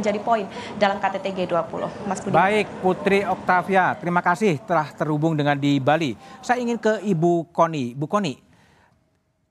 menjadi 0.00 0.18
poin 0.24 0.48
dalam 0.80 0.96
KTT 0.96 1.44
G20. 1.44 1.72
Mas 2.08 2.18
Budi. 2.24 2.32
Baik, 2.32 2.66
Putri 2.80 3.20
Oktavia, 3.22 3.92
terima 4.00 4.24
kasih 4.24 4.56
telah 4.64 4.88
terhubung 4.96 5.36
dengan 5.36 5.54
di 5.54 5.76
Bali. 5.76 6.16
Saya 6.40 6.64
ingin 6.64 6.80
ke 6.80 7.04
Ibu 7.04 7.52
Koni. 7.52 7.92
Bu 7.92 8.08
Koni, 8.08 8.40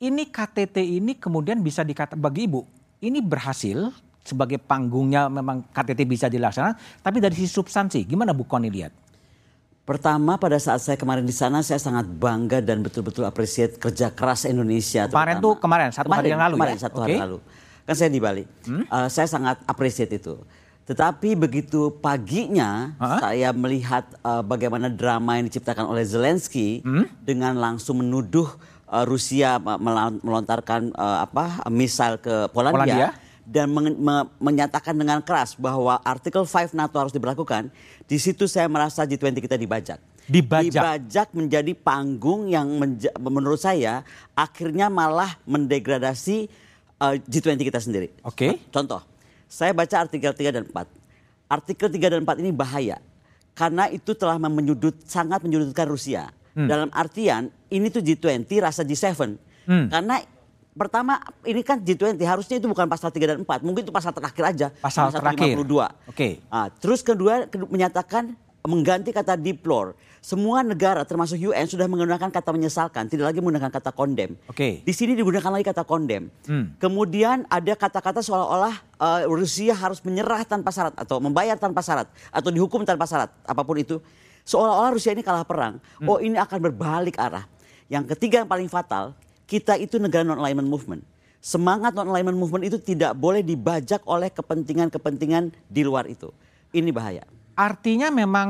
ini 0.02 0.24
KTT 0.26 0.82
ini 0.82 1.14
kemudian 1.14 1.62
bisa 1.62 1.86
dikata 1.86 2.18
bagi 2.18 2.50
Ibu, 2.50 2.66
ini 3.06 3.22
berhasil 3.22 3.94
sebagai 4.26 4.60
panggungnya 4.60 5.30
memang 5.30 5.64
KTT 5.72 6.06
bisa 6.06 6.26
dilaksanakan, 6.28 7.02
tapi 7.02 7.18
dari 7.22 7.34
sisi 7.38 7.50
substansi, 7.50 8.04
gimana 8.06 8.34
Bu 8.34 8.44
Koni 8.44 8.68
lihat? 8.68 8.92
Pertama 9.90 10.38
pada 10.38 10.62
saat 10.62 10.86
saya 10.86 11.02
kemarin 11.02 11.26
di 11.26 11.34
sana 11.34 11.66
saya 11.66 11.82
sangat 11.82 12.06
bangga 12.06 12.62
dan 12.62 12.86
betul-betul 12.86 13.26
appreciate 13.26 13.82
kerja 13.82 14.14
keras 14.14 14.46
Indonesia. 14.46 15.10
Kemarin 15.10 15.42
tuh 15.42 15.58
kemarin 15.58 15.90
satu 15.90 16.06
kemarin, 16.06 16.22
hari 16.22 16.30
yang 16.30 16.44
lalu 16.46 16.56
kemarin, 16.62 16.76
ya? 16.78 16.82
satu 16.86 16.98
okay. 17.02 17.06
hari 17.10 17.16
lalu. 17.26 17.38
Kan 17.90 17.98
saya 17.98 18.14
di 18.14 18.22
Bali. 18.22 18.46
Hmm? 18.70 18.86
Uh, 18.86 19.10
saya 19.10 19.26
sangat 19.26 19.58
appreciate 19.66 20.14
itu. 20.14 20.38
Tetapi 20.86 21.34
begitu 21.34 21.90
paginya 21.98 22.94
huh? 23.02 23.18
saya 23.18 23.50
melihat 23.50 24.06
uh, 24.22 24.46
bagaimana 24.46 24.94
drama 24.94 25.42
yang 25.42 25.50
diciptakan 25.50 25.90
oleh 25.90 26.06
Zelensky 26.06 26.86
hmm? 26.86 27.26
dengan 27.26 27.58
langsung 27.58 28.06
menuduh 28.06 28.46
uh, 28.94 29.06
Rusia 29.10 29.58
melontarkan 30.22 30.94
uh, 30.94 31.26
apa 31.26 31.66
misal 31.74 32.22
ke 32.22 32.46
Polandia. 32.54 32.78
Polandia? 32.78 33.10
dan 33.50 33.66
men 33.66 33.98
me 33.98 34.30
menyatakan 34.38 34.94
dengan 34.94 35.26
keras 35.26 35.58
bahwa 35.58 35.98
artikel 36.06 36.46
5 36.46 36.78
NATO 36.78 37.02
harus 37.02 37.10
diberlakukan, 37.10 37.74
di 38.06 38.22
situ 38.22 38.46
saya 38.46 38.70
merasa 38.70 39.02
G20 39.10 39.42
kita 39.42 39.58
dibajak. 39.58 39.98
Dibajak. 40.30 40.70
Dibajak 40.70 41.28
menjadi 41.34 41.74
panggung 41.74 42.46
yang 42.46 42.70
menurut 43.18 43.58
saya 43.58 44.06
akhirnya 44.38 44.94
malah 44.94 45.34
mendegradasi 45.50 46.46
uh, 47.00 47.16
G20 47.26 47.60
kita 47.64 47.80
sendiri. 47.80 48.12
Oke. 48.22 48.36
Okay. 48.36 48.52
Contoh, 48.70 49.02
saya 49.48 49.72
baca 49.74 49.96
artikel 50.06 50.32
3 50.32 50.56
dan 50.56 50.64
4. 50.68 50.86
Artikel 51.50 51.88
3 51.90 52.14
dan 52.14 52.20
4 52.28 52.44
ini 52.44 52.52
bahaya 52.54 53.02
karena 53.60 53.92
itu 53.92 54.16
telah 54.16 54.40
menyudut 54.40 54.96
sangat 55.04 55.44
menyudutkan 55.44 55.84
Rusia. 55.90 56.32
Hmm. 56.56 56.68
Dalam 56.68 56.90
artian 56.96 57.52
ini 57.68 57.92
tuh 57.92 58.00
G20 58.00 58.48
rasa 58.64 58.88
G7. 58.88 59.36
Hmm. 59.68 59.92
Karena 59.92 60.24
pertama 60.72 61.20
ini 61.44 61.60
kan 61.60 61.84
G20 61.84 62.24
harusnya 62.24 62.56
itu 62.56 62.72
bukan 62.72 62.88
pasal 62.88 63.12
3 63.12 63.36
dan 63.36 63.40
4, 63.44 63.68
mungkin 63.68 63.84
itu 63.84 63.92
pasal 63.92 64.16
terakhir 64.16 64.44
aja. 64.48 64.68
Pasal, 64.80 65.12
pasal 65.12 65.20
terakhir. 65.20 65.60
52. 65.60 65.60
Oke. 65.60 65.92
Okay. 66.08 66.34
Nah, 66.48 66.72
terus 66.72 67.04
kedua 67.04 67.52
menyatakan 67.68 68.32
mengganti 68.70 69.10
kata 69.10 69.34
deplore. 69.34 69.98
Semua 70.20 70.62
negara 70.62 71.02
termasuk 71.08 71.40
UN 71.40 71.66
sudah 71.66 71.88
menggunakan 71.90 72.30
kata 72.30 72.52
menyesalkan, 72.54 73.08
tidak 73.08 73.34
lagi 73.34 73.40
menggunakan 73.42 73.72
kata 73.72 73.90
condemn. 73.96 74.36
Oke. 74.46 74.54
Okay. 74.54 74.74
Di 74.86 74.94
sini 74.94 75.16
digunakan 75.16 75.50
lagi 75.50 75.66
kata 75.66 75.88
condemn. 75.88 76.30
Hmm. 76.46 76.76
Kemudian 76.78 77.48
ada 77.48 77.74
kata-kata 77.74 78.20
seolah-olah 78.22 78.76
uh, 79.00 79.22
Rusia 79.32 79.74
harus 79.74 80.04
menyerah 80.06 80.44
tanpa 80.46 80.70
syarat 80.70 80.94
atau 80.94 81.18
membayar 81.24 81.56
tanpa 81.58 81.82
syarat 81.82 82.06
atau 82.30 82.50
dihukum 82.52 82.86
tanpa 82.86 83.10
syarat, 83.10 83.32
apa 83.48 83.62
pun 83.66 83.80
itu. 83.80 83.98
Seolah-olah 84.44 84.92
Rusia 84.94 85.16
ini 85.16 85.24
kalah 85.24 85.48
perang. 85.48 85.80
Hmm. 85.98 86.08
Oh, 86.12 86.20
ini 86.20 86.36
akan 86.36 86.60
berbalik 86.70 87.16
arah. 87.16 87.48
Yang 87.90 88.14
ketiga 88.14 88.44
yang 88.44 88.50
paling 88.52 88.70
fatal, 88.70 89.18
kita 89.50 89.80
itu 89.80 89.98
negara 89.98 90.22
non-alignment 90.28 90.68
movement. 90.68 91.02
Semangat 91.40 91.96
non-alignment 91.96 92.36
movement 92.36 92.68
itu 92.68 92.76
tidak 92.76 93.16
boleh 93.16 93.40
dibajak 93.40 94.04
oleh 94.04 94.28
kepentingan-kepentingan 94.28 95.56
di 95.72 95.82
luar 95.88 96.06
itu. 96.12 96.28
Ini 96.76 96.92
bahaya. 96.92 97.24
Artinya 97.60 98.08
memang 98.08 98.50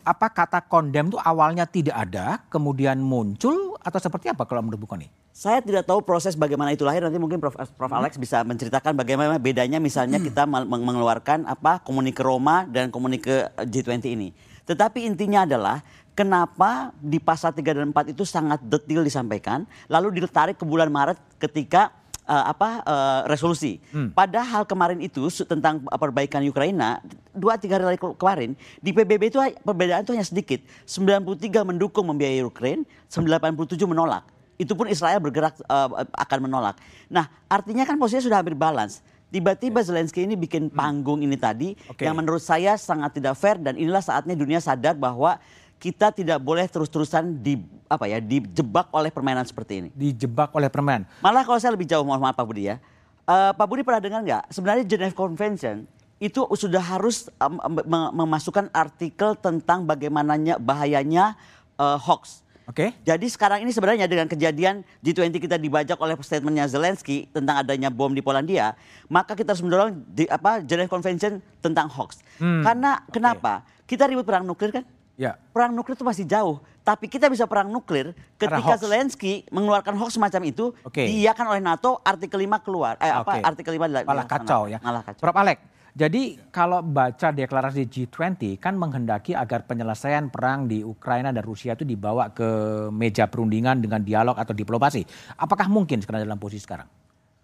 apa 0.00 0.32
kata 0.32 0.64
kondem 0.64 1.12
itu 1.12 1.20
awalnya 1.20 1.68
tidak 1.68 1.96
ada, 1.96 2.40
kemudian 2.48 2.96
muncul 2.96 3.76
atau 3.84 4.00
seperti 4.00 4.32
apa 4.32 4.48
kalau 4.48 4.64
menurut 4.64 4.80
Bu 4.80 4.88
Koni? 4.88 5.08
Saya 5.36 5.60
tidak 5.60 5.84
tahu 5.84 6.00
proses 6.00 6.32
bagaimana 6.32 6.72
itu 6.72 6.82
lahir. 6.82 7.04
Nanti 7.04 7.20
mungkin 7.20 7.38
Prof. 7.38 7.54
Prof. 7.54 7.92
Alex 7.92 8.16
bisa 8.16 8.40
menceritakan 8.40 8.96
bagaimana 8.96 9.36
bedanya 9.36 9.78
misalnya 9.78 10.16
kita 10.16 10.48
mengeluarkan 10.48 11.44
apa 11.44 11.84
komunike 11.84 12.24
Roma 12.24 12.64
dan 12.64 12.88
komunike 12.88 13.52
G20 13.68 14.16
ini. 14.16 14.28
Tetapi 14.64 15.04
intinya 15.04 15.44
adalah 15.44 15.84
kenapa 16.16 16.90
di 16.98 17.22
pasal 17.22 17.54
3 17.54 17.62
dan 17.62 17.94
4 17.94 18.16
itu 18.16 18.26
sangat 18.26 18.64
detail 18.66 19.06
disampaikan, 19.06 19.62
lalu 19.86 20.18
ditarik 20.18 20.58
ke 20.58 20.64
bulan 20.66 20.90
Maret 20.90 21.20
ketika 21.38 21.94
uh, 22.28 22.44
apa 22.52 22.84
uh, 22.84 23.20
resolusi. 23.26 23.80
Hmm. 23.90 24.12
Padahal 24.12 24.68
kemarin 24.68 25.00
itu 25.00 25.26
tentang 25.48 25.80
perbaikan 25.88 26.44
Ukraina 26.44 27.00
dua 27.32 27.56
tiga 27.56 27.80
hari 27.80 27.96
kemarin 27.96 28.52
di 28.84 28.92
PBB 28.92 29.32
itu 29.32 29.40
perbedaan 29.64 30.04
itu 30.04 30.12
hanya 30.12 30.26
sedikit. 30.28 30.60
93 30.84 31.64
mendukung 31.64 32.04
membiayai 32.12 32.44
Ukraina, 32.44 32.84
87 33.08 33.80
menolak. 33.88 34.28
Itu 34.58 34.74
pun 34.74 34.90
Israel 34.90 35.22
bergerak 35.22 35.56
uh, 35.66 36.04
akan 36.12 36.38
menolak. 36.50 36.76
Nah, 37.08 37.30
artinya 37.48 37.86
kan 37.88 37.96
posisinya 37.96 38.24
sudah 38.28 38.38
hampir 38.44 38.58
balance. 38.58 39.00
Tiba-tiba 39.28 39.84
Zelensky 39.84 40.24
ini 40.24 40.40
bikin 40.40 40.72
hmm. 40.72 40.76
panggung 40.76 41.20
ini 41.20 41.36
tadi 41.36 41.76
okay. 41.88 42.08
yang 42.08 42.16
menurut 42.16 42.40
saya 42.40 42.80
sangat 42.80 43.20
tidak 43.20 43.36
fair 43.36 43.60
dan 43.60 43.76
inilah 43.76 44.00
saatnya 44.00 44.32
dunia 44.32 44.56
sadar 44.56 44.96
bahwa 44.96 45.36
kita 45.78 46.10
tidak 46.10 46.42
boleh 46.42 46.66
terus-terusan 46.66 47.38
di 47.38 47.62
apa 47.86 48.10
ya 48.10 48.18
dijebak 48.18 48.90
oleh 48.90 49.08
permainan 49.14 49.46
seperti 49.46 49.86
ini. 49.86 49.88
Dijebak 49.94 50.50
oleh 50.52 50.66
permainan. 50.66 51.06
Malah 51.22 51.46
kalau 51.46 51.58
saya 51.62 51.72
lebih 51.72 51.86
jauh 51.86 52.02
mohon 52.02 52.18
maaf 52.18 52.34
Pak 52.34 52.44
Budi 52.44 52.68
ya. 52.68 52.82
Uh, 53.24 53.54
Pak 53.54 53.66
Budi 53.70 53.86
pernah 53.86 54.02
dengar 54.02 54.20
nggak? 54.26 54.44
Sebenarnya 54.50 54.84
Geneva 54.84 55.14
Convention 55.14 55.86
itu 56.18 56.42
sudah 56.58 56.82
harus 56.82 57.30
um, 57.38 57.62
memasukkan 58.10 58.74
artikel 58.74 59.38
tentang 59.38 59.86
bagaimananya 59.86 60.58
bahayanya 60.58 61.38
uh, 61.78 61.94
hoax. 61.94 62.42
Oke. 62.68 62.90
Okay. 62.90 62.90
Jadi 63.00 63.26
sekarang 63.32 63.64
ini 63.64 63.72
sebenarnya 63.72 64.04
dengan 64.04 64.28
kejadian 64.28 64.84
G20 65.00 65.40
kita 65.40 65.56
dibajak 65.56 65.96
oleh 65.96 66.18
statementnya 66.20 66.68
Zelensky 66.68 67.24
tentang 67.32 67.64
adanya 67.64 67.88
bom 67.88 68.12
di 68.12 68.20
Polandia, 68.20 68.76
maka 69.08 69.32
kita 69.32 69.56
harus 69.56 69.64
mendorong 69.64 70.04
di 70.12 70.28
apa 70.28 70.60
Geneva 70.60 70.90
Convention 70.90 71.40
tentang 71.64 71.88
hoax. 71.88 72.20
Hmm. 72.36 72.60
Karena 72.60 73.00
okay. 73.00 73.16
kenapa? 73.16 73.64
Kita 73.88 74.04
ribut 74.04 74.28
perang 74.28 74.44
nuklir 74.44 74.68
kan? 74.68 74.84
Ya. 75.18 75.34
Perang 75.50 75.74
nuklir 75.74 75.98
itu 75.98 76.06
masih 76.06 76.22
jauh, 76.22 76.62
tapi 76.86 77.10
kita 77.10 77.26
bisa 77.26 77.42
perang 77.50 77.66
nuklir 77.66 78.14
ketika 78.38 78.78
Zelensky 78.78 79.42
mengeluarkan 79.50 79.98
hoax 79.98 80.14
semacam 80.14 80.46
itu, 80.46 80.70
okay. 80.86 81.10
diiakan 81.10 81.58
oleh 81.58 81.62
NATO, 81.62 81.98
artikel 82.06 82.38
5 82.38 82.62
keluar. 82.62 82.94
Eh 83.02 83.10
okay. 83.10 83.18
apa 83.18 83.32
artikel 83.42 83.74
5 83.74 84.06
malah 84.06 84.26
kacau 84.30 84.70
ya. 84.70 84.78
Malah 84.78 85.02
kacau. 85.02 85.18
Prof 85.18 85.34
Alek, 85.34 85.58
jadi 85.98 86.38
kalau 86.54 86.78
baca 86.86 87.34
deklarasi 87.34 87.90
G20 87.90 88.62
kan 88.62 88.78
menghendaki 88.78 89.34
agar 89.34 89.66
penyelesaian 89.66 90.30
perang 90.30 90.70
di 90.70 90.86
Ukraina 90.86 91.34
dan 91.34 91.42
Rusia 91.42 91.74
itu 91.74 91.82
dibawa 91.82 92.30
ke 92.30 92.46
meja 92.94 93.26
perundingan 93.26 93.82
dengan 93.82 94.06
dialog 94.06 94.38
atau 94.38 94.54
diplomasi. 94.54 95.02
Apakah 95.34 95.66
mungkin 95.66 95.98
sekarang 95.98 96.22
dalam 96.22 96.38
posisi 96.38 96.62
sekarang? 96.62 96.86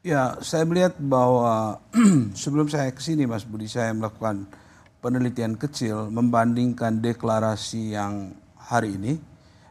Ya, 0.06 0.38
saya 0.38 0.62
melihat 0.62 0.94
bahwa 1.02 1.82
sebelum 2.38 2.70
saya 2.70 2.94
ke 2.94 3.02
sini 3.02 3.26
Mas 3.26 3.42
Budi, 3.42 3.66
saya 3.66 3.90
melakukan 3.90 4.46
penelitian 5.04 5.52
kecil 5.60 6.08
membandingkan 6.08 6.96
deklarasi 6.96 7.92
yang 7.92 8.32
hari 8.56 8.96
ini 8.96 9.20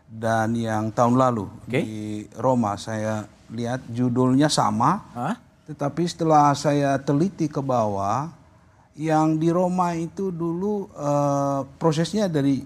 dan 0.05 0.53
yang 0.53 0.93
tahun 0.93 1.17
lalu 1.17 1.49
okay. 1.65 1.81
di 1.81 2.01
Roma 2.37 2.77
saya 2.77 3.25
lihat 3.49 3.81
judulnya 3.89 4.45
sama 4.45 5.01
huh? 5.17 5.33
tetapi 5.65 6.05
setelah 6.05 6.53
saya 6.53 7.01
teliti 7.01 7.49
ke 7.49 7.57
bawah 7.65 8.29
yang 8.93 9.41
di 9.41 9.49
Roma 9.49 9.97
itu 9.97 10.29
dulu 10.29 10.85
uh, 10.93 11.65
prosesnya 11.81 12.29
dari 12.29 12.61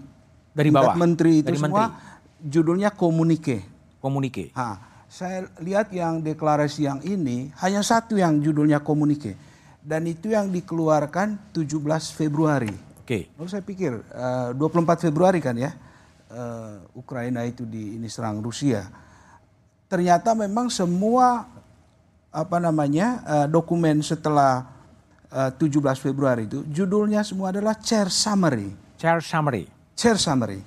dari 0.52 0.68
bawah 0.68 1.00
menteri 1.00 1.40
itu 1.40 1.48
dari 1.48 1.56
semua 1.56 1.88
menteri. 1.88 2.52
judulnya 2.52 2.90
komunike 2.92 3.64
komunike 4.04 4.52
ha, 4.60 4.76
saya 5.08 5.48
lihat 5.64 5.88
yang 5.96 6.20
deklarasi 6.20 6.84
yang 6.84 7.00
ini 7.08 7.48
hanya 7.64 7.80
satu 7.80 8.20
yang 8.20 8.44
judulnya 8.44 8.84
komunike 8.84 9.47
dan 9.88 10.04
itu 10.04 10.36
yang 10.36 10.52
dikeluarkan 10.52 11.56
17 11.56 11.80
Februari. 12.12 12.76
Oke. 13.00 13.08
Okay. 13.08 13.22
Lalu 13.40 13.48
saya 13.48 13.64
pikir 13.64 13.96
uh, 14.12 14.52
eh, 14.52 14.84
24 14.84 15.08
Februari 15.08 15.40
kan 15.40 15.56
ya 15.56 15.72
uh, 16.28 16.84
Ukraina 16.92 17.48
itu 17.48 17.64
di 17.64 17.96
ini 17.96 18.12
serang 18.12 18.44
Rusia. 18.44 18.84
Ternyata 19.88 20.36
memang 20.36 20.68
semua 20.68 21.48
apa 22.28 22.60
namanya 22.60 23.24
uh, 23.24 23.48
dokumen 23.48 24.04
setelah 24.04 24.68
uh, 25.32 25.56
17 25.56 25.80
Februari 26.04 26.44
itu 26.44 26.68
judulnya 26.68 27.24
semua 27.24 27.56
adalah 27.56 27.80
chair 27.80 28.12
summary. 28.12 28.76
Chair 29.00 29.24
summary. 29.24 29.72
Chair 29.96 30.20
summary. 30.20 30.60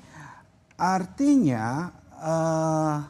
Artinya 0.80 1.92
uh, 2.16 3.04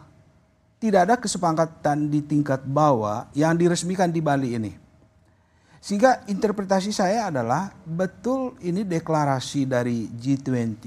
tidak 0.83 1.01
ada 1.07 1.15
kesepakatan 1.23 2.11
di 2.11 2.19
tingkat 2.27 2.67
bawah 2.67 3.31
yang 3.31 3.55
diresmikan 3.55 4.11
di 4.11 4.19
Bali 4.19 4.59
ini. 4.59 4.80
Sehingga 5.81 6.29
interpretasi 6.29 6.93
saya 6.93 7.33
adalah 7.33 7.73
betul 7.89 8.55
ini 8.61 8.85
deklarasi 8.85 9.65
dari 9.65 10.07
G20 10.13 10.85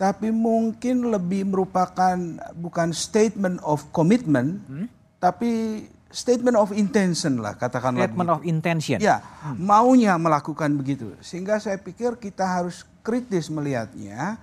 tapi 0.00 0.32
mungkin 0.32 1.12
lebih 1.12 1.44
merupakan 1.44 2.16
bukan 2.56 2.88
statement 2.96 3.60
of 3.60 3.84
commitment 3.92 4.56
hmm? 4.64 4.88
tapi 5.20 5.84
statement 6.08 6.56
of 6.56 6.72
intention 6.72 7.36
lah 7.44 7.52
katakanlah 7.52 8.08
statement 8.08 8.30
of 8.32 8.40
intention 8.48 8.96
ya 8.96 9.20
hmm. 9.20 9.60
maunya 9.60 10.16
melakukan 10.16 10.72
begitu 10.72 11.12
sehingga 11.20 11.60
saya 11.60 11.76
pikir 11.76 12.16
kita 12.16 12.48
harus 12.48 12.88
kritis 13.04 13.52
melihatnya 13.52 14.40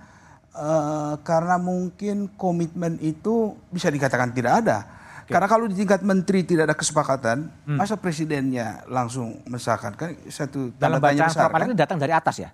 uh, 0.54 1.18
karena 1.26 1.58
mungkin 1.58 2.30
komitmen 2.38 2.94
itu 3.02 3.58
bisa 3.74 3.90
dikatakan 3.90 4.30
tidak 4.30 4.62
ada 4.62 4.86
Karena 5.28 5.46
kalau 5.46 5.68
di 5.68 5.76
tingkat 5.76 6.00
menteri 6.00 6.40
tidak 6.40 6.72
ada 6.72 6.76
kesepakatan, 6.76 7.52
masa 7.68 8.00
presidennya 8.00 8.80
langsung 8.88 9.44
mesahkan 9.44 9.92
kan 9.92 10.16
satu 10.26 10.72
Dalam 10.80 10.96
tanya 10.98 11.28
bacaan 11.28 11.30
besar 11.30 11.48
kan? 11.52 11.68
ini 11.68 11.76
datang 11.76 11.98
dari 12.00 12.12
atas 12.16 12.36
ya? 12.40 12.50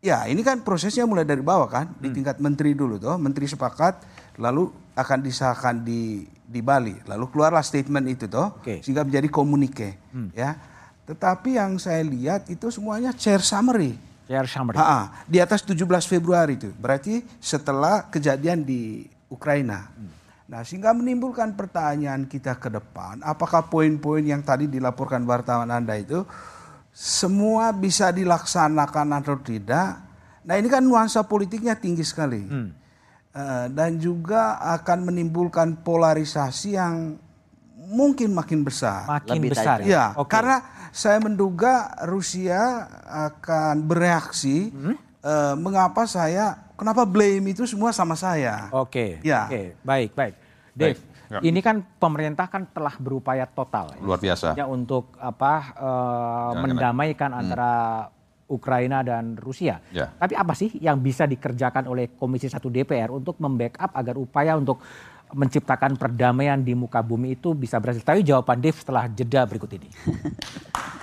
Ya, 0.00 0.24
ini 0.24 0.40
kan 0.40 0.64
prosesnya 0.64 1.04
mulai 1.04 1.28
dari 1.28 1.44
bawah 1.44 1.68
kan, 1.68 1.92
di 2.00 2.08
tingkat 2.08 2.40
menteri 2.40 2.72
dulu 2.72 2.96
toh, 2.96 3.20
menteri 3.20 3.44
sepakat, 3.44 4.00
lalu 4.40 4.72
akan 4.96 5.18
disahkan 5.20 5.84
di 5.84 6.24
di 6.24 6.64
Bali, 6.64 6.96
lalu 7.04 7.28
keluarlah 7.28 7.60
statement 7.60 8.08
itu 8.08 8.24
toh, 8.24 8.56
Oke. 8.64 8.80
sehingga 8.80 9.04
menjadi 9.04 9.28
komunike, 9.28 10.00
ya. 10.32 10.56
Tetapi 11.04 11.60
yang 11.60 11.76
saya 11.76 12.00
lihat 12.00 12.48
itu 12.48 12.72
semuanya 12.72 13.12
chair 13.12 13.44
summary. 13.44 14.00
Chair 14.24 14.48
summary. 14.48 14.80
Ha, 14.80 15.26
di 15.28 15.36
atas 15.36 15.60
17 15.68 15.76
Februari 16.08 16.56
itu, 16.56 16.72
berarti 16.80 17.20
setelah 17.36 18.08
kejadian 18.08 18.64
di 18.64 19.04
Ukraina. 19.28 19.92
Nah, 20.50 20.66
sehingga 20.66 20.90
menimbulkan 20.90 21.54
pertanyaan 21.54 22.26
kita 22.26 22.58
ke 22.58 22.74
depan, 22.74 23.22
apakah 23.22 23.70
poin-poin 23.70 24.26
yang 24.26 24.42
tadi 24.42 24.66
dilaporkan 24.66 25.22
wartawan 25.22 25.70
Anda 25.70 25.94
itu 25.94 26.26
semua 26.90 27.70
bisa 27.70 28.10
dilaksanakan 28.10 29.22
atau 29.22 29.38
tidak? 29.38 30.02
Nah, 30.42 30.58
ini 30.58 30.66
kan 30.66 30.82
nuansa 30.82 31.22
politiknya 31.22 31.78
tinggi 31.78 32.02
sekali. 32.02 32.42
Eh, 33.30 33.66
dan 33.70 34.02
juga 34.02 34.58
akan 34.74 35.14
menimbulkan 35.14 35.86
polarisasi 35.86 36.74
yang 36.74 37.14
mungkin 37.86 38.34
makin 38.34 38.66
besar. 38.66 39.06
Makin 39.06 39.38
Lebih 39.38 39.50
besar 39.54 39.78
ya? 39.80 39.86
Ya, 39.86 40.04
Oke. 40.18 40.34
karena 40.34 40.66
saya 40.90 41.22
menduga 41.22 41.94
Rusia 42.10 42.90
akan 43.06 43.86
bereaksi. 43.86 44.74
Hmm? 44.74 44.98
eh, 45.20 45.54
mengapa 45.56 46.08
saya, 46.08 46.69
kenapa 46.80 47.04
blame 47.04 47.52
itu 47.52 47.68
semua 47.68 47.92
sama 47.92 48.16
saya? 48.16 48.72
Oke, 48.72 49.20
Ya. 49.20 49.44
oke, 49.44 49.76
baik, 49.84 50.10
baik. 50.16 50.34
Dave, 50.70 50.96
ya. 51.28 51.38
ini 51.44 51.60
kan 51.60 51.84
pemerintah 52.00 52.48
kan 52.48 52.64
telah 52.64 52.96
berupaya 52.96 53.44
total 53.44 53.92
ya, 53.92 54.00
Luar 54.00 54.16
biasa. 54.16 54.56
ya, 54.56 54.64
untuk 54.64 55.12
apa 55.20 55.76
Ya, 55.76 56.56
mendamaikan 56.56 57.36
antara 57.36 57.72
Ukraina 58.48 59.04
dan 59.04 59.36
Rusia. 59.36 59.78
Ya. 59.90 60.10
Tapi 60.16 60.34
apa 60.34 60.56
sih 60.56 60.72
yang 60.80 60.98
bisa 60.98 61.22
dikerjakan 61.22 61.86
oleh 61.86 62.10
Komisi 62.10 62.48
1 62.48 62.66
DPR 62.66 63.12
untuk 63.12 63.36
membackup 63.38 63.92
agar 63.92 64.16
upaya 64.16 64.56
untuk 64.56 64.82
menciptakan 65.30 65.94
perdamaian 65.94 66.58
di 66.58 66.74
muka 66.74 66.98
bumi 66.98 67.36
itu 67.36 67.54
bisa 67.54 67.78
berhasil? 67.78 68.02
Tapi 68.02 68.26
jawaban 68.26 68.58
Dave 68.58 68.74
setelah 68.74 69.06
jeda 69.06 69.46
berikut 69.46 69.70
ini. 69.70 69.86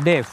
Dave. 0.00 0.30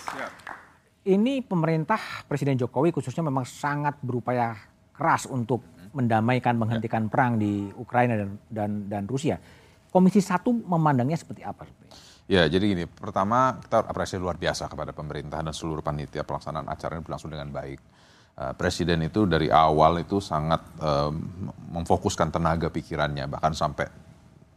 Ini 1.08 1.44
pemerintah 1.44 2.00
Presiden 2.28 2.60
Jokowi 2.60 2.92
khususnya 2.92 3.24
memang 3.24 3.48
sangat 3.48 4.00
berupaya 4.04 4.56
keras 4.92 5.28
untuk 5.30 5.64
mendamaikan, 5.96 6.58
menghentikan 6.60 7.08
perang 7.08 7.40
di 7.40 7.70
Ukraina 7.76 8.18
dan 8.18 8.30
dan, 8.52 8.70
dan 8.92 9.04
Rusia. 9.08 9.40
Komisi 9.88 10.20
satu 10.20 10.52
memandangnya 10.52 11.16
seperti 11.16 11.42
apa? 11.48 11.64
Ya, 12.28 12.44
jadi 12.44 12.76
gini, 12.76 12.84
pertama 12.92 13.56
kita 13.64 13.88
apresiasi 13.88 14.20
luar 14.20 14.36
biasa 14.36 14.68
kepada 14.68 14.92
pemerintah 14.92 15.40
dan 15.40 15.56
seluruh 15.56 15.80
panitia 15.80 16.28
pelaksanaan 16.28 16.68
acara 16.68 17.00
ini 17.00 17.04
berlangsung 17.08 17.32
dengan 17.32 17.48
baik. 17.56 17.80
Eh, 18.38 18.54
Presiden 18.60 19.00
itu 19.08 19.24
dari 19.24 19.48
awal 19.48 20.04
itu 20.04 20.20
sangat 20.20 20.60
eh, 20.84 21.12
memfokuskan 21.72 22.28
tenaga 22.36 22.68
pikirannya, 22.68 23.32
bahkan 23.32 23.56
sampai 23.56 23.88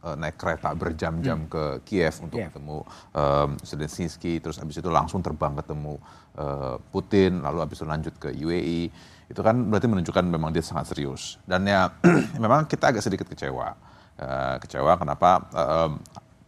eh, 0.03 0.15
naik 0.17 0.35
kereta 0.37 0.73
berjam-jam 0.73 1.45
ke 1.45 1.85
Kiev 1.85 2.15
untuk 2.25 2.41
Kiev. 2.41 2.49
ketemu 2.53 2.77
eh, 3.15 3.47
Zelensky, 3.63 4.33
terus 4.41 4.57
habis 4.57 4.77
itu 4.81 4.89
langsung 4.89 5.21
terbang 5.21 5.55
ketemu 5.57 5.97
eh, 6.37 6.75
Putin, 6.89 7.45
lalu 7.45 7.57
habis 7.63 7.77
itu 7.79 7.87
lanjut 7.87 8.13
ke 8.17 8.29
UAE. 8.33 8.81
Itu 9.31 9.39
kan 9.45 9.55
berarti 9.71 9.87
menunjukkan 9.87 10.25
memang 10.27 10.51
dia 10.51 10.65
sangat 10.65 10.91
serius. 10.91 11.39
Dan 11.47 11.63
ya 11.63 11.87
memang 12.43 12.67
kita 12.67 12.91
agak 12.91 13.03
sedikit 13.05 13.29
kecewa. 13.31 13.91
Eh, 14.21 14.55
kecewa 14.61 15.01
kenapa 15.01 15.49
eh, 15.49 15.89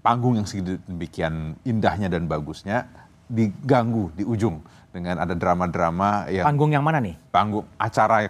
panggung 0.03 0.35
yang 0.37 0.45
sedemikian 0.45 1.57
indahnya 1.63 2.11
dan 2.11 2.27
bagusnya 2.27 2.85
diganggu 3.25 4.11
di 4.11 4.23
ujung 4.23 4.59
dengan 4.87 5.17
ada 5.17 5.33
drama-drama 5.33 6.29
yang 6.29 6.45
Panggung 6.45 6.69
yang 6.69 6.85
mana 6.85 7.01
nih? 7.01 7.17
panggung 7.27 7.65
acara 7.75 8.21
yang, 8.21 8.29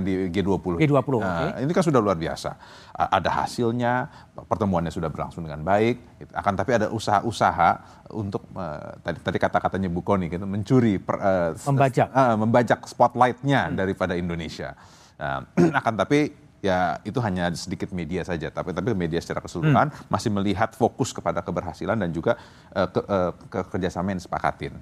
di 0.00 0.30
G20. 0.30 0.78
G20, 0.78 1.14
Nah, 1.18 1.26
oke. 1.50 1.58
Ini 1.58 1.72
kan 1.72 1.82
sudah 1.82 1.98
luar 1.98 2.14
biasa. 2.14 2.54
Ada 2.94 3.30
hasilnya, 3.36 4.06
pertemuannya 4.40 4.88
sudah 4.88 5.10
berlangsung 5.10 5.42
dengan 5.42 5.58
baik. 5.60 5.98
gitu. 6.16 6.30
Akan 6.32 6.54
tapi 6.54 6.70
ada 6.72 6.86
usaha-usaha 6.88 7.70
untuk 8.08 8.46
eh, 8.48 8.90
tadi 9.00 9.18
tadi 9.18 9.38
kata-katanya 9.38 9.88
Bu 9.88 10.00
Koni 10.00 10.28
gitu 10.28 10.46
mencuri 10.46 10.96
per- 10.96 11.18
s- 11.52 11.66
Membajak. 11.66 12.06
eh, 12.08 12.36
membajak 12.36 12.80
spotlightnya 12.86 13.66
daripada 13.68 14.14
Indonesia. 14.14 14.78
Nah, 15.18 15.42
akan 15.82 15.94
tapi 15.98 16.30
ya 16.64 16.98
itu 17.06 17.18
hanya 17.22 17.50
sedikit 17.54 17.90
media 17.94 18.22
saja. 18.26 18.50
Tapi 18.50 18.74
tapi 18.74 18.94
media 18.94 19.18
secara 19.22 19.42
keseluruhan 19.42 19.90
masih 20.12 20.30
melihat 20.32 20.74
fokus 20.74 21.14
kepada 21.14 21.42
keberhasilan 21.42 21.98
dan 21.98 22.10
juga 22.10 22.38
eh, 22.74 22.88
ke, 22.88 23.00
eh, 23.02 23.32
ke 23.50 23.60
kerjasama 23.72 24.14
yang 24.14 24.20
disepakatin. 24.20 24.74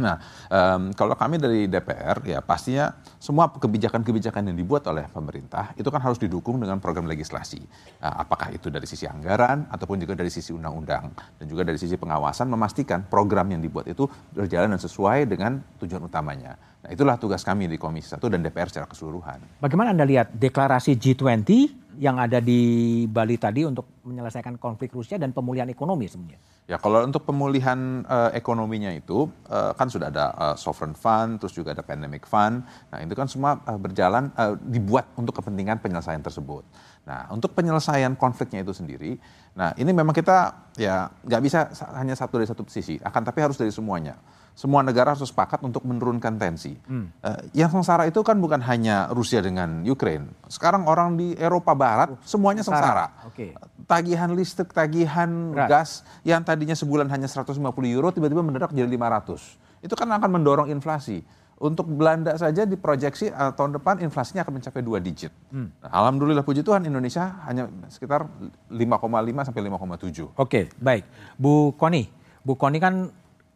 Nah, 0.00 0.16
em, 0.48 0.96
kalau 0.96 1.12
kami 1.12 1.36
dari 1.36 1.68
DPR 1.68 2.24
ya 2.24 2.40
pastinya 2.40 2.96
semua 3.20 3.52
kebijakan-kebijakan 3.52 4.48
yang 4.48 4.56
dibuat 4.56 4.88
oleh 4.88 5.04
pemerintah 5.12 5.76
itu 5.76 5.86
kan 5.92 6.00
harus 6.00 6.16
didukung 6.16 6.56
dengan 6.56 6.80
program 6.80 7.04
legislasi. 7.04 7.60
Nah, 8.00 8.24
apakah 8.24 8.48
itu 8.56 8.72
dari 8.72 8.88
sisi 8.88 9.04
anggaran 9.04 9.68
ataupun 9.68 10.00
juga 10.00 10.16
dari 10.16 10.32
sisi 10.32 10.56
undang-undang 10.56 11.12
dan 11.12 11.44
juga 11.44 11.68
dari 11.68 11.76
sisi 11.76 12.00
pengawasan 12.00 12.48
memastikan 12.48 13.04
program 13.04 13.52
yang 13.52 13.60
dibuat 13.60 13.84
itu 13.92 14.08
berjalan 14.32 14.72
dan 14.72 14.80
sesuai 14.80 15.28
dengan 15.28 15.60
tujuan 15.84 16.00
utamanya. 16.08 16.56
Nah, 16.80 16.88
itulah 16.96 17.20
tugas 17.20 17.44
kami 17.44 17.68
di 17.68 17.76
Komisi 17.76 18.08
1 18.08 18.24
dan 18.32 18.40
DPR 18.40 18.72
secara 18.72 18.88
keseluruhan. 18.88 19.60
Bagaimana 19.60 19.92
Anda 19.92 20.08
lihat 20.08 20.32
deklarasi 20.32 20.96
G20 20.96 21.76
yang 22.00 22.16
ada 22.16 22.40
di 22.40 23.04
Bali 23.04 23.36
tadi 23.36 23.68
untuk 23.68 24.00
menyelesaikan 24.08 24.56
konflik 24.56 24.96
Rusia 24.96 25.20
dan 25.20 25.36
pemulihan 25.36 25.68
ekonomi 25.68 26.08
sebenarnya? 26.08 26.40
Ya 26.64 26.80
kalau 26.80 27.04
untuk 27.04 27.28
pemulihan 27.28 28.06
eh, 28.06 28.30
ekonominya 28.40 28.94
itu 28.94 29.28
eh, 29.50 29.72
kan 29.76 29.92
sudah 29.92 30.08
ada 30.08 30.32
eh, 30.32 30.56
sovereign 30.56 30.96
fund, 30.96 31.36
terus 31.42 31.52
juga 31.52 31.76
ada 31.76 31.84
pandemic 31.84 32.24
fund. 32.24 32.64
Nah 32.88 32.98
itu 33.04 33.12
kan 33.12 33.28
semua 33.28 33.60
eh, 33.60 33.76
berjalan 33.76 34.32
eh, 34.32 34.54
dibuat 34.64 35.12
untuk 35.20 35.36
kepentingan 35.36 35.84
penyelesaian 35.84 36.24
tersebut. 36.24 36.64
Nah 37.04 37.28
untuk 37.28 37.52
penyelesaian 37.52 38.16
konfliknya 38.16 38.64
itu 38.64 38.72
sendiri, 38.72 39.20
nah 39.52 39.76
ini 39.76 39.90
memang 39.92 40.14
kita 40.14 40.70
ya 40.78 41.10
nggak 41.26 41.42
bisa 41.42 41.60
sa- 41.76 41.92
hanya 42.00 42.16
satu 42.16 42.40
dari 42.40 42.48
satu 42.48 42.64
sisi, 42.70 42.96
akan 43.02 43.20
tapi 43.26 43.44
harus 43.44 43.58
dari 43.60 43.74
semuanya. 43.74 44.16
Semua 44.60 44.84
negara 44.84 45.16
harus 45.16 45.24
sepakat 45.24 45.64
untuk 45.64 45.88
menurunkan 45.88 46.36
tensi. 46.36 46.76
Eh, 46.76 47.40
yang 47.56 47.72
sengsara 47.72 48.04
itu 48.04 48.20
kan 48.20 48.36
bukan 48.36 48.60
hanya 48.60 49.08
Rusia 49.08 49.40
dengan 49.40 49.80
Ukraine. 49.88 50.28
Sekarang 50.52 50.84
orang 50.84 51.16
di 51.16 51.32
Eropa 51.32 51.72
Barat 51.72 52.12
semuanya 52.28 52.60
sengsara. 52.60 53.08
sengsara 53.08 53.24
Oke. 53.24 53.46
tagihan 53.88 54.28
listrik, 54.36 54.76
tagihan 54.76 55.56
Berat. 55.56 55.68
gas 55.72 56.04
yang 56.28 56.44
tadinya 56.44 56.76
sebulan 56.76 57.08
hanya 57.08 57.24
150 57.24 57.56
euro 57.88 58.12
tiba-tiba 58.12 58.44
mendadak 58.44 58.76
jadi 58.76 58.84
500. 58.84 59.56
Itu 59.80 59.96
kan 59.96 60.12
akan 60.12 60.28
mendorong 60.28 60.68
inflasi. 60.68 61.24
Untuk 61.56 61.88
Belanda 61.88 62.36
saja 62.36 62.68
diproyeksi 62.68 63.32
eh, 63.32 63.52
tahun 63.56 63.80
depan 63.80 64.04
inflasinya 64.04 64.44
akan 64.44 64.60
mencapai 64.60 64.84
dua 64.84 65.00
digit. 65.00 65.32
Hmm. 65.48 65.72
Nah, 65.80 65.88
Alhamdulillah 66.04 66.44
puji 66.44 66.60
Tuhan 66.60 66.84
Indonesia 66.84 67.40
hanya 67.48 67.64
sekitar 67.88 68.28
5,5 68.68 69.40
sampai 69.40 69.62
5,7. 69.72 70.36
Oke, 70.36 70.68
baik. 70.76 71.08
Bu 71.40 71.72
Koni, 71.80 72.12
Bu 72.44 72.60
Koni 72.60 72.76
kan 72.76 73.08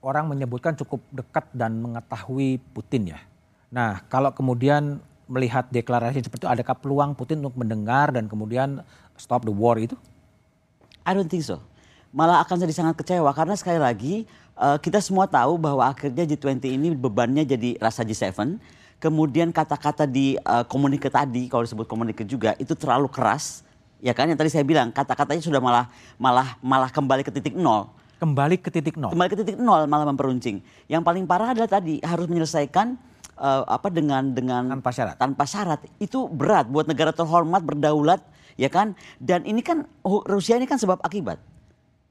orang 0.04 0.28
menyebutkan 0.28 0.76
cukup 0.76 1.00
dekat 1.08 1.48
dan 1.56 1.80
mengetahui 1.80 2.60
Putin 2.76 3.16
ya. 3.16 3.18
Nah, 3.72 4.04
kalau 4.12 4.30
kemudian 4.36 5.00
melihat 5.24 5.64
deklarasi 5.72 6.20
seperti 6.20 6.44
itu, 6.44 6.52
adakah 6.52 6.76
peluang 6.76 7.16
Putin 7.16 7.40
untuk 7.40 7.56
mendengar 7.56 8.12
dan 8.12 8.28
kemudian 8.28 8.84
stop 9.16 9.48
the 9.48 9.50
war 9.50 9.80
itu? 9.80 9.96
I 11.08 11.16
don't 11.16 11.26
think 11.26 11.42
so. 11.42 11.58
Malah 12.14 12.44
akan 12.44 12.62
jadi 12.62 12.74
sangat 12.76 12.94
kecewa 13.00 13.32
karena 13.34 13.56
sekali 13.58 13.80
lagi 13.80 14.14
eh, 14.54 14.78
kita 14.78 15.02
semua 15.02 15.26
tahu 15.26 15.58
bahwa 15.58 15.88
akhirnya 15.88 16.28
G20 16.28 16.62
ini 16.68 16.94
bebannya 16.94 17.42
jadi 17.42 17.80
rasa 17.80 18.04
G7. 18.04 18.60
Kemudian 19.02 19.50
kata-kata 19.50 20.06
di 20.06 20.36
eh, 20.36 20.64
komunike 20.68 21.08
tadi, 21.08 21.48
kalau 21.48 21.64
disebut 21.64 21.88
komunike 21.88 22.22
juga, 22.28 22.54
itu 22.60 22.76
terlalu 22.76 23.08
keras. 23.08 23.64
Ya 24.04 24.12
kan 24.12 24.28
yang 24.28 24.36
tadi 24.36 24.52
saya 24.52 24.68
bilang 24.68 24.92
kata-katanya 24.92 25.40
sudah 25.40 25.64
malah 25.64 25.88
malah 26.20 26.60
malah 26.60 26.92
kembali 26.92 27.24
ke 27.24 27.32
titik 27.32 27.56
nol. 27.56 27.88
Kembali 28.22 28.56
ke 28.62 28.70
titik 28.70 28.94
nol. 28.94 29.10
Kembali 29.10 29.28
ke 29.30 29.38
titik 29.42 29.58
nol 29.58 29.90
malah 29.90 30.06
memperuncing. 30.08 30.62
Yang 30.86 31.02
paling 31.02 31.24
parah 31.26 31.52
adalah 31.52 31.70
tadi 31.70 31.98
harus 32.00 32.26
menyelesaikan 32.30 32.94
eh, 33.38 33.62
apa 33.66 33.88
dengan 33.90 34.30
dengan 34.30 34.70
Tanpa 34.78 34.90
syarat. 34.94 35.16
tanpa 35.18 35.44
syarat 35.44 35.80
itu 35.98 36.30
berat 36.30 36.70
buat 36.70 36.86
negara 36.86 37.10
terhormat 37.10 37.62
berdaulat 37.66 38.22
ya 38.54 38.70
kan? 38.70 38.94
Dan 39.18 39.42
ini 39.46 39.60
kan 39.60 39.86
oh, 40.06 40.22
Rusia 40.26 40.54
ini 40.54 40.66
kan 40.66 40.78
sebab 40.78 41.02
akibat. 41.02 41.38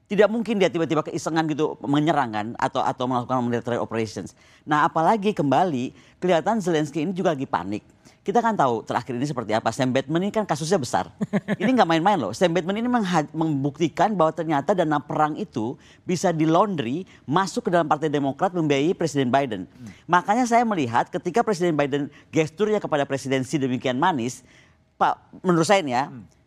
Tidak 0.04 0.28
mungkin 0.28 0.60
dia 0.60 0.68
tiba-tiba 0.68 1.02
keisengan 1.02 1.48
gitu 1.48 1.80
menyerang 1.88 2.36
kan 2.36 2.48
atau 2.60 2.84
atau 2.84 3.08
melakukan 3.08 3.40
military 3.40 3.80
operations. 3.80 4.36
Nah, 4.68 4.86
apalagi 4.86 5.32
kembali 5.32 5.96
kelihatan 6.20 6.60
Zelensky 6.60 7.02
ini 7.02 7.16
juga 7.16 7.34
lagi 7.34 7.48
panik. 7.48 7.82
Kita 8.24 8.40
kan 8.40 8.56
tahu 8.56 8.88
terakhir 8.88 9.20
ini 9.20 9.28
seperti 9.28 9.52
apa. 9.52 9.68
Sam 9.76 9.92
Bateman 9.92 10.24
ini 10.24 10.32
kan 10.32 10.48
kasusnya 10.48 10.80
besar. 10.80 11.12
ini 11.60 11.76
nggak 11.76 11.84
main-main 11.84 12.16
loh. 12.16 12.32
Sam 12.32 12.56
Bateman 12.56 12.80
ini 12.80 12.88
membuktikan 13.36 14.16
bahwa 14.16 14.32
ternyata 14.32 14.72
dana 14.72 15.04
perang 15.04 15.36
itu 15.36 15.76
bisa 16.08 16.32
di 16.32 16.48
laundry 16.48 17.04
masuk 17.28 17.68
ke 17.68 17.70
dalam 17.76 17.84
Partai 17.84 18.08
Demokrat 18.08 18.56
membiayai 18.56 18.96
Presiden 18.96 19.28
Biden. 19.28 19.68
Makanya 20.08 20.48
saya 20.48 20.64
melihat 20.64 21.12
ketika 21.12 21.44
Presiden 21.44 21.76
Biden 21.76 22.08
gesturnya 22.32 22.80
kepada 22.80 23.04
presidensi 23.04 23.60
demikian 23.60 24.00
manis, 24.00 24.48
Pak, 24.96 25.44
menurut 25.44 25.68
saya 25.68 25.84
nih 25.84 25.92
ya, 25.92 26.04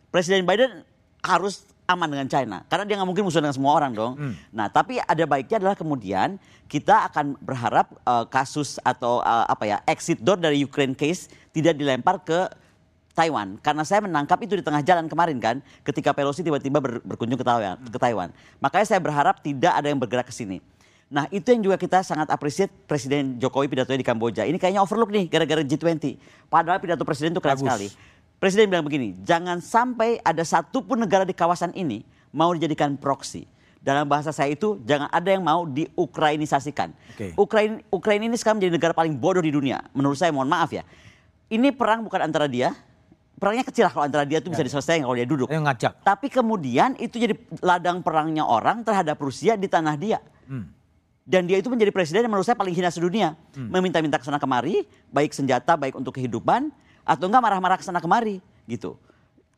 Presiden 0.09 0.49
Biden 0.49 0.81
harus 1.21 1.61
aman 1.87 2.07
dengan 2.11 2.27
China 2.27 2.57
karena 2.67 2.83
dia 2.83 2.95
nggak 2.99 3.07
mungkin 3.07 3.23
musuh 3.23 3.39
dengan 3.39 3.55
semua 3.55 3.71
orang 3.79 3.95
dong. 3.95 4.13
Nah, 4.51 4.67
tapi 4.67 4.99
ada 4.99 5.23
baiknya 5.23 5.63
adalah 5.63 5.75
kemudian 5.79 6.35
kita 6.67 7.07
akan 7.07 7.39
berharap 7.39 7.95
eh, 8.03 8.25
kasus 8.27 8.75
atau 8.83 9.23
eh, 9.23 9.45
apa 9.47 9.63
ya 9.63 9.77
exit 9.87 10.19
door 10.19 10.35
dari 10.35 10.59
Ukraine 10.59 10.93
case 10.93 11.31
tidak 11.55 11.79
dilempar 11.79 12.19
ke 12.27 12.51
Taiwan 13.15 13.57
karena 13.63 13.81
saya 13.81 14.03
menangkap 14.05 14.37
itu 14.45 14.59
di 14.59 14.63
tengah 14.67 14.83
jalan 14.85 15.09
kemarin 15.09 15.41
kan 15.41 15.55
ketika 15.81 16.13
Pelosi 16.13 16.45
tiba-tiba 16.45 16.77
ber- 16.77 17.01
berkunjung 17.01 17.39
ke 17.39 17.45
Taiwan, 17.47 17.79
ke 17.81 17.97
Taiwan. 17.97 18.29
Makanya 18.61 18.85
saya 18.85 18.99
berharap 19.01 19.41
tidak 19.41 19.73
ada 19.73 19.87
yang 19.89 19.97
bergerak 19.97 20.29
ke 20.29 20.35
sini. 20.35 20.61
Nah 21.07 21.23
itu 21.31 21.47
yang 21.55 21.63
juga 21.63 21.79
kita 21.79 22.03
sangat 22.03 22.27
appreciate 22.27 22.69
Presiden 22.83 23.39
Jokowi 23.39 23.71
pidatonya 23.71 24.03
di 24.03 24.05
Kamboja. 24.05 24.43
Ini 24.43 24.59
kayaknya 24.59 24.83
overlook 24.83 25.07
nih 25.09 25.31
gara-gara 25.31 25.63
G20. 25.63 26.19
Padahal 26.51 26.83
pidato 26.83 27.07
Presiden 27.07 27.31
itu 27.31 27.39
keren 27.39 27.55
Bagus. 27.55 27.63
sekali. 27.63 27.87
Presiden 28.37 28.69
bilang 28.69 28.85
begini, 28.85 29.17
jangan 29.25 29.57
sampai 29.57 30.21
ada 30.21 30.45
satupun 30.45 31.01
negara 31.01 31.25
di 31.25 31.33
kawasan 31.33 31.73
ini 31.73 32.05
mau 32.29 32.53
dijadikan 32.53 32.93
proxy. 32.93 33.49
Dalam 33.81 34.05
bahasa 34.05 34.29
saya 34.29 34.53
itu 34.53 34.77
jangan 34.85 35.09
ada 35.09 35.29
yang 35.31 35.41
mau 35.41 35.65
diukrainisasikan. 35.65 36.93
Oke. 37.17 37.33
Ukraina, 37.33 37.81
Ukraina 37.89 38.29
ini 38.29 38.37
sekarang 38.37 38.61
menjadi 38.61 38.73
negara 38.77 38.93
paling 38.93 39.17
bodoh 39.17 39.41
di 39.41 39.49
dunia. 39.49 39.81
Menurut 39.95 40.21
saya, 40.21 40.29
mohon 40.29 40.45
maaf 40.45 40.69
ya. 40.69 40.85
Ini 41.49 41.73
perang 41.73 42.05
bukan 42.05 42.29
antara 42.29 42.45
dia. 42.45 42.77
Perangnya 43.37 43.65
kecil 43.65 43.89
lah 43.89 43.93
kalau 43.93 44.05
antara 44.05 44.25
dia 44.25 44.37
itu 44.41 44.49
bisa 44.49 44.65
diselesaikan 44.65 45.05
kalau 45.05 45.17
dia 45.17 45.25
duduk. 45.29 45.47
Ayo 45.49 45.61
ngajak. 45.61 46.03
Tapi 46.05 46.27
kemudian 46.29 46.97
itu 46.97 47.17
jadi 47.21 47.33
ladang 47.61 48.01
perangnya 48.05 48.45
orang 48.45 48.85
terhadap 48.85 49.17
Rusia 49.17 49.57
di 49.57 49.65
tanah 49.65 49.95
dia. 49.97 50.21
Dan 51.25 51.45
dia 51.49 51.57
itu 51.57 51.69
menjadi 51.69 51.89
presiden 51.89 52.25
yang 52.25 52.33
menurut 52.33 52.45
saya 52.45 52.57
paling 52.57 52.73
hina 52.73 52.93
sedunia. 52.93 53.33
Meminta-minta 53.55 54.21
ke 54.21 54.25
sana 54.25 54.37
kemari, 54.37 54.85
baik 55.09 55.33
senjata, 55.33 55.73
baik 55.73 55.95
untuk 55.97 56.17
kehidupan, 56.17 56.69
atau 57.07 57.25
enggak 57.25 57.39
marah-marah 57.41 57.79
ke 57.79 57.85
sana 57.87 58.03
kemari 58.03 58.43
gitu. 58.67 58.99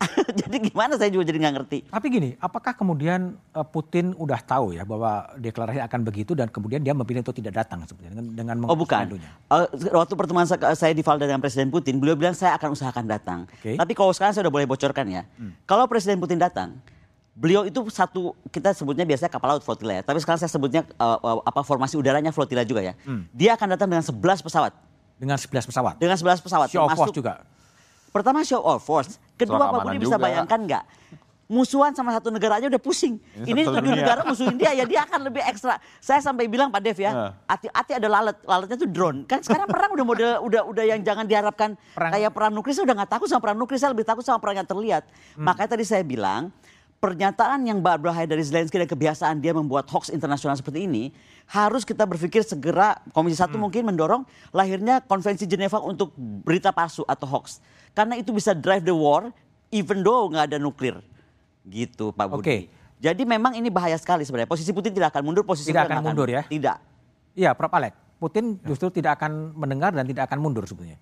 jadi 0.40 0.56
gimana 0.64 0.96
saya 0.96 1.12
juga 1.12 1.28
jadi 1.28 1.36
nggak 1.36 1.54
ngerti. 1.60 1.78
Tapi 1.92 2.06
gini, 2.08 2.30
apakah 2.40 2.72
kemudian 2.72 3.36
eh, 3.52 3.66
Putin 3.68 4.16
udah 4.16 4.40
tahu 4.40 4.72
ya 4.72 4.88
bahwa 4.88 5.28
deklarasi 5.36 5.76
akan 5.76 6.00
begitu 6.00 6.32
dan 6.32 6.48
kemudian 6.48 6.80
dia 6.80 6.96
memilih 6.96 7.20
untuk 7.20 7.36
tidak 7.36 7.60
datang 7.60 7.84
sebenarnya 7.84 8.16
dengan 8.16 8.56
dengan 8.56 8.56
Oh 8.64 8.72
bukan. 8.72 9.04
mandonya? 9.04 9.28
Eh, 9.28 9.66
waktu 9.92 10.14
pertemuan 10.16 10.48
sa- 10.48 10.72
saya 10.72 10.96
di 10.96 11.04
Valda 11.04 11.28
dengan 11.28 11.44
Presiden 11.44 11.68
Putin, 11.68 12.00
beliau 12.00 12.16
bilang 12.16 12.32
saya 12.32 12.56
akan 12.56 12.72
usahakan 12.72 13.04
datang. 13.04 13.38
Oke. 13.44 13.76
Tapi 13.76 13.92
kalau 13.92 14.16
sekarang 14.16 14.32
saya 14.32 14.48
udah 14.48 14.54
boleh 14.56 14.64
bocorkan 14.64 15.04
ya. 15.04 15.22
Kalau 15.68 15.84
Presiden 15.84 16.16
Putin 16.16 16.40
datang, 16.40 16.80
beliau 17.36 17.68
itu 17.68 17.84
satu 17.92 18.32
kita 18.48 18.72
sebutnya 18.72 19.04
biasanya 19.04 19.28
kapal 19.28 19.52
laut 19.52 19.60
flotilla 19.60 20.00
ya. 20.00 20.02
Tapi 20.02 20.16
sekarang 20.16 20.40
saya 20.40 20.48
sebutnya 20.48 20.80
eh, 20.88 21.18
apa 21.44 21.60
formasi 21.60 22.00
udaranya 22.00 22.32
flotilla 22.32 22.64
juga 22.64 22.80
ya. 22.80 22.96
Dia 23.36 23.52
akan 23.52 23.76
datang 23.76 23.92
dengan 23.92 24.00
11 24.00 24.16
pesawat. 24.40 24.72
Dengan 25.20 25.36
11 25.36 25.68
pesawat. 25.68 25.94
Dengan 26.00 26.16
11 26.16 26.40
pesawat. 26.40 26.66
Show 26.72 26.80
of 26.80 26.88
force 26.90 27.12
termasuk- 27.12 27.18
juga. 27.20 27.32
Pertama 28.10 28.40
show 28.42 28.58
of 28.58 28.80
force. 28.80 29.20
Kedua 29.36 29.60
Pak 29.60 29.86
Budi 29.86 30.00
bisa 30.00 30.16
bayangkan 30.16 30.58
nggak? 30.58 30.84
Musuhan 31.50 31.90
sama 31.90 32.14
satu 32.14 32.30
negara 32.30 32.62
aja 32.62 32.70
udah 32.70 32.78
pusing. 32.78 33.18
Ini 33.36 33.42
Ini 33.42 33.60
satu 33.66 33.82
negara 33.82 34.22
musuhin 34.22 34.54
dia 34.54 34.70
ya 34.70 34.86
dia 34.86 35.02
akan 35.02 35.26
lebih 35.26 35.42
ekstra. 35.42 35.82
Saya 35.98 36.22
sampai 36.22 36.46
bilang 36.46 36.70
Pak 36.70 36.78
Dev 36.78 36.94
Nah. 36.94 37.02
ya, 37.02 37.10
hati-hati 37.44 37.92
ada 37.98 38.06
lalat. 38.06 38.38
Lalatnya 38.46 38.78
tuh 38.78 38.86
drone. 38.86 39.26
Kan 39.26 39.42
sekarang 39.42 39.66
perang 39.66 39.90
udah 39.90 40.06
model 40.06 40.30
udah 40.46 40.62
udah 40.62 40.84
yang 40.86 41.02
jangan 41.02 41.26
diharapkan 41.26 41.74
Perang. 41.90 42.10
kayak 42.14 42.30
perang 42.30 42.52
nuklir. 42.54 42.70
Saya 42.70 42.86
udah 42.86 43.02
nggak 43.02 43.10
takut 43.10 43.26
sama 43.26 43.42
perang 43.42 43.58
nuklir, 43.58 43.82
saya 43.82 43.90
lebih 43.90 44.06
takut 44.06 44.22
sama 44.22 44.38
perang 44.38 44.62
yang 44.62 44.68
terlihat. 44.68 45.02
Hmm. 45.34 45.42
Makanya 45.42 45.70
tadi 45.74 45.82
saya 45.82 46.06
bilang 46.06 46.54
pernyataan 47.00 47.66
yang 47.66 47.82
berbahaya 47.82 48.30
dari 48.30 48.46
Zelensky 48.46 48.76
dan 48.76 48.86
kebiasaan 48.86 49.42
dia 49.42 49.50
membuat 49.50 49.90
hoax 49.90 50.06
internasional 50.06 50.54
seperti 50.54 50.86
ini 50.86 51.10
harus 51.50 51.82
kita 51.82 52.06
berpikir 52.06 52.46
segera 52.46 53.02
Komisi 53.10 53.42
Satu 53.42 53.58
Hmm. 53.58 53.66
mungkin 53.66 53.82
mendorong 53.82 54.22
lahirnya 54.54 55.02
konvensi 55.02 55.50
Geneva 55.50 55.82
untuk 55.82 56.14
berita 56.16 56.70
palsu 56.70 57.02
atau 57.10 57.26
hoax 57.26 57.58
karena 57.90 58.14
itu 58.14 58.30
bisa 58.30 58.54
drive 58.54 58.86
the 58.86 58.94
war 58.94 59.34
even 59.74 60.06
though 60.06 60.30
nggak 60.30 60.54
ada 60.54 60.58
nuklir 60.62 61.02
gitu 61.66 62.14
Pak 62.14 62.26
Budi. 62.30 62.42
Oke. 62.42 62.56
Jadi 63.00 63.22
memang 63.24 63.56
ini 63.56 63.72
bahaya 63.72 63.96
sekali 63.96 64.28
sebenarnya. 64.28 64.50
Posisi 64.50 64.76
Putin 64.76 64.92
tidak 64.92 65.16
akan 65.16 65.24
mundur, 65.24 65.40
posisi 65.48 65.72
Tidak 65.72 65.88
akan 65.88 66.04
mundur 66.04 66.28
ya? 66.28 66.44
Tidak. 66.44 66.76
Iya, 67.32 67.56
Prof. 67.56 67.72
Alex. 67.72 67.96
Putin 68.20 68.60
justru 68.68 68.92
tidak 68.92 69.16
akan 69.16 69.56
mendengar 69.56 69.96
dan 69.96 70.04
tidak 70.04 70.28
akan 70.28 70.44
mundur 70.44 70.68
sebetulnya. 70.68 71.00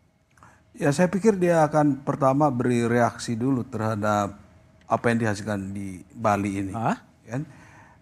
Ya 0.79 0.95
saya 0.95 1.11
pikir 1.11 1.35
dia 1.35 1.67
akan 1.67 2.07
pertama 2.07 2.47
beri 2.55 2.87
reaksi 2.87 3.35
dulu 3.35 3.67
terhadap 3.67 4.39
apa 4.87 5.05
yang 5.11 5.27
dihasilkan 5.27 5.75
di 5.75 6.07
Bali 6.15 6.63
ini. 6.63 6.73
Ah? 6.79 7.03
Kan? 7.27 7.43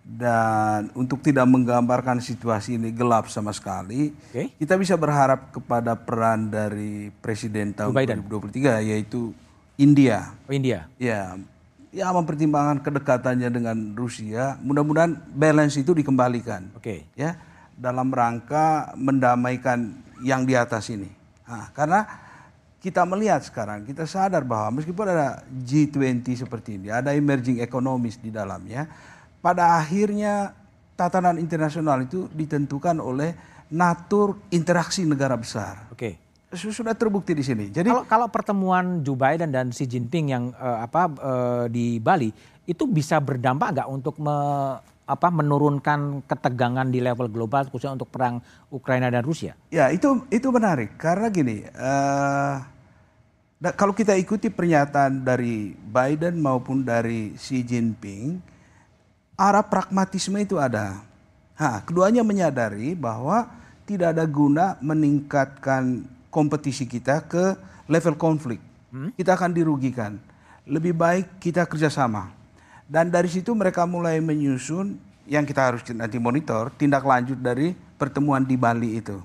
Dan 0.06 0.94
untuk 0.94 1.18
tidak 1.18 1.50
menggambarkan 1.50 2.22
situasi 2.22 2.78
ini 2.78 2.94
gelap 2.94 3.26
sama 3.26 3.50
sekali, 3.50 4.14
Oke. 4.30 4.54
kita 4.54 4.78
bisa 4.78 4.94
berharap 4.94 5.50
kepada 5.50 5.98
peran 5.98 6.46
dari 6.46 7.10
Presiden 7.18 7.74
tahun 7.74 7.90
Biden. 7.90 8.22
2023 8.22 8.86
yaitu 8.86 9.34
India. 9.74 10.30
Oh 10.46 10.54
India. 10.54 10.86
Ya, 10.94 11.34
ya 11.90 12.06
mempertimbangkan 12.14 12.86
kedekatannya 12.86 13.50
dengan 13.50 13.76
Rusia, 13.98 14.54
mudah-mudahan 14.62 15.16
balance 15.34 15.74
itu 15.74 15.90
dikembalikan. 15.90 16.70
Oke. 16.78 17.02
Ya, 17.18 17.34
dalam 17.74 18.08
rangka 18.14 18.94
mendamaikan 18.94 19.90
yang 20.22 20.46
di 20.46 20.56
atas 20.56 20.86
ini. 20.88 21.10
Nah, 21.44 21.68
karena 21.74 22.06
kita 22.80 23.02
melihat 23.02 23.42
sekarang, 23.42 23.82
kita 23.82 24.06
sadar 24.06 24.46
bahwa 24.46 24.78
meskipun 24.80 25.06
ada 25.10 25.42
G20 25.50 26.46
seperti 26.46 26.78
ini, 26.78 26.88
ada 26.94 27.10
emerging 27.12 27.58
economies 27.58 28.16
di 28.16 28.30
dalamnya, 28.30 28.86
pada 29.46 29.78
akhirnya 29.78 30.50
tatanan 30.98 31.38
internasional 31.38 32.02
itu 32.02 32.26
ditentukan 32.34 32.98
oleh 32.98 33.30
natur 33.70 34.42
interaksi 34.50 35.06
negara 35.06 35.38
besar. 35.38 35.86
Oke. 35.94 36.18
Su- 36.50 36.74
Sudah 36.74 36.98
terbukti 36.98 37.30
di 37.30 37.46
sini. 37.46 37.70
Jadi 37.70 37.86
Kalau 37.86 38.02
kalau 38.10 38.26
pertemuan 38.26 39.06
Joe 39.06 39.14
Biden 39.14 39.54
dan 39.54 39.70
Xi 39.70 39.86
Jinping 39.86 40.34
yang 40.34 40.44
eh, 40.50 40.78
apa 40.82 41.02
eh, 41.06 41.64
di 41.70 42.02
Bali 42.02 42.34
itu 42.66 42.90
bisa 42.90 43.22
berdampak 43.22 43.78
nggak 43.78 43.88
untuk 43.88 44.18
me- 44.18 44.82
apa 45.06 45.30
menurunkan 45.30 46.26
ketegangan 46.26 46.90
di 46.90 46.98
level 46.98 47.30
global 47.30 47.70
khususnya 47.70 47.94
untuk 47.94 48.10
perang 48.10 48.42
Ukraina 48.74 49.06
dan 49.06 49.22
Rusia? 49.22 49.54
Ya 49.70 49.86
itu 49.94 50.26
itu 50.34 50.50
menarik 50.50 50.98
karena 50.98 51.30
gini, 51.30 51.62
da- 53.62 53.74
kalau 53.78 53.94
kita 53.94 54.18
ikuti 54.18 54.50
pernyataan 54.50 55.22
dari 55.22 55.70
Biden 55.78 56.42
maupun 56.42 56.82
dari 56.82 57.38
Xi 57.38 57.62
Jinping, 57.62 58.42
arah 59.36 59.64
pragmatisme 59.64 60.40
itu 60.40 60.56
ada. 60.56 61.00
Ha, 61.56 61.84
keduanya 61.84 62.24
menyadari 62.24 62.96
bahwa 62.96 63.48
tidak 63.84 64.16
ada 64.16 64.24
guna 64.24 64.76
meningkatkan 64.80 66.04
kompetisi 66.28 66.84
kita 66.84 67.24
ke 67.24 67.56
level 67.88 68.16
konflik. 68.18 68.60
Kita 69.16 69.36
akan 69.36 69.52
dirugikan. 69.52 70.16
Lebih 70.66 70.96
baik 70.96 71.26
kita 71.38 71.68
kerjasama. 71.68 72.32
Dan 72.88 73.12
dari 73.12 73.28
situ 73.28 73.52
mereka 73.52 73.84
mulai 73.84 74.18
menyusun 74.24 74.96
yang 75.28 75.44
kita 75.44 75.68
harus 75.68 75.82
nanti 75.92 76.16
monitor 76.16 76.70
tindak 76.74 77.02
lanjut 77.02 77.38
dari 77.38 77.74
pertemuan 77.98 78.42
di 78.42 78.56
Bali 78.56 78.98
itu. 78.98 79.20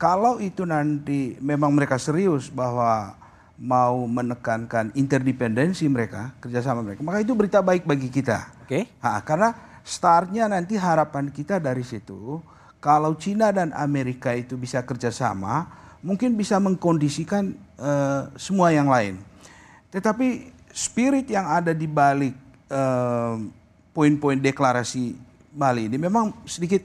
Kalau 0.00 0.40
itu 0.40 0.64
nanti 0.64 1.36
memang 1.44 1.70
mereka 1.76 2.00
serius 2.00 2.48
bahwa 2.48 3.19
mau 3.60 4.08
menekankan 4.08 4.88
interdependensi 4.96 5.84
mereka, 5.84 6.32
kerjasama 6.40 6.80
mereka, 6.80 7.04
maka 7.04 7.20
itu 7.20 7.36
berita 7.36 7.60
baik 7.60 7.84
bagi 7.84 8.08
kita. 8.08 8.48
Oke. 8.64 8.88
Ha, 9.04 9.20
karena 9.20 9.52
startnya 9.84 10.48
nanti 10.48 10.80
harapan 10.80 11.28
kita 11.28 11.60
dari 11.60 11.84
situ, 11.84 12.40
kalau 12.80 13.12
Cina 13.20 13.52
dan 13.52 13.76
Amerika 13.76 14.32
itu 14.32 14.56
bisa 14.56 14.80
kerjasama, 14.80 15.68
mungkin 16.00 16.32
bisa 16.32 16.56
mengkondisikan 16.56 17.52
eh, 17.76 18.22
semua 18.40 18.72
yang 18.72 18.88
lain. 18.88 19.20
Tetapi 19.92 20.48
spirit 20.72 21.28
yang 21.28 21.44
ada 21.44 21.76
di 21.76 21.84
balik 21.84 22.32
eh, 22.72 23.34
poin-poin 23.92 24.40
deklarasi 24.40 25.28
Bali 25.50 25.90
ini 25.90 25.98
memang 25.98 26.32
sedikit 26.46 26.80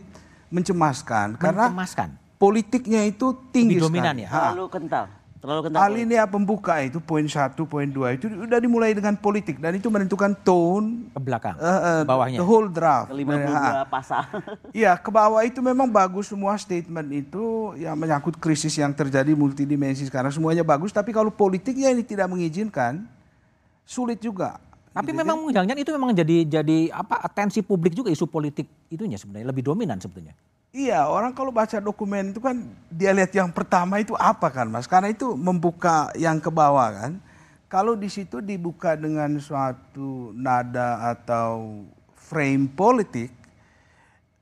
mencemaskan 0.50 1.38
karena 1.38 1.70
Mencemaskan. 1.72 2.10
politiknya 2.36 3.05
itu 3.05 3.32
tinggi 3.53 3.77
Lebih 3.77 3.86
dominan 3.88 4.15
sekali. 4.17 4.25
ya? 4.25 4.29
Terlalu 4.51 4.65
kental. 4.67 5.05
Terlalu 5.46 5.62
kental. 5.70 5.82
Alinea 5.86 6.25
pembuka 6.25 6.74
itu 6.82 6.98
poin 6.98 7.22
satu, 7.30 7.70
poin 7.70 7.86
dua 7.86 8.18
itu 8.18 8.25
udah 8.25 8.58
dimulai 8.58 8.98
dengan 8.98 9.14
politik 9.14 9.62
dan 9.62 9.78
itu 9.78 9.94
menentukan 9.94 10.34
tone 10.42 11.06
Ke 11.14 11.22
belakang, 11.22 11.54
eh, 11.62 11.70
eh, 11.70 12.02
bawahnya. 12.02 12.42
the 12.42 12.48
whole 12.50 12.66
draft. 12.66 13.14
Ke 13.14 13.22
52 13.22 13.86
pasal. 13.86 14.25
Iya, 14.82 14.98
ke 14.98 15.14
bawah 15.14 15.46
itu 15.46 15.62
memang 15.62 15.86
bagus 15.86 16.34
semua 16.34 16.58
statement 16.58 17.06
itu 17.14 17.78
yang 17.78 17.94
menyangkut 17.94 18.42
krisis 18.42 18.74
yang 18.74 18.90
terjadi 18.90 19.38
multidimensi 19.38 20.10
sekarang 20.10 20.34
semuanya 20.34 20.66
bagus, 20.66 20.90
tapi 20.90 21.14
kalau 21.14 21.30
politiknya 21.30 21.94
ini 21.94 22.02
tidak 22.02 22.25
mengizinkan, 22.25 23.06
sulit 23.86 24.18
juga. 24.18 24.58
Tapi 24.96 25.14
Gitu, 25.14 25.20
memang 25.22 25.38
jangan 25.54 25.78
itu 25.78 25.92
memang 25.94 26.12
jadi 26.16 26.38
jadi 26.48 26.78
apa 26.90 27.22
atensi 27.22 27.62
publik 27.62 27.94
juga 27.94 28.10
isu 28.10 28.25
politik 28.25 28.66
itunya 28.90 29.20
sebenarnya 29.22 29.54
lebih 29.54 29.62
dominan 29.62 30.02
sebetulnya. 30.02 30.34
Iya, 30.75 31.08
orang 31.08 31.32
kalau 31.32 31.55
baca 31.55 31.79
dokumen 31.79 32.36
itu 32.36 32.44
kan 32.44 32.67
dia 32.91 33.15
lihat 33.15 33.32
yang 33.32 33.48
pertama 33.48 33.96
itu 34.03 34.12
apa 34.20 34.51
kan, 34.51 34.67
Mas? 34.67 34.91
Karena 34.91 35.08
itu 35.08 35.32
membuka 35.39 36.12
yang 36.20 36.36
ke 36.44 36.51
bawah 36.51 36.91
kan. 36.91 37.15
Kalau 37.72 37.96
di 37.96 38.12
situ 38.12 38.44
dibuka 38.44 39.00
dengan 39.00 39.39
suatu 39.39 40.36
nada 40.36 41.15
atau 41.15 41.79
frame 42.20 42.67
politik, 42.67 43.32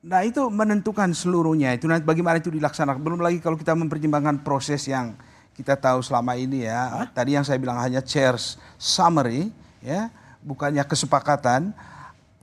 nah 0.01 0.25
itu 0.25 0.41
menentukan 0.49 1.13
seluruhnya. 1.13 1.77
Itu 1.77 1.85
nanti 1.85 2.01
bagaimana 2.01 2.41
itu 2.41 2.49
dilaksanakan. 2.49 2.97
Belum 2.97 3.21
lagi 3.21 3.37
kalau 3.37 3.53
kita 3.53 3.77
mempertimbangkan 3.77 4.41
proses 4.41 4.89
yang 4.89 5.13
kita 5.53 5.77
tahu 5.77 6.01
selama 6.01 6.33
ini 6.33 6.65
ya. 6.65 7.13
Tadi 7.13 7.37
yang 7.37 7.45
saya 7.45 7.61
bilang 7.61 7.77
hanya 7.77 8.01
chairs 8.01 8.57
summary 8.81 9.53
ya, 9.85 10.09
bukannya 10.41 10.81
kesepakatan. 10.81 11.77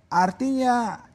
Artinya 0.06 1.09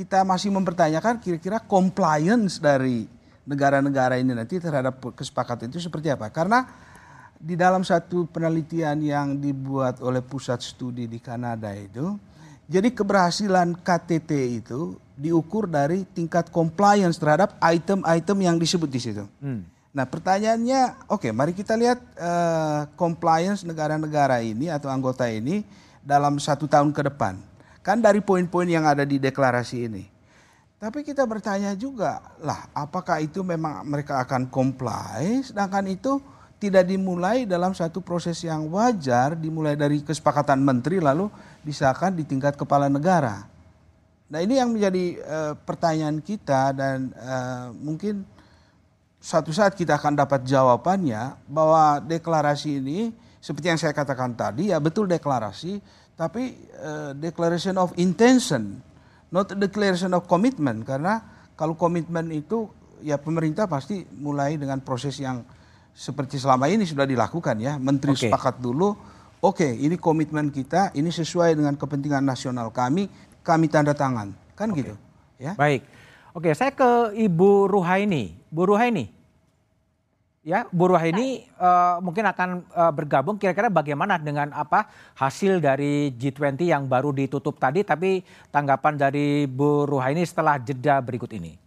kita 0.00 0.24
masih 0.24 0.48
mempertanyakan 0.48 1.20
kira-kira 1.20 1.60
compliance 1.60 2.56
dari 2.56 3.04
negara-negara 3.44 4.16
ini 4.16 4.32
nanti 4.32 4.56
terhadap 4.56 4.96
kesepakatan 5.12 5.68
itu 5.68 5.76
seperti 5.76 6.08
apa. 6.08 6.32
Karena 6.32 6.64
di 7.36 7.52
dalam 7.52 7.84
satu 7.84 8.24
penelitian 8.24 8.96
yang 9.04 9.36
dibuat 9.36 10.00
oleh 10.00 10.24
pusat 10.24 10.64
studi 10.64 11.04
di 11.04 11.20
Kanada 11.20 11.68
itu, 11.76 12.16
jadi 12.64 12.88
keberhasilan 12.88 13.76
KTT 13.84 14.30
itu 14.64 14.96
diukur 15.20 15.68
dari 15.68 16.08
tingkat 16.16 16.48
compliance 16.48 17.20
terhadap 17.20 17.60
item-item 17.60 18.38
yang 18.40 18.56
disebut 18.56 18.88
di 18.88 19.00
situ. 19.04 19.28
Nah 19.92 20.08
pertanyaannya, 20.08 21.12
oke 21.12 21.28
mari 21.28 21.52
kita 21.52 21.76
lihat 21.76 22.00
eh, 22.16 22.80
compliance 22.96 23.68
negara-negara 23.68 24.40
ini 24.40 24.72
atau 24.72 24.88
anggota 24.88 25.28
ini 25.28 25.60
dalam 26.00 26.40
satu 26.40 26.64
tahun 26.64 26.88
ke 26.96 27.12
depan. 27.12 27.49
Kan 27.80 28.04
dari 28.04 28.20
poin-poin 28.20 28.68
yang 28.68 28.84
ada 28.84 29.04
di 29.08 29.16
deklarasi 29.16 29.76
ini. 29.88 30.04
Tapi 30.80 31.04
kita 31.04 31.28
bertanya 31.28 31.76
juga, 31.76 32.24
lah 32.40 32.72
apakah 32.72 33.20
itu 33.20 33.44
memang 33.44 33.84
mereka 33.84 34.24
akan 34.24 34.48
comply, 34.48 35.44
sedangkan 35.44 35.84
itu 35.92 36.16
tidak 36.56 36.88
dimulai 36.88 37.44
dalam 37.44 37.76
satu 37.76 38.00
proses 38.00 38.40
yang 38.44 38.68
wajar, 38.72 39.36
dimulai 39.36 39.76
dari 39.76 40.00
kesepakatan 40.00 40.60
menteri 40.60 40.96
lalu 41.00 41.28
disahkan 41.64 42.16
di 42.16 42.24
tingkat 42.24 42.56
kepala 42.56 42.88
negara. 42.88 43.44
Nah 44.30 44.40
ini 44.40 44.56
yang 44.56 44.72
menjadi 44.72 45.04
eh, 45.20 45.52
pertanyaan 45.56 46.20
kita 46.24 46.72
dan 46.72 47.12
eh, 47.12 47.66
mungkin 47.76 48.24
suatu 49.20 49.52
saat 49.52 49.76
kita 49.76 50.00
akan 50.00 50.16
dapat 50.16 50.48
jawabannya 50.48 51.44
bahwa 51.44 52.00
deklarasi 52.00 52.80
ini 52.80 53.12
seperti 53.40 53.66
yang 53.68 53.80
saya 53.80 53.92
katakan 53.92 54.32
tadi 54.32 54.72
ya 54.72 54.80
betul 54.80 55.04
deklarasi 55.04 55.80
tapi 56.20 56.52
eh, 56.60 57.10
declaration 57.16 57.80
of 57.80 57.96
intention 57.96 58.84
not 59.32 59.48
declaration 59.56 60.12
of 60.12 60.28
commitment 60.28 60.84
karena 60.84 61.24
kalau 61.56 61.72
komitmen 61.80 62.28
itu 62.28 62.68
ya 63.00 63.16
pemerintah 63.16 63.64
pasti 63.64 64.04
mulai 64.20 64.60
dengan 64.60 64.84
proses 64.84 65.16
yang 65.16 65.40
seperti 65.96 66.36
selama 66.36 66.68
ini 66.68 66.84
sudah 66.84 67.08
dilakukan 67.08 67.56
ya 67.56 67.80
menteri 67.80 68.12
Oke. 68.12 68.28
sepakat 68.28 68.60
dulu 68.60 68.92
oke 69.40 69.64
ini 69.64 69.96
komitmen 69.96 70.52
kita 70.52 70.92
ini 70.92 71.08
sesuai 71.08 71.56
dengan 71.56 71.72
kepentingan 71.80 72.20
nasional 72.20 72.68
kami 72.68 73.08
kami 73.40 73.72
tanda 73.72 73.96
tangan 73.96 74.36
kan 74.52 74.68
gitu 74.76 74.92
ya 75.40 75.56
Baik. 75.56 75.88
Oke, 76.30 76.54
saya 76.54 76.70
ke 76.70 77.10
Ibu 77.16 77.66
Ruhaini. 77.66 78.38
Bu 78.54 78.70
Ruhaini. 78.70 79.10
Ya, 80.40 80.64
Bu 80.72 80.88
Ruhaini 80.88 81.44
eh, 81.44 81.96
mungkin 82.00 82.24
akan 82.24 82.64
eh, 82.64 82.92
bergabung 82.96 83.36
kira-kira 83.36 83.68
bagaimana 83.68 84.16
dengan 84.16 84.48
apa 84.56 84.88
hasil 85.20 85.60
dari 85.60 86.16
G20 86.16 86.64
yang 86.64 86.88
baru 86.88 87.12
ditutup 87.12 87.60
tadi 87.60 87.84
tapi 87.84 88.24
tanggapan 88.48 88.96
dari 88.96 89.44
Bu 89.44 89.84
Ruhaini 89.84 90.24
setelah 90.24 90.56
jeda 90.56 90.96
berikut 91.04 91.28
ini. 91.36 91.60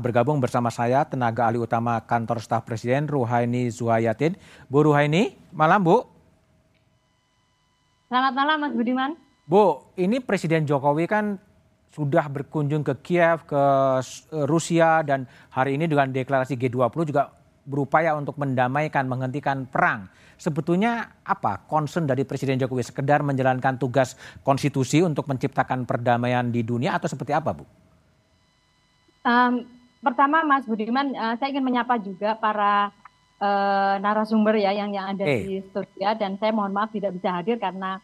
Bergabung 0.00 0.40
bersama 0.40 0.72
saya 0.72 1.04
tenaga 1.04 1.44
ahli 1.44 1.60
utama 1.60 2.00
kantor 2.00 2.40
staf 2.40 2.64
presiden 2.64 3.04
Ruhaini 3.04 3.68
Zuhayatin. 3.68 4.32
Bu 4.72 4.88
Ruhaini, 4.88 5.36
malam 5.52 5.84
Bu. 5.84 6.08
Selamat 8.08 8.32
malam 8.32 8.56
Mas 8.64 8.72
Budiman. 8.72 9.12
Bu, 9.44 9.92
ini 10.00 10.24
Presiden 10.24 10.64
Jokowi 10.64 11.04
kan 11.04 11.36
sudah 11.92 12.26
berkunjung 12.32 12.80
ke 12.80 12.94
Kiev, 13.04 13.44
ke 13.44 13.62
S- 14.00 14.24
Rusia 14.46 15.04
dan 15.04 15.28
hari 15.52 15.76
ini 15.76 15.84
dengan 15.84 16.08
deklarasi 16.08 16.56
G20 16.56 17.12
juga 17.12 17.34
berupaya 17.68 18.16
untuk 18.16 18.40
mendamaikan, 18.40 19.04
menghentikan 19.04 19.68
perang. 19.68 20.08
Sebetulnya 20.40 21.22
apa 21.22 21.68
concern 21.68 22.08
dari 22.08 22.24
Presiden 22.24 22.56
Jokowi 22.56 22.82
sekedar 22.82 23.20
menjalankan 23.20 23.76
tugas 23.76 24.16
konstitusi 24.40 25.04
untuk 25.04 25.28
menciptakan 25.28 25.84
perdamaian 25.84 26.48
di 26.48 26.64
dunia 26.64 26.96
atau 26.96 27.06
seperti 27.06 27.36
apa, 27.36 27.52
Bu? 27.52 27.68
Em, 29.28 29.79
pertama 30.00 30.42
Mas 30.42 30.64
Budiman, 30.64 31.12
eh, 31.12 31.34
saya 31.36 31.48
ingin 31.48 31.64
menyapa 31.64 31.96
juga 31.96 32.34
para 32.34 32.90
eh, 33.36 33.94
narasumber 33.98 34.52
ya 34.54 34.68
yang 34.70 34.92
yang 34.92 35.06
ada 35.08 35.24
Eh. 35.24 35.40
di 35.40 35.54
studio 35.64 36.12
dan 36.12 36.36
saya 36.36 36.52
mohon 36.52 36.72
maaf 36.72 36.92
tidak 36.92 37.16
bisa 37.16 37.32
hadir 37.32 37.56
karena 37.56 37.96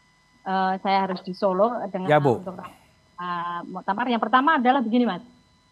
eh, 0.43 0.73
saya 0.81 1.05
harus 1.05 1.21
di 1.21 1.33
Solo 1.33 1.77
dengan 1.89 2.09
Ya, 2.09 2.17
Bu. 2.17 2.41
untuk 2.41 2.57
eh, 2.57 3.61
muktamar. 3.67 4.07
Yang 4.07 4.23
pertama 4.25 4.57
adalah 4.57 4.81
begini 4.81 5.05
Mas, 5.05 5.21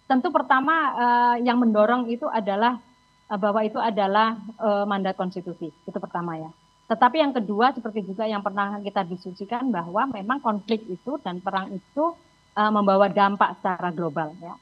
tentu 0.05 0.29
pertama 0.29 0.75
eh, 0.93 1.49
yang 1.49 1.57
mendorong 1.57 2.09
itu 2.09 2.29
adalah 2.29 2.77
eh, 3.25 3.39
bahwa 3.41 3.61
itu 3.65 3.81
adalah 3.81 4.37
eh, 4.37 4.85
mandat 4.85 5.17
konstitusi 5.17 5.73
itu 5.73 5.99
pertama 5.99 6.37
ya. 6.37 6.51
Tetapi 6.85 7.17
yang 7.17 7.33
kedua 7.33 7.73
seperti 7.73 8.05
juga 8.05 8.29
yang 8.29 8.45
pernah 8.45 8.77
kita 8.85 9.09
diskusikan 9.09 9.73
bahwa 9.73 10.05
memang 10.13 10.45
konflik 10.45 10.85
itu 10.85 11.17
dan 11.25 11.41
perang 11.41 11.73
itu 11.73 12.05
eh, 12.53 12.69
membawa 12.69 13.09
dampak 13.09 13.57
secara 13.61 13.89
global 13.89 14.37
ya 14.41 14.53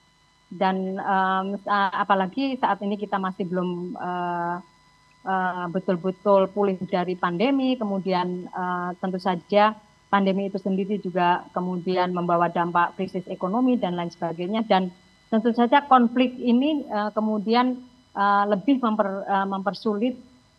dan 0.53 1.01
sa- 1.65 1.93
apalagi 1.97 2.61
saat 2.61 2.79
ini 2.85 3.01
kita 3.01 3.17
masih 3.17 3.49
belum 3.49 3.97
eh, 3.97 4.57
eh, 5.25 5.67
betul-betul 5.73 6.53
pulih 6.53 6.77
dari 6.85 7.17
pandemi, 7.17 7.75
kemudian 7.81 8.47
eh, 8.47 8.91
tentu 9.01 9.17
saja 9.17 9.73
pandemi 10.13 10.53
itu 10.53 10.61
sendiri 10.61 11.01
juga 11.01 11.49
kemudian 11.57 12.13
membawa 12.13 12.53
dampak 12.53 13.01
krisis 13.01 13.25
ekonomi 13.33 13.81
dan 13.81 13.97
lain 13.97 14.13
sebagainya. 14.13 14.61
Dan 14.69 14.93
tentu 15.33 15.57
saja 15.57 15.89
konflik 15.89 16.37
ini 16.37 16.85
eh, 16.85 17.11
kemudian 17.17 17.81
eh, 18.13 18.45
lebih 18.53 18.77
memper- 18.85 19.25
eh, 19.25 19.47
mempersulit 19.49 20.15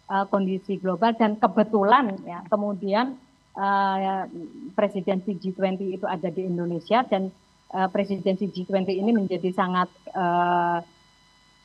eh, 0.10 0.26
kondisi 0.34 0.82
global. 0.82 1.14
Dan 1.14 1.38
kebetulan 1.38 2.18
ya 2.26 2.42
kemudian 2.50 3.14
eh, 3.54 4.26
presidensi 4.74 5.38
G20 5.38 6.02
itu 6.02 6.06
ada 6.10 6.34
di 6.34 6.50
Indonesia 6.50 7.06
dan 7.06 7.30
eh, 7.74 7.90
presidensi 7.90 8.46
G20 8.48 8.90
ini 8.94 9.12
menjadi 9.12 9.50
sangat 9.52 9.90
eh, 10.14 10.80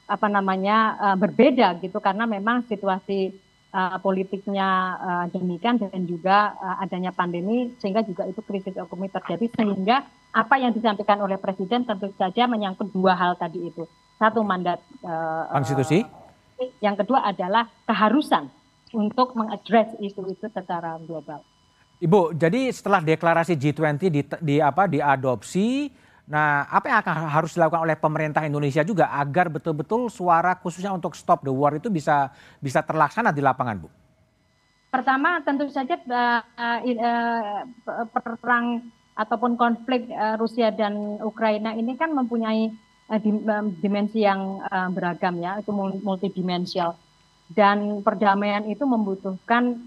apa 0.08 0.26
namanya 0.32 0.96
eh, 0.96 1.16
berbeda 1.20 1.76
gitu 1.84 2.00
karena 2.00 2.24
memang 2.24 2.64
situasi 2.64 3.30
eh, 3.68 3.98
politiknya 4.00 4.68
eh, 4.96 5.26
demikian 5.36 5.76
dan 5.76 6.02
juga 6.08 6.56
eh, 6.56 6.76
adanya 6.88 7.12
pandemi 7.12 7.76
sehingga 7.76 8.00
juga 8.02 8.24
itu 8.24 8.40
krisis 8.40 8.74
ekonomi 8.74 9.12
terjadi 9.12 9.46
sehingga 9.52 10.08
apa 10.32 10.54
yang 10.60 10.72
disampaikan 10.72 11.20
oleh 11.24 11.36
presiden 11.40 11.84
tentu 11.84 12.12
saja 12.16 12.48
menyangkut 12.48 12.92
dua 12.92 13.16
hal 13.16 13.36
tadi 13.36 13.68
itu 13.68 13.84
satu 14.16 14.40
mandat 14.42 14.80
eh, 15.04 15.44
Konstitusi? 15.52 16.00
yang 16.82 16.98
kedua 16.98 17.22
adalah 17.22 17.70
keharusan 17.86 18.50
untuk 18.90 19.36
mengadres 19.36 19.94
isu 20.00 20.32
itu 20.32 20.46
secara 20.48 20.96
global. 21.04 21.44
Ibu, 21.98 22.30
jadi 22.38 22.70
setelah 22.70 23.02
deklarasi 23.02 23.58
G20 23.58 24.06
di, 24.06 24.22
di 24.38 24.56
apa 24.62 24.86
diadopsi, 24.86 25.90
nah 26.30 26.62
apa 26.70 26.86
yang 26.86 26.98
akan 27.02 27.14
harus 27.26 27.58
dilakukan 27.58 27.82
oleh 27.82 27.98
pemerintah 27.98 28.46
Indonesia 28.46 28.86
juga 28.86 29.10
agar 29.10 29.50
betul-betul 29.50 30.06
suara 30.06 30.54
khususnya 30.54 30.94
untuk 30.94 31.18
stop 31.18 31.42
the 31.42 31.50
war 31.50 31.74
itu 31.74 31.90
bisa 31.90 32.30
bisa 32.62 32.86
terlaksana 32.86 33.34
di 33.34 33.42
lapangan, 33.42 33.82
Bu? 33.82 33.90
Pertama 34.94 35.42
tentu 35.42 35.66
saja 35.74 35.98
eh, 35.98 36.40
eh, 36.94 37.62
perang 38.14 38.78
ataupun 39.18 39.58
konflik 39.58 40.06
eh, 40.06 40.38
Rusia 40.38 40.70
dan 40.70 41.18
Ukraina 41.18 41.74
ini 41.74 41.98
kan 41.98 42.14
mempunyai 42.14 42.70
eh, 43.10 43.20
dimensi 43.82 44.22
yang 44.22 44.62
eh, 44.62 44.88
beragam 44.94 45.34
ya, 45.42 45.58
itu 45.58 45.74
mul- 45.74 45.98
multidimensial. 46.06 46.94
Dan 47.50 48.06
perdamaian 48.06 48.62
itu 48.70 48.86
membutuhkan 48.86 49.82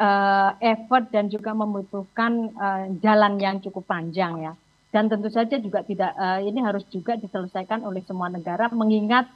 uh, 0.00 0.56
effort 0.64 1.12
dan 1.12 1.28
juga 1.28 1.52
membutuhkan 1.52 2.32
uh, 2.56 2.84
jalan 3.04 3.36
yang 3.36 3.60
cukup 3.60 3.84
panjang 3.84 4.50
ya. 4.50 4.52
Dan 4.90 5.06
tentu 5.06 5.30
saja 5.30 5.60
juga 5.60 5.86
tidak 5.86 6.16
uh, 6.18 6.42
ini 6.42 6.58
harus 6.64 6.82
juga 6.90 7.14
diselesaikan 7.14 7.86
oleh 7.86 8.02
semua 8.02 8.26
negara 8.26 8.66
mengingat 8.72 9.28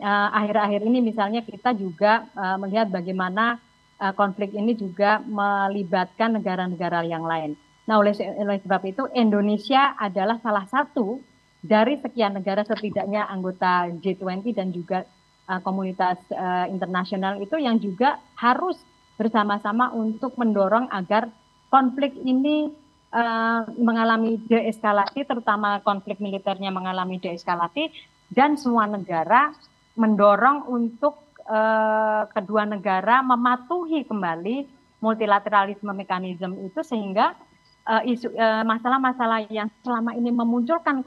akhir-akhir 0.00 0.80
uh, 0.80 0.88
ini 0.88 0.98
misalnya 1.04 1.44
kita 1.44 1.76
juga 1.76 2.24
uh, 2.32 2.56
melihat 2.56 2.88
bagaimana 2.88 3.60
uh, 4.00 4.16
konflik 4.16 4.56
ini 4.56 4.72
juga 4.72 5.20
melibatkan 5.28 6.40
negara-negara 6.40 7.04
yang 7.04 7.24
lain. 7.28 7.52
Nah, 7.84 8.00
oleh, 8.00 8.14
oleh 8.16 8.62
sebab 8.62 8.82
itu 8.86 9.04
Indonesia 9.12 9.98
adalah 9.98 10.40
salah 10.40 10.64
satu 10.70 11.20
dari 11.60 12.00
sekian 12.00 12.32
negara 12.32 12.64
setidaknya 12.64 13.28
anggota 13.28 13.92
G20 14.00 14.56
dan 14.56 14.72
juga 14.72 15.04
uh, 15.50 15.60
komunitas 15.60 16.16
uh, 16.32 16.70
internasional 16.72 17.36
itu 17.42 17.60
yang 17.60 17.76
juga 17.76 18.16
harus 18.38 18.80
bersama-sama 19.20 19.92
untuk 19.92 20.32
mendorong 20.40 20.88
agar 20.88 21.28
konflik 21.68 22.16
ini 22.24 22.72
uh, 23.12 23.68
mengalami 23.76 24.40
deeskalasi, 24.48 25.28
terutama 25.28 25.84
konflik 25.84 26.16
militernya 26.24 26.72
mengalami 26.72 27.20
deeskalasi, 27.20 27.92
dan 28.32 28.56
semua 28.56 28.88
negara 28.88 29.52
mendorong 29.92 30.72
untuk 30.72 31.20
uh, 31.44 32.24
kedua 32.32 32.64
negara 32.64 33.20
mematuhi 33.20 34.08
kembali 34.08 34.64
multilateralisme 35.04 35.92
mekanisme 35.92 36.56
itu 36.64 36.80
sehingga 36.80 37.36
uh, 37.84 38.00
isu 38.08 38.32
masalah-masalah 38.64 39.44
uh, 39.44 39.52
yang 39.52 39.68
selama 39.84 40.16
ini 40.16 40.32
memunculkan 40.32 41.04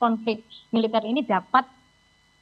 konflik 0.00 0.48
militer 0.72 1.04
ini 1.04 1.20
dapat 1.28 1.68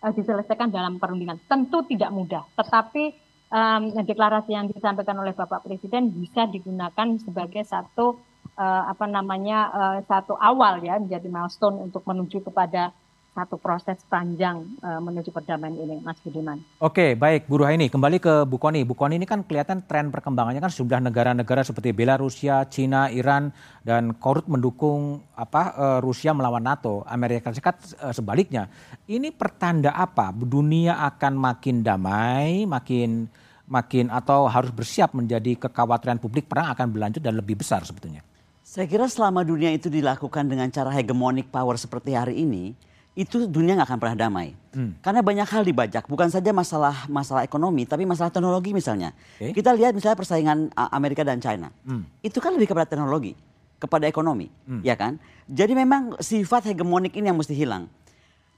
uh, 0.07 0.13
diselesaikan 0.15 0.71
dalam 0.71 1.03
perundingan. 1.03 1.43
Tentu 1.51 1.83
tidak 1.91 2.15
mudah, 2.15 2.47
tetapi 2.55 3.28
um, 3.53 3.83
deklarasi 4.05 4.53
yang 4.53 4.69
disampaikan 4.69 5.17
oleh 5.21 5.33
Bapak 5.33 5.65
Presiden 5.65 6.13
bisa 6.13 6.49
digunakan 6.49 7.17
sebagai 7.21 7.65
satu 7.65 8.21
uh, 8.57 8.83
apa 8.89 9.05
namanya 9.09 9.59
uh, 9.73 9.99
satu 10.05 10.37
awal 10.37 10.81
ya 10.85 11.01
menjadi 11.01 11.29
milestone 11.29 11.89
untuk 11.89 12.05
menuju 12.05 12.45
kepada 12.45 12.93
satu 13.39 13.55
proses 13.55 14.03
panjang 14.11 14.67
uh, 14.83 14.99
menuju 14.99 15.31
perdamaian 15.31 15.71
ini, 15.79 16.03
Mas 16.03 16.19
Budiman. 16.27 16.59
Oke, 16.83 17.15
baik, 17.15 17.47
Bu 17.47 17.63
Ruhaini. 17.63 17.87
Kembali 17.87 18.19
ke 18.19 18.43
Bu 18.43 18.59
Koni. 18.59 18.83
Bu 18.83 18.99
Koni 18.99 19.15
ini 19.15 19.31
kan 19.31 19.47
kelihatan 19.47 19.87
tren 19.87 20.11
perkembangannya 20.11 20.59
kan 20.59 20.75
sudah 20.75 20.99
negara-negara 20.99 21.63
seperti 21.63 21.95
Belarusia, 21.95 22.67
Cina, 22.67 23.07
Iran, 23.15 23.55
dan 23.87 24.19
korut 24.19 24.51
mendukung 24.51 25.23
apa 25.39 25.63
uh, 25.79 25.99
Rusia 26.03 26.35
melawan 26.35 26.67
NATO. 26.67 27.07
Amerika 27.07 27.55
Serikat 27.55 27.79
uh, 28.03 28.11
sebaliknya. 28.11 28.67
Ini 29.07 29.31
pertanda 29.31 29.95
apa? 29.95 30.35
Dunia 30.35 30.99
akan 31.07 31.39
makin 31.39 31.87
damai, 31.87 32.67
makin 32.67 33.31
makin 33.69 34.09
atau 34.11 34.49
harus 34.49 34.73
bersiap 34.73 35.13
menjadi 35.15 35.55
kekhawatiran 35.69 36.19
publik 36.19 36.49
perang 36.49 36.73
akan 36.73 36.89
berlanjut 36.89 37.23
dan 37.23 37.37
lebih 37.37 37.61
besar 37.61 37.85
sebetulnya. 37.85 38.25
Saya 38.65 38.85
kira 38.85 39.09
selama 39.09 39.45
dunia 39.45 39.73
itu 39.73 39.89
dilakukan 39.89 40.45
dengan 40.45 40.69
cara 40.69 40.93
hegemonic 40.93 41.49
power 41.49 41.77
seperti 41.81 42.13
hari 42.13 42.45
ini, 42.45 42.77
itu 43.17 43.49
dunia 43.49 43.75
nggak 43.79 43.89
akan 43.89 44.01
pernah 44.01 44.17
damai. 44.17 44.55
Hmm. 44.75 44.95
Karena 45.03 45.21
banyak 45.25 45.49
hal 45.49 45.63
dibajak, 45.67 46.07
bukan 46.07 46.31
saja 46.31 46.55
masalah 46.55 47.09
masalah 47.11 47.43
ekonomi, 47.43 47.89
tapi 47.89 48.07
masalah 48.07 48.31
teknologi 48.31 48.71
misalnya. 48.71 49.11
Okay. 49.39 49.57
Kita 49.57 49.75
lihat 49.75 49.97
misalnya 49.97 50.19
persaingan 50.19 50.71
Amerika 50.93 51.27
dan 51.27 51.43
China, 51.43 51.73
hmm. 51.89 52.23
itu 52.23 52.39
kan 52.39 52.55
lebih 52.55 52.71
kepada 52.71 52.87
teknologi, 52.87 53.35
kepada 53.83 54.07
ekonomi, 54.07 54.53
hmm. 54.71 54.87
ya 54.87 54.95
kan? 54.95 55.19
Jadi 55.49 55.73
memang 55.75 56.15
sifat 56.23 56.71
hegemonik 56.71 57.17
ini 57.17 57.33
yang 57.33 57.39
mesti 57.39 57.57
hilang. 57.57 57.91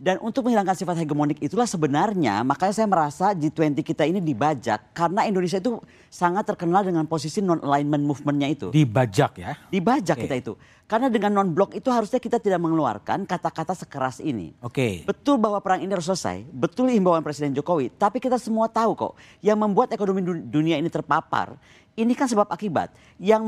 Dan 0.01 0.17
untuk 0.25 0.49
menghilangkan 0.49 0.73
sifat 0.73 0.97
hegemonik 1.05 1.45
itulah 1.45 1.69
sebenarnya 1.69 2.41
makanya 2.41 2.73
saya 2.73 2.89
merasa 2.89 3.37
G20 3.37 3.85
kita 3.85 4.09
ini 4.09 4.25
dibajak 4.25 4.97
karena 4.97 5.29
Indonesia 5.29 5.61
itu 5.61 5.77
sangat 6.09 6.49
terkenal 6.49 6.81
dengan 6.89 7.05
posisi 7.05 7.45
non 7.45 7.61
alignment 7.61 8.09
movementnya 8.09 8.49
itu. 8.49 8.73
Dibajak 8.73 9.37
ya? 9.37 9.61
Dibajak 9.69 10.17
okay. 10.17 10.25
kita 10.25 10.37
itu. 10.41 10.53
Karena 10.89 11.13
dengan 11.13 11.37
non 11.37 11.53
block 11.53 11.77
itu 11.77 11.93
harusnya 11.93 12.17
kita 12.17 12.41
tidak 12.41 12.65
mengeluarkan 12.65 13.29
kata-kata 13.29 13.77
sekeras 13.77 14.25
ini. 14.25 14.57
Oke. 14.65 14.73
Okay. 14.73 14.95
Betul 15.05 15.37
bahwa 15.37 15.61
perang 15.61 15.85
ini 15.85 15.93
harus 15.93 16.09
selesai, 16.09 16.49
betul 16.49 16.89
himbauan 16.89 17.21
Presiden 17.21 17.53
Jokowi, 17.53 17.93
tapi 17.93 18.25
kita 18.25 18.41
semua 18.41 18.73
tahu 18.73 18.97
kok 18.97 19.13
yang 19.45 19.61
membuat 19.61 19.93
ekonomi 19.93 20.25
dunia 20.49 20.81
ini 20.81 20.89
terpapar 20.89 21.61
ini 22.01 22.17
kan 22.17 22.25
sebab 22.25 22.49
akibat 22.49 22.89
yang 23.21 23.45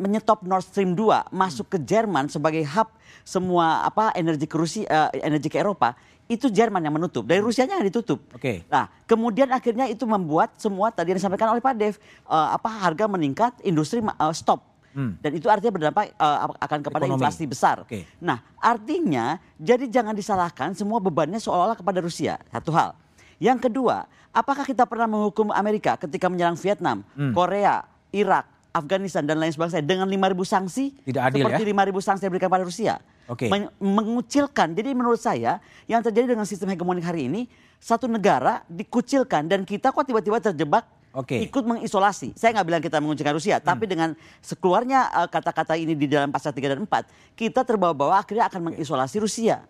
menyetop 0.00 0.40
Nord 0.48 0.64
Stream 0.64 0.96
2 0.96 1.28
masuk 1.28 1.76
ke 1.76 1.78
Jerman 1.84 2.32
sebagai 2.32 2.64
hub 2.72 2.88
semua 3.20 3.84
apa 3.84 4.16
energi 4.16 4.48
ke 4.48 4.56
Rusia 4.56 4.88
uh, 4.88 5.08
energi 5.12 5.52
ke 5.52 5.60
Eropa 5.60 5.92
itu 6.30 6.46
Jerman 6.46 6.80
yang 6.80 6.94
menutup 6.94 7.26
dari 7.26 7.42
Rusianya 7.42 7.82
yang 7.82 7.86
ditutup. 7.90 8.22
Oke. 8.30 8.40
Okay. 8.40 8.56
Nah 8.70 8.88
kemudian 9.04 9.50
akhirnya 9.50 9.90
itu 9.90 10.06
membuat 10.06 10.56
semua 10.56 10.88
tadi 10.94 11.12
yang 11.12 11.18
disampaikan 11.18 11.52
oleh 11.52 11.60
Pak 11.60 11.74
Dev 11.76 11.94
uh, 12.30 12.54
apa 12.54 12.70
harga 12.70 13.04
meningkat 13.10 13.52
industri 13.66 14.00
uh, 14.00 14.32
stop. 14.32 14.64
Hmm. 14.90 15.14
Dan 15.22 15.38
itu 15.38 15.46
artinya 15.46 15.70
berdampak 15.70 16.14
uh, 16.18 16.50
akan 16.58 16.78
kepada 16.82 17.06
Ekonomi. 17.06 17.18
inflasi 17.18 17.44
besar. 17.46 17.82
Okay. 17.86 18.06
Nah 18.22 18.42
artinya 18.62 19.38
jadi 19.58 19.90
jangan 19.90 20.14
disalahkan 20.14 20.74
semua 20.74 21.02
bebannya 21.02 21.38
seolah-olah 21.42 21.78
kepada 21.78 21.98
Rusia 21.98 22.38
satu 22.50 22.70
hal. 22.74 22.94
Yang 23.40 23.72
kedua, 23.72 24.04
apakah 24.30 24.68
kita 24.68 24.84
pernah 24.84 25.08
menghukum 25.08 25.48
Amerika 25.50 25.96
ketika 25.96 26.28
menyerang 26.28 26.60
Vietnam, 26.60 27.00
hmm. 27.16 27.32
Korea, 27.32 27.88
Irak, 28.12 28.44
Afghanistan 28.70 29.26
dan 29.26 29.40
lain 29.40 29.50
sebagainya 29.50 29.82
dengan 29.82 30.06
5.000 30.06 30.46
sanksi 30.46 30.84
Tidak 31.02 31.22
adil 31.24 31.42
seperti 31.42 31.62
ya? 31.66 31.74
5.000 31.74 32.06
sanksi 32.06 32.22
yang 32.22 32.30
diberikan 32.30 32.50
pada 32.52 32.64
Rusia. 32.68 32.94
Okay. 33.30 33.48
Men 33.50 33.70
mengucilkan. 33.78 34.74
Jadi 34.74 34.90
menurut 34.94 35.18
saya 35.18 35.58
yang 35.90 36.02
terjadi 36.02 36.34
dengan 36.34 36.46
sistem 36.46 36.70
hegemonik 36.70 37.02
hari 37.02 37.26
ini 37.26 37.46
satu 37.80 38.06
negara 38.06 38.62
dikucilkan 38.68 39.48
dan 39.48 39.64
kita 39.64 39.90
kok 39.90 40.04
tiba-tiba 40.04 40.38
terjebak 40.42 40.84
okay. 41.14 41.46
ikut 41.46 41.64
mengisolasi. 41.64 42.34
Saya 42.36 42.58
nggak 42.58 42.66
bilang 42.66 42.82
kita 42.82 42.98
mengucilkan 42.98 43.34
Rusia, 43.34 43.56
hmm. 43.58 43.66
tapi 43.66 43.84
dengan 43.86 44.14
sekeluarnya 44.42 45.00
eh, 45.24 45.28
kata-kata 45.30 45.74
uh, 45.74 45.82
ini 45.82 45.94
di 45.94 46.06
dalam 46.06 46.30
pasal 46.30 46.54
3 46.54 46.74
dan 46.76 46.80
4, 46.84 47.38
kita 47.38 47.64
terbawa-bawa 47.66 48.22
akhirnya 48.22 48.46
akan 48.50 48.74
mengisolasi 48.74 49.16
Rusia. 49.22 49.62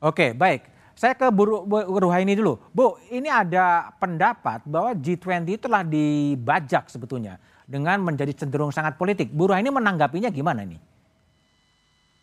Oke, 0.00 0.32
okay, 0.32 0.36
baik. 0.36 0.75
Saya 0.96 1.12
ke 1.12 1.28
Bu, 1.28 1.68
Ruhaini 2.00 2.32
dulu. 2.32 2.56
Bu, 2.72 2.96
ini 3.12 3.28
ada 3.28 3.92
pendapat 4.00 4.64
bahwa 4.64 4.96
G20 4.96 5.60
itulah 5.60 5.84
dibajak 5.84 6.88
sebetulnya 6.88 7.36
dengan 7.68 8.00
menjadi 8.00 8.32
cenderung 8.32 8.72
sangat 8.72 8.96
politik. 8.96 9.28
Bu 9.28 9.52
Ruhaini 9.52 9.68
menanggapinya 9.68 10.32
gimana 10.32 10.64
nih? 10.64 10.80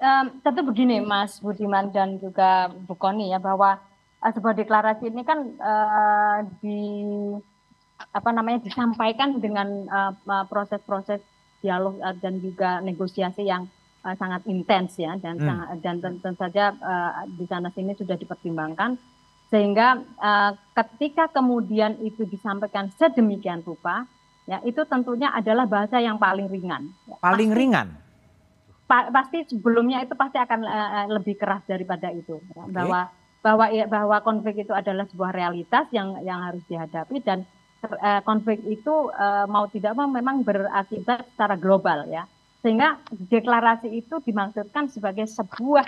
Um, 0.01 0.41
tentu 0.41 0.65
begini 0.65 1.05
Mas 1.05 1.37
Budiman 1.37 1.93
dan 1.93 2.17
juga 2.17 2.73
Bu 2.89 2.97
Koni 2.97 3.29
ya 3.29 3.37
bahwa 3.37 3.77
uh, 4.25 4.31
sebuah 4.33 4.57
deklarasi 4.57 5.05
ini 5.05 5.21
kan 5.21 5.53
uh, 5.61 6.37
di 6.59 6.81
apa 8.09 8.29
namanya 8.33 8.65
disampaikan 8.65 9.37
dengan 9.37 9.87
proses-proses 10.49 11.21
uh, 11.21 11.29
dialog 11.63 11.95
dan 12.19 12.41
juga 12.41 12.81
negosiasi 12.83 13.47
yang 13.47 13.69
uh, 14.03 14.15
sangat 14.19 14.43
intens 14.51 14.99
ya 14.99 15.15
dan 15.17 15.39
hmm. 15.39 15.47
sangat, 15.47 15.67
dan 15.81 15.95
tentu 16.03 16.31
saja 16.35 16.75
uh, 16.77 17.23
di 17.25 17.47
sana 17.47 17.71
sini 17.71 17.95
sudah 17.95 18.19
dipertimbangkan. 18.19 18.99
Sehingga 19.49 20.01
uh, 20.17 20.51
ketika 20.73 21.29
kemudian 21.29 21.97
itu 22.03 22.25
disampaikan 22.27 22.89
sedemikian 22.99 23.63
rupa 23.63 24.05
ya 24.43 24.59
itu 24.67 24.83
tentunya 24.89 25.31
adalah 25.31 25.63
bahasa 25.63 26.03
yang 26.03 26.19
paling 26.19 26.51
ringan. 26.51 26.91
Ya, 27.07 27.15
paling 27.23 27.49
pasti, 27.53 27.59
ringan? 27.63 27.87
Pa, 28.83 29.07
pasti 29.13 29.37
sebelumnya 29.47 30.03
itu 30.03 30.13
pasti 30.19 30.37
akan 30.41 30.59
uh, 30.67 31.05
lebih 31.15 31.39
keras 31.39 31.63
daripada 31.63 32.11
itu 32.11 32.41
ya, 32.51 32.67
okay. 32.67 32.73
bahwa 32.75 32.99
bahwa 33.43 33.65
ya, 33.71 33.85
bahwa 33.87 34.17
konflik 34.23 34.63
itu 34.63 34.71
adalah 34.71 35.03
sebuah 35.07 35.31
realitas 35.35 35.87
yang 35.91 36.19
yang 36.23 36.39
harus 36.43 36.63
dihadapi 36.67 37.19
dan 37.23 37.43
uh, 37.83 38.23
konflik 38.23 38.63
itu 38.63 39.11
uh, 39.11 39.45
mau 39.51 39.67
tidak 39.67 39.95
mau 39.99 40.07
memang 40.07 40.47
berakibat 40.47 41.27
secara 41.35 41.59
global 41.59 42.07
ya 42.07 42.23
sehingga 42.63 43.03
deklarasi 43.11 43.91
itu 43.91 44.23
dimaksudkan 44.23 44.87
sebagai 44.87 45.27
sebuah 45.27 45.83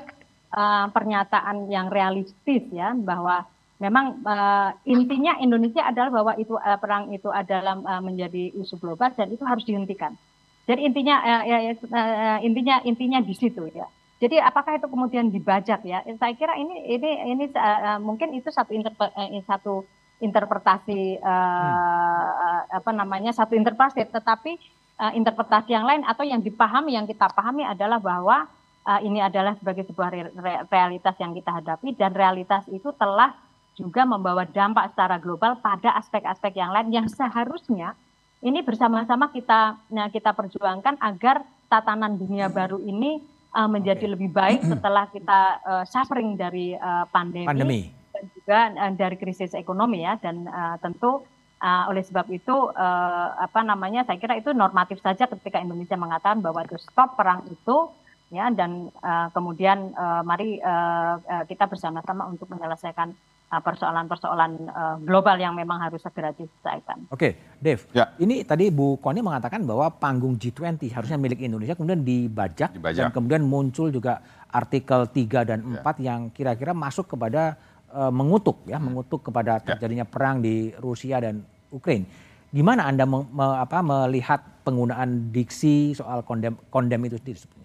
uh, 0.51 0.91
pernyataan 0.91 1.71
yang 1.71 1.88
realistis 1.88 2.67
ya 2.67 2.91
bahwa 2.91 3.47
memang 3.79 4.19
uh, 4.27 4.75
intinya 4.83 5.39
Indonesia 5.39 5.88
adalah 5.88 6.11
bahwa 6.11 6.33
itu 6.35 6.59
uh, 6.59 6.75
perang 6.75 7.15
itu 7.15 7.31
adalah 7.31 7.79
uh, 7.79 8.03
menjadi 8.03 8.51
isu 8.59 8.75
global 8.75 9.07
dan 9.15 9.31
itu 9.31 9.47
harus 9.47 9.63
dihentikan. 9.63 10.19
Jadi 10.67 10.83
intinya 10.83 11.15
uh, 11.23 11.43
ya, 11.47 11.57
uh, 11.79 12.39
intinya 12.43 12.83
intinya 12.83 13.23
di 13.23 13.31
situ 13.31 13.71
ya. 13.71 13.88
Jadi 14.19 14.39
apakah 14.43 14.75
itu 14.75 14.88
kemudian 14.91 15.31
dibajak 15.31 15.79
ya? 15.88 16.03
Saya 16.19 16.35
kira 16.35 16.59
ini 16.59 16.91
ini 16.91 17.09
ini 17.35 17.45
uh, 17.55 18.03
mungkin 18.03 18.35
itu 18.35 18.51
satu 18.51 18.75
interpe, 18.75 19.07
uh, 19.15 19.43
satu 19.47 19.88
interpretasi 20.23 21.19
uh, 21.19 21.27
hmm. 21.27 22.79
apa 22.79 22.91
namanya 22.95 23.35
satu 23.35 23.59
interpretasi 23.59 24.07
tetapi 24.07 24.55
uh, 24.99 25.12
interpretasi 25.15 25.75
yang 25.75 25.86
lain 25.86 26.01
atau 26.08 26.23
yang 26.23 26.39
dipahami 26.39 26.95
yang 26.95 27.08
kita 27.08 27.27
pahami 27.31 27.67
adalah 27.67 27.99
bahwa 27.99 28.47
uh, 28.86 28.99
ini 29.01 29.19
adalah 29.19 29.58
sebagai 29.60 29.84
sebuah 29.89 30.10
re 30.12 30.23
realitas 30.69 31.15
yang 31.19 31.34
kita 31.36 31.51
hadapi 31.62 31.95
dan 31.97 32.12
realitas 32.13 32.63
itu 32.71 32.93
telah 32.95 33.36
juga 33.75 34.08
membawa 34.08 34.47
dampak 34.47 34.95
secara 34.95 35.19
global 35.19 35.60
pada 35.60 35.99
aspek-aspek 35.99 36.55
yang 36.55 36.71
lain 36.71 36.89
yang 36.95 37.08
seharusnya 37.12 37.91
ini 38.39 38.63
bersama-sama 38.63 39.34
kita 39.36 39.75
nah, 39.91 40.08
kita 40.08 40.31
perjuangkan 40.31 40.95
agar 41.03 41.43
tatanan 41.67 42.15
dunia 42.15 42.47
baru 42.47 42.79
ini 42.79 43.19
uh, 43.51 43.67
menjadi 43.67 44.08
okay. 44.08 44.13
lebih 44.15 44.29
baik 44.31 44.62
setelah 44.63 45.12
kita 45.12 45.41
uh, 45.65 45.84
suffering 45.84 46.39
dari 46.39 46.77
uh, 46.77 47.03
pandemi, 47.12 47.47
pandemi 47.47 47.81
dan 48.15 48.23
juga 48.31 48.60
uh, 48.71 48.93
dari 48.95 49.15
krisis 49.19 49.51
ekonomi 49.51 50.08
ya 50.08 50.15
dan 50.23 50.47
uh, 50.47 50.79
tentu 50.79 51.25
Uh, 51.55 51.87
oleh 51.87 52.03
sebab 52.03 52.27
itu 52.35 52.51
uh, 52.51 53.29
apa 53.39 53.63
namanya 53.63 54.03
saya 54.03 54.19
kira 54.19 54.35
itu 54.35 54.51
normatif 54.51 54.99
saja 54.99 55.23
ketika 55.23 55.55
Indonesia 55.57 55.95
mengatakan 55.95 56.43
bahwa 56.43 56.61
itu 56.67 56.75
stop 56.83 57.15
perang 57.15 57.47
itu 57.47 57.89
ya 58.27 58.51
dan 58.51 58.91
uh, 58.99 59.31
kemudian 59.31 59.95
uh, 59.95 60.19
mari 60.27 60.59
uh, 60.59 61.15
uh, 61.15 61.43
kita 61.47 61.71
bersama-sama 61.71 62.27
untuk 62.27 62.51
menyelesaikan 62.51 63.15
persoalan-persoalan 63.55 64.51
uh, 64.67 64.97
global 64.99 65.37
yang 65.37 65.53
memang 65.55 65.79
harus 65.79 66.01
segera 66.01 66.33
diselesaikan. 66.35 67.07
Oke, 67.13 67.37
Dev. 67.61 67.87
Ya. 67.95 68.11
Ini 68.17 68.43
tadi 68.43 68.67
Bu 68.73 68.97
Koni 68.99 69.21
mengatakan 69.21 69.63
bahwa 69.63 69.87
panggung 69.95 70.35
G20 70.35 70.91
harusnya 70.91 71.15
milik 71.15 71.39
Indonesia 71.39 71.77
kemudian 71.77 72.01
dibajak, 72.01 72.73
Dibajak. 72.73 72.99
dan 72.99 73.09
kemudian 73.13 73.45
muncul 73.45 73.93
juga 73.93 74.19
artikel 74.49 75.07
3 75.07 75.45
dan 75.47 75.59
Ya. 75.61 75.81
4 75.85 76.03
yang 76.03 76.21
kira-kira 76.33 76.73
masuk 76.73 77.05
kepada 77.15 77.55
eh, 77.95 78.12
mengutuk 78.12 78.67
ya, 78.67 78.75
Hmm. 78.75 78.91
mengutuk 78.91 79.23
kepada 79.23 79.58
terjadinya 79.58 80.03
perang 80.03 80.39
di 80.39 80.55
Rusia 80.77 81.17
dan 81.17 81.39
Ukraina. 81.69 82.05
Gimana 82.51 82.86
Anda 82.86 83.03
me- 83.03 83.27
me- 83.27 83.58
apa, 83.58 83.79
melihat 83.79 84.43
penggunaan 84.63 85.29
diksi 85.29 85.91
soal 85.91 86.21
kondem 86.21 86.60
kondem 86.69 86.99
itu 87.03 87.15
sendiri 87.15 87.36
sebetulnya? 87.38 87.63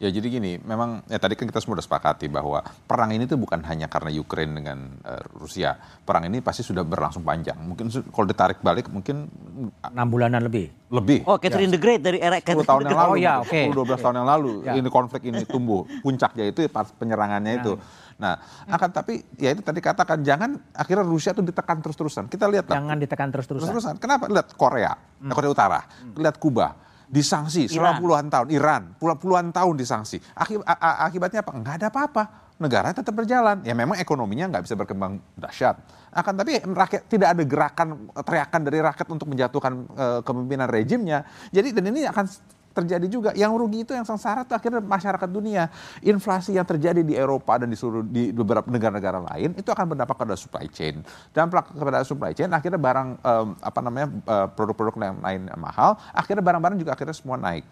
Ya 0.00 0.08
jadi 0.08 0.32
gini, 0.32 0.56
memang 0.56 1.04
ya 1.04 1.20
tadi 1.20 1.36
kan 1.36 1.44
kita 1.44 1.60
semua 1.60 1.76
sudah 1.76 1.84
sepakati 1.84 2.24
bahwa 2.24 2.64
perang 2.88 3.12
ini 3.12 3.28
tuh 3.28 3.36
bukan 3.36 3.60
hanya 3.60 3.84
karena 3.84 4.08
Ukraine 4.10 4.56
dengan 4.56 4.96
eh, 4.98 5.20
Rusia. 5.36 5.76
Perang 6.00 6.24
ini 6.24 6.40
pasti 6.40 6.64
sudah 6.64 6.80
berlangsung 6.80 7.20
panjang. 7.20 7.60
Mungkin 7.60 7.92
kalau 8.08 8.24
ditarik 8.24 8.64
balik 8.64 8.88
mungkin 8.88 9.28
mm, 9.28 9.92
6 9.92 10.00
bulanan 10.08 10.40
lebih. 10.40 10.72
lebih. 10.88 11.20
Oh, 11.22 11.36
Catherine 11.36 11.68
the 11.68 11.76
Great 11.76 12.00
dari 12.00 12.16
era 12.16 12.40
10 12.40 12.42
Catherine 12.42 12.64
tahun 12.64 12.80
the 12.80 12.88
yang 12.88 12.96
Great. 12.96 13.04
lalu, 13.04 13.12
Oh, 13.12 13.20
ya, 13.20 13.34
oke. 13.44 13.60
10 13.60 13.76
12 13.76 14.00
tahun 14.00 14.16
yang 14.16 14.28
lalu 14.32 14.52
Ya. 14.64 14.72
ini 14.74 14.88
konflik 14.88 15.22
ini 15.22 15.44
tumbuh. 15.44 15.84
Puncaknya 16.00 16.44
itu 16.48 16.64
pas 16.66 16.88
penyerangannya 16.90 17.60
itu. 17.60 17.72
Nah, 18.20 18.36
akan 18.68 18.88
tapi 18.92 19.24
ya 19.34 19.50
itu 19.50 19.64
tadi 19.64 19.80
katakan 19.80 20.20
jangan 20.20 20.60
akhirnya 20.70 21.02
Rusia 21.02 21.32
tuh 21.32 21.40
ditekan 21.40 21.80
terus-terusan. 21.80 22.28
Kita 22.28 22.44
lihat 22.46 22.68
Jangan 22.68 23.00
ditekan 23.00 23.32
terus-terusan. 23.32 23.64
terus-terusan. 23.66 23.94
Kenapa? 23.96 24.28
Lihat 24.28 24.52
Korea, 24.54 24.92
Hmm. 24.92 25.32
Korea 25.32 25.50
Utara, 25.50 25.80
lihat 26.12 26.36
Kuba, 26.36 26.76
disanksi 27.08 27.66
selama 27.66 27.96
puluhan 27.98 28.28
tahun. 28.28 28.46
Iran, 28.52 28.82
puluhan, 29.00 29.16
puluhan 29.18 29.46
tahun 29.50 29.74
disanksi. 29.74 30.20
Aki- 30.36 30.60
a- 30.62 30.78
a- 30.78 30.98
akibatnya 31.04 31.40
apa? 31.40 31.52
Enggak 31.56 31.74
ada 31.80 31.86
apa-apa. 31.88 32.24
Negara 32.60 32.92
tetap 32.92 33.16
berjalan. 33.16 33.64
Ya 33.64 33.72
memang 33.72 33.96
ekonominya 33.96 34.52
nggak 34.52 34.68
bisa 34.68 34.76
berkembang 34.76 35.16
dahsyat. 35.32 35.80
Akan 36.12 36.36
tapi 36.36 36.60
rakyat 36.60 37.08
tidak 37.08 37.32
ada 37.32 37.42
gerakan 37.42 37.88
teriakan 38.12 38.60
dari 38.60 38.78
rakyat 38.78 39.08
untuk 39.08 39.32
menjatuhkan 39.32 39.72
eh, 39.90 40.20
kepemimpinan 40.20 40.68
rejimnya. 40.68 41.24
Jadi 41.48 41.72
dan 41.72 41.88
ini 41.88 42.04
akan 42.04 42.28
terjadi 42.70 43.06
juga. 43.10 43.30
Yang 43.34 43.52
rugi 43.58 43.78
itu 43.82 43.92
yang 43.94 44.06
sengsara 44.06 44.46
itu 44.46 44.54
akhirnya 44.54 44.80
masyarakat 44.82 45.28
dunia. 45.30 45.68
Inflasi 46.02 46.54
yang 46.56 46.66
terjadi 46.66 47.02
di 47.02 47.14
Eropa 47.18 47.58
dan 47.58 47.68
di 47.70 47.76
seluruh 47.76 48.06
di 48.06 48.30
beberapa 48.30 48.66
negara-negara 48.70 49.20
lain 49.34 49.58
itu 49.58 49.68
akan 49.68 49.94
berdampak 49.94 50.16
pada 50.16 50.34
supply 50.38 50.66
chain. 50.70 51.02
Dampak 51.34 51.74
kepada 51.74 52.02
supply 52.06 52.32
chain 52.32 52.50
akhirnya 52.50 52.80
barang 52.80 53.08
em, 53.20 53.48
apa 53.60 53.80
namanya 53.82 54.08
eh, 54.10 54.46
produk-produk 54.54 54.94
yang 55.00 55.18
lain 55.20 55.42
mahal, 55.58 55.98
akhirnya 56.14 56.42
barang-barang 56.42 56.78
juga 56.78 56.94
akhirnya 56.94 57.16
semua 57.16 57.36
naik. 57.36 57.66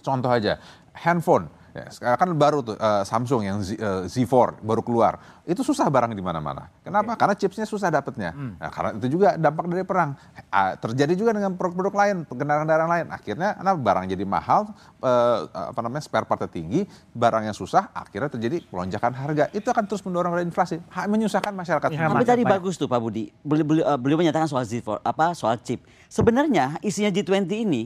Contoh 0.00 0.32
aja, 0.32 0.56
handphone. 0.96 1.59
Ya, 1.70 1.86
sekarang 1.90 2.18
kan 2.18 2.30
baru 2.34 2.58
tuh 2.66 2.74
eh, 2.74 3.02
Samsung 3.06 3.42
yang 3.46 3.58
Z, 3.62 3.78
eh, 3.78 4.02
Z4 4.10 4.58
baru 4.62 4.82
keluar. 4.82 5.22
Itu 5.46 5.62
susah 5.66 5.86
barang 5.90 6.14
di 6.14 6.22
mana-mana. 6.22 6.70
Kenapa? 6.82 7.18
Karena 7.18 7.34
chipsnya 7.34 7.66
susah 7.66 7.90
dapatnya. 7.90 8.30
Nah, 8.34 8.70
karena 8.70 8.90
itu 8.98 9.18
juga 9.18 9.34
dampak 9.34 9.66
dari 9.66 9.82
perang. 9.82 10.14
Ah, 10.50 10.78
terjadi 10.78 11.14
juga 11.18 11.34
dengan 11.34 11.54
produk-produk 11.58 11.94
lain, 11.94 12.16
kendaraan-kendaraan 12.26 12.90
lain. 12.90 13.06
Akhirnya 13.10 13.58
karena 13.58 13.72
barang 13.74 14.04
jadi 14.10 14.24
mahal, 14.26 14.70
eh, 15.02 15.38
apa 15.50 15.80
namanya 15.82 16.02
spare 16.06 16.26
partnya 16.26 16.50
tinggi, 16.50 16.86
barang 17.14 17.50
yang 17.50 17.56
susah, 17.56 17.90
akhirnya 17.90 18.30
terjadi 18.30 18.62
lonjakan 18.70 19.12
harga. 19.14 19.44
Itu 19.50 19.70
akan 19.74 19.84
terus 19.90 20.02
mendorong 20.06 20.34
menyusahkan 20.38 20.86
Ha- 20.90 21.08
menyusahkan 21.10 21.52
masyarakat. 21.54 21.88
Ya, 21.94 22.06
Tapi 22.06 22.26
tadi 22.26 22.42
bagus 22.46 22.78
tuh 22.78 22.86
Pak 22.86 23.00
Budi. 23.02 23.30
Beliau, 23.42 23.66
beliau, 23.66 23.84
eh, 23.90 23.98
beliau 23.98 24.18
menyatakan 24.22 24.46
soal 24.46 24.62
Z4, 24.62 25.02
apa 25.02 25.34
soal 25.34 25.58
chip. 25.62 25.82
Sebenarnya 26.10 26.78
isinya 26.82 27.10
G20 27.10 27.46
ini 27.66 27.82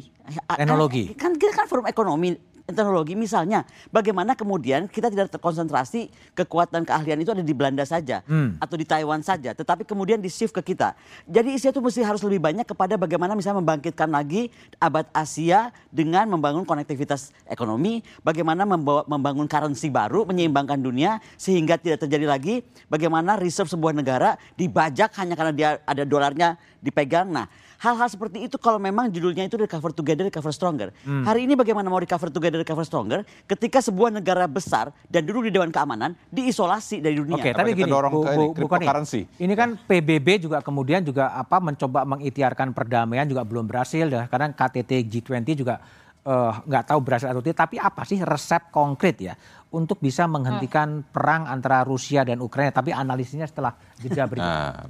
Teknologi. 0.57 1.12
Kan 1.16 1.37
kita 1.37 1.53
kan 1.53 1.66
forum 1.68 1.85
ekonomi 1.85 2.37
teknologi 2.64 3.12
misalnya 3.12 3.68
bagaimana 3.92 4.33
kemudian 4.33 4.88
kita 4.88 5.12
tidak 5.12 5.29
terkonsentrasi 5.29 6.09
kekuatan 6.33 6.88
keahlian 6.88 7.20
itu 7.20 7.37
ada 7.37 7.44
di 7.44 7.53
Belanda 7.53 7.85
saja 7.85 8.24
atau 8.57 8.77
di 8.81 8.88
Taiwan 8.88 9.20
saja 9.20 9.53
tetapi 9.53 9.85
kemudian 9.85 10.16
di 10.16 10.33
shift 10.33 10.57
ke 10.57 10.72
kita. 10.72 10.96
Jadi 11.29 11.61
isinya 11.61 11.77
itu 11.77 11.83
mesti 11.85 12.00
harus 12.00 12.24
lebih 12.24 12.40
banyak 12.40 12.64
kepada 12.64 12.96
bagaimana 12.96 13.37
misalnya 13.37 13.61
membangkitkan 13.61 14.09
lagi 14.09 14.48
abad 14.81 15.05
Asia 15.12 15.68
dengan 15.92 16.24
membangun 16.33 16.64
konektivitas 16.64 17.37
ekonomi 17.44 18.00
bagaimana 18.24 18.64
membawa, 18.64 19.05
membangun 19.05 19.44
currency 19.44 19.92
baru 19.92 20.24
menyeimbangkan 20.24 20.81
dunia 20.81 21.20
sehingga 21.37 21.77
tidak 21.77 22.09
terjadi 22.09 22.24
lagi 22.24 22.64
bagaimana 22.88 23.37
reserve 23.37 23.68
sebuah 23.68 23.92
negara 23.92 24.40
dibajak 24.57 25.12
hanya 25.20 25.37
karena 25.37 25.53
dia 25.53 25.68
ada 25.85 26.09
dolarnya 26.09 26.57
dipegang. 26.81 27.29
Nah 27.29 27.44
hal-hal 27.85 28.09
seperti 28.09 28.49
itu 28.49 28.57
kalau 28.57 28.81
memang 28.81 29.12
judulnya 29.12 29.44
itu 29.44 29.61
recover 29.61 29.92
together 29.92 30.25
recover 30.25 30.57
stronger 30.57 30.88
hari 31.05 31.44
ini 31.44 31.53
bagaimana 31.53 31.92
mau 31.92 32.01
recover 32.01 32.33
together 32.33 32.57
recover 32.57 32.88
stronger 32.88 33.20
ketika 33.44 33.85
sebuah 33.85 34.09
negara 34.09 34.49
besar 34.49 34.88
dan 35.12 35.29
duduk 35.29 35.47
di 35.47 35.53
Dewan 35.53 35.68
Keamanan 35.68 36.16
diisolasi 36.33 37.05
dari 37.05 37.20
dunia 37.20 37.37
Oke, 37.37 37.53
tapi 37.53 37.77
kita 37.77 37.85
gini, 37.85 37.92
dorong 37.92 38.12
Bu, 38.12 38.20
ke 38.25 38.25
Bu, 38.25 38.33
ini, 38.33 38.47
Bu 38.57 38.66
Koni, 38.66 38.87
cryptocurrency. 38.87 39.20
ini 39.42 39.55
kan 39.59 39.77
PBB 39.77 40.29
juga 40.49 40.64
kemudian 40.64 41.05
juga 41.05 41.35
apa 41.35 41.61
mencoba 41.61 42.09
mengitiarkan 42.09 42.73
perdamaian 42.73 43.27
juga 43.29 43.42
belum 43.44 43.68
berhasil, 43.68 44.07
dan 44.09 44.25
kadang 44.31 44.55
KTT 44.55 45.05
G20 45.11 45.49
juga 45.59 45.83
eh, 46.25 46.53
nggak 46.64 46.85
tahu 46.88 47.01
berhasil 47.05 47.29
atau 47.29 47.42
tidak. 47.44 47.59
Tapi 47.68 47.77
apa 47.83 48.03
sih 48.07 48.23
resep 48.23 48.70
konkret 48.70 49.20
ya 49.20 49.35
untuk 49.75 49.99
bisa 50.01 50.25
menghentikan 50.31 51.03
perang 51.05 51.51
antara 51.51 51.83
Rusia 51.83 52.25
dan 52.25 52.40
Ukraina? 52.40 52.70
Tapi 52.73 52.94
analisisnya 52.94 53.44
setelah 53.44 53.75
jeda 54.01 54.25
berikut. 54.31 54.47
Nah, 54.47 54.87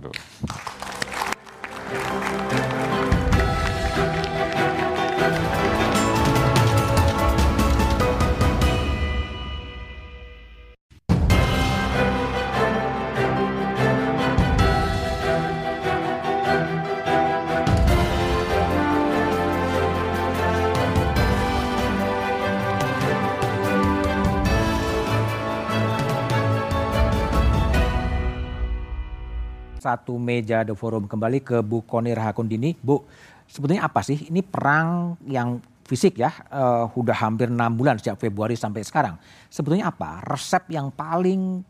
Satu 30.05 30.21
meja 30.21 30.61
The 30.69 30.77
Forum 30.77 31.09
kembali 31.09 31.41
ke 31.41 31.57
Bu 31.65 31.81
Koni 31.81 32.13
Rahakundini. 32.13 32.77
Bu, 32.77 33.09
sebetulnya 33.49 33.89
apa 33.89 34.05
sih 34.05 34.29
ini 34.29 34.45
perang 34.45 35.17
yang 35.25 35.65
fisik 35.89 36.21
ya, 36.21 36.29
eh, 36.29 36.85
udah 36.93 37.17
hampir 37.25 37.49
enam 37.49 37.73
bulan 37.73 37.97
sejak 37.97 38.21
Februari 38.21 38.53
sampai 38.53 38.85
sekarang. 38.85 39.17
Sebetulnya 39.49 39.89
apa 39.89 40.21
resep 40.29 40.69
yang 40.69 40.93
paling 40.93 41.65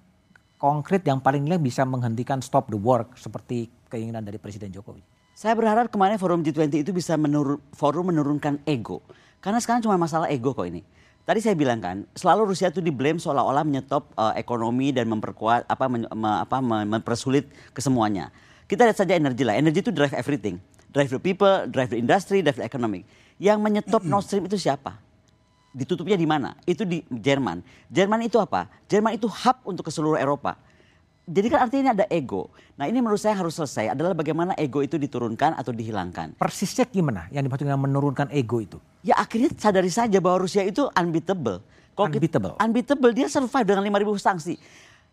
konkret, 0.58 1.06
yang 1.06 1.22
paling 1.22 1.46
nilai 1.46 1.62
bisa 1.62 1.86
menghentikan 1.86 2.42
stop 2.42 2.74
the 2.74 2.74
war 2.74 3.06
seperti 3.14 3.70
keinginan 3.86 4.26
dari 4.26 4.42
Presiden 4.42 4.74
Jokowi? 4.74 4.98
Saya 5.38 5.54
berharap 5.54 5.86
kemarin 5.86 6.18
forum 6.18 6.42
G20 6.42 6.82
itu 6.82 6.90
bisa 6.90 7.14
menurun, 7.14 7.62
forum 7.70 8.10
menurunkan 8.10 8.66
ego. 8.66 8.98
Karena 9.38 9.62
sekarang 9.62 9.86
cuma 9.86 9.94
masalah 9.94 10.26
ego 10.26 10.50
kok 10.50 10.66
ini. 10.66 10.82
Tadi 11.24 11.40
saya 11.40 11.56
bilang 11.56 11.80
kan, 11.80 12.04
selalu 12.12 12.52
Rusia 12.52 12.68
itu 12.68 12.84
diblame 12.84 13.16
seolah-olah 13.16 13.64
menyetop 13.64 14.12
eh, 14.12 14.36
ekonomi 14.36 14.92
dan 14.92 15.08
memperkuat 15.08 15.64
apa 15.64 15.88
men- 15.88 16.10
me- 16.12 16.40
apa 16.44 16.60
me- 16.60 16.84
mempersulit 16.84 17.48
kesemuanya. 17.72 18.28
Kita 18.68 18.84
lihat 18.84 19.00
saja 19.00 19.16
energi 19.16 19.40
lah. 19.40 19.56
Energi 19.56 19.80
itu 19.80 19.92
drive 19.92 20.12
everything. 20.12 20.60
Drive 20.92 21.08
the 21.08 21.20
people, 21.20 21.64
drive 21.72 21.88
the 21.88 21.96
industry, 21.96 22.44
drive 22.44 22.60
the 22.60 22.66
economic. 22.68 23.08
Yang 23.40 23.58
menyetop 23.64 24.04
Nord 24.04 24.24
Stream 24.28 24.44
itu 24.44 24.60
siapa? 24.60 25.00
Ditutupnya 25.74 26.14
di 26.14 26.28
mana? 26.28 26.54
Itu 26.68 26.84
di 26.86 27.02
Jerman. 27.08 27.64
Jerman 27.88 28.20
itu 28.22 28.36
apa? 28.38 28.68
Jerman 28.86 29.16
itu 29.16 29.26
hub 29.26 29.58
untuk 29.64 29.88
ke 29.88 29.90
seluruh 29.90 30.20
Eropa. 30.20 30.60
Jadi 31.24 31.46
kan 31.48 31.64
artinya 31.64 31.80
ini 31.80 31.92
ada 31.96 32.06
ego. 32.12 32.52
Nah 32.76 32.84
ini 32.84 33.00
menurut 33.00 33.16
saya 33.16 33.32
harus 33.32 33.56
selesai 33.56 33.96
adalah 33.96 34.12
bagaimana 34.12 34.52
ego 34.54 34.84
itu 34.84 35.00
diturunkan 35.00 35.56
atau 35.56 35.72
dihilangkan. 35.72 36.36
Persisnya 36.36 36.84
gimana 36.84 37.32
yang 37.32 37.40
dimaksud 37.40 37.64
dengan 37.64 37.80
menurunkan 37.80 38.28
ego 38.28 38.60
itu? 38.60 38.76
Ya 39.00 39.16
akhirnya 39.16 39.48
sadari 39.56 39.88
saja 39.88 40.20
bahwa 40.20 40.44
Rusia 40.44 40.60
itu 40.60 40.84
unbeatable. 40.92 41.64
Kalau 41.94 42.10
kita- 42.10 42.20
Unbeatable. 42.20 42.52
unbeatable 42.60 43.12
dia 43.14 43.26
survive 43.26 43.64
dengan 43.64 43.80
5.000 43.82 44.20
sanksi. 44.20 44.60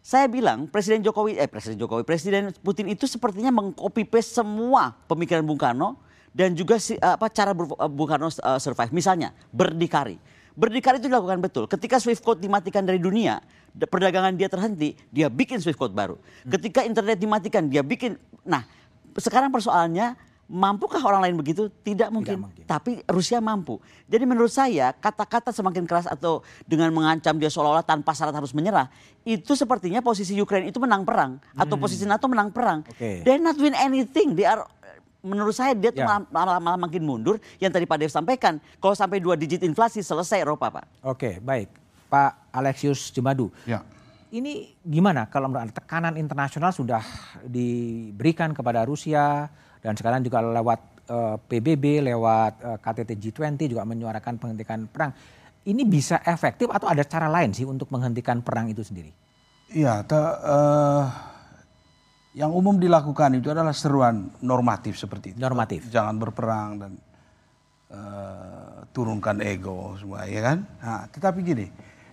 Saya 0.02 0.26
bilang 0.26 0.66
Presiden 0.66 1.00
Jokowi, 1.00 1.38
eh 1.38 1.46
Presiden 1.46 1.78
Jokowi, 1.78 2.02
Presiden 2.02 2.50
Putin 2.60 2.90
itu 2.90 3.06
sepertinya 3.06 3.54
mengcopy 3.54 4.04
paste 4.04 4.36
semua 4.36 4.98
pemikiran 5.06 5.46
Bung 5.46 5.62
Karno 5.62 5.96
dan 6.34 6.52
juga 6.52 6.76
si, 6.76 6.98
eh, 6.98 7.14
apa 7.14 7.30
cara 7.30 7.54
ber- 7.54 7.72
eh, 7.72 7.88
Bung 7.88 8.10
Karno 8.10 8.28
eh, 8.28 8.60
survive. 8.60 8.92
Misalnya 8.92 9.32
berdikari. 9.48 10.18
Berdikari 10.52 10.98
itu 10.98 11.08
dilakukan 11.08 11.40
betul. 11.40 11.64
Ketika 11.64 11.96
Swift 11.96 12.20
Code 12.20 12.42
dimatikan 12.42 12.82
dari 12.82 12.98
dunia, 12.98 13.40
perdagangan 13.76 14.36
dia 14.36 14.52
terhenti, 14.52 14.96
dia 15.10 15.28
bikin 15.32 15.60
Swift 15.64 15.80
Code 15.80 15.96
baru. 15.96 16.20
Ketika 16.48 16.84
internet 16.84 17.18
dimatikan, 17.18 17.68
dia 17.72 17.82
bikin. 17.82 18.20
Nah, 18.44 18.68
sekarang 19.16 19.52
persoalannya 19.52 20.16
mampukah 20.52 21.00
orang 21.00 21.24
lain 21.24 21.36
begitu? 21.40 21.72
Tidak 21.72 22.12
mungkin. 22.12 22.44
mungkin. 22.44 22.64
Tapi 22.68 23.00
Rusia 23.08 23.40
mampu. 23.40 23.80
Jadi 24.12 24.28
menurut 24.28 24.52
saya 24.52 24.92
kata-kata 24.92 25.56
semakin 25.56 25.88
keras 25.88 26.04
atau 26.04 26.44
dengan 26.68 26.92
mengancam 26.92 27.40
dia 27.40 27.48
seolah-olah 27.48 27.88
tanpa 27.88 28.12
syarat 28.12 28.36
harus 28.36 28.52
menyerah, 28.52 28.92
itu 29.24 29.56
sepertinya 29.56 30.04
posisi 30.04 30.36
Ukraina 30.36 30.68
itu 30.68 30.80
menang 30.84 31.08
perang 31.08 31.40
atau 31.56 31.80
posisi 31.80 32.04
NATO 32.04 32.28
menang 32.28 32.52
perang. 32.52 32.84
Oke. 32.84 33.24
They 33.24 33.40
not 33.40 33.56
win 33.56 33.72
anything. 33.72 34.36
They 34.36 34.44
are 34.44 34.68
menurut 35.24 35.54
saya 35.56 35.78
dia 35.78 35.94
tuh 35.94 36.02
Ya. 36.04 36.10
malah, 36.10 36.26
malah, 36.34 36.58
malah 36.60 36.80
makin 36.82 37.06
mundur. 37.06 37.38
Yang 37.62 37.72
tadi 37.80 37.86
Pak 37.88 37.98
Dev 38.02 38.12
sampaikan, 38.12 38.58
kalau 38.82 38.98
sampai 38.98 39.22
dua 39.22 39.38
digit 39.40 39.62
inflasi 39.64 40.02
selesai 40.04 40.42
Eropa, 40.44 40.68
Pak. 40.68 40.86
Oke, 41.06 41.38
baik. 41.40 41.81
Pak 42.12 42.52
Alexius 42.52 43.16
Jemadu. 43.16 43.48
Ya. 43.64 43.88
Ini 44.32 44.76
gimana 44.84 45.32
kalau 45.32 45.48
menurut 45.48 45.72
Anda 45.72 45.76
tekanan 45.76 46.16
internasional 46.20 46.76
sudah 46.76 47.04
diberikan 47.48 48.52
kepada 48.52 48.84
Rusia 48.84 49.48
dan 49.80 49.96
sekarang 49.96 50.20
juga 50.24 50.44
lewat 50.44 50.80
eh, 51.08 51.36
PBB, 51.40 52.04
lewat 52.12 52.54
eh, 52.60 52.78
KTT 52.84 53.12
G20 53.16 53.72
juga 53.72 53.88
menyuarakan 53.88 54.36
penghentian 54.36 54.92
perang. 54.92 55.12
Ini 55.64 55.84
bisa 55.88 56.20
efektif 56.28 56.68
atau 56.68 56.92
ada 56.92 57.04
cara 57.08 57.32
lain 57.32 57.56
sih 57.56 57.64
untuk 57.64 57.88
menghentikan 57.94 58.44
perang 58.44 58.68
itu 58.68 58.84
sendiri? 58.84 59.12
Iya, 59.72 60.04
eh, 60.04 61.06
yang 62.40 62.56
umum 62.56 62.80
dilakukan 62.80 63.36
itu 63.36 63.52
adalah 63.52 63.76
seruan 63.76 64.32
normatif 64.40 64.96
seperti 64.96 65.36
itu. 65.36 65.38
Normatif. 65.40 65.92
Jangan 65.92 66.16
berperang 66.16 66.70
dan 66.80 66.92
eh, 67.92 68.78
turunkan 68.96 69.44
ego 69.44 70.00
semua, 70.00 70.24
ya 70.24 70.40
kan? 70.40 70.64
Nah, 70.80 71.04
tetapi 71.12 71.40
gini, 71.44 71.68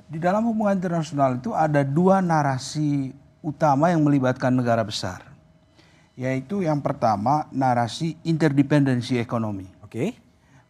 di 0.09 0.17
dalam 0.17 0.41
hubungan 0.49 0.81
internasional 0.81 1.37
itu 1.37 1.53
ada 1.53 1.85
dua 1.85 2.25
narasi 2.25 3.13
utama 3.45 3.93
yang 3.93 4.01
melibatkan 4.01 4.51
negara 4.51 4.81
besar, 4.81 5.21
yaitu 6.17 6.65
yang 6.65 6.81
pertama 6.81 7.45
narasi 7.53 8.17
interdependensi 8.25 9.21
ekonomi. 9.21 9.69
Oke. 9.85 10.17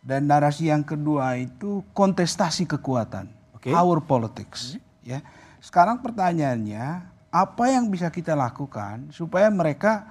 Dan 0.02 0.26
narasi 0.26 0.70
yang 0.74 0.82
kedua 0.82 1.38
itu 1.38 1.86
kontestasi 1.94 2.66
kekuatan, 2.66 3.30
Oke. 3.54 3.70
power 3.70 4.02
politics. 4.02 4.74
Ya, 5.06 5.22
sekarang 5.62 6.02
pertanyaannya 6.02 7.06
apa 7.28 7.64
yang 7.70 7.92
bisa 7.92 8.08
kita 8.08 8.32
lakukan 8.32 9.12
supaya 9.12 9.52
mereka 9.52 10.08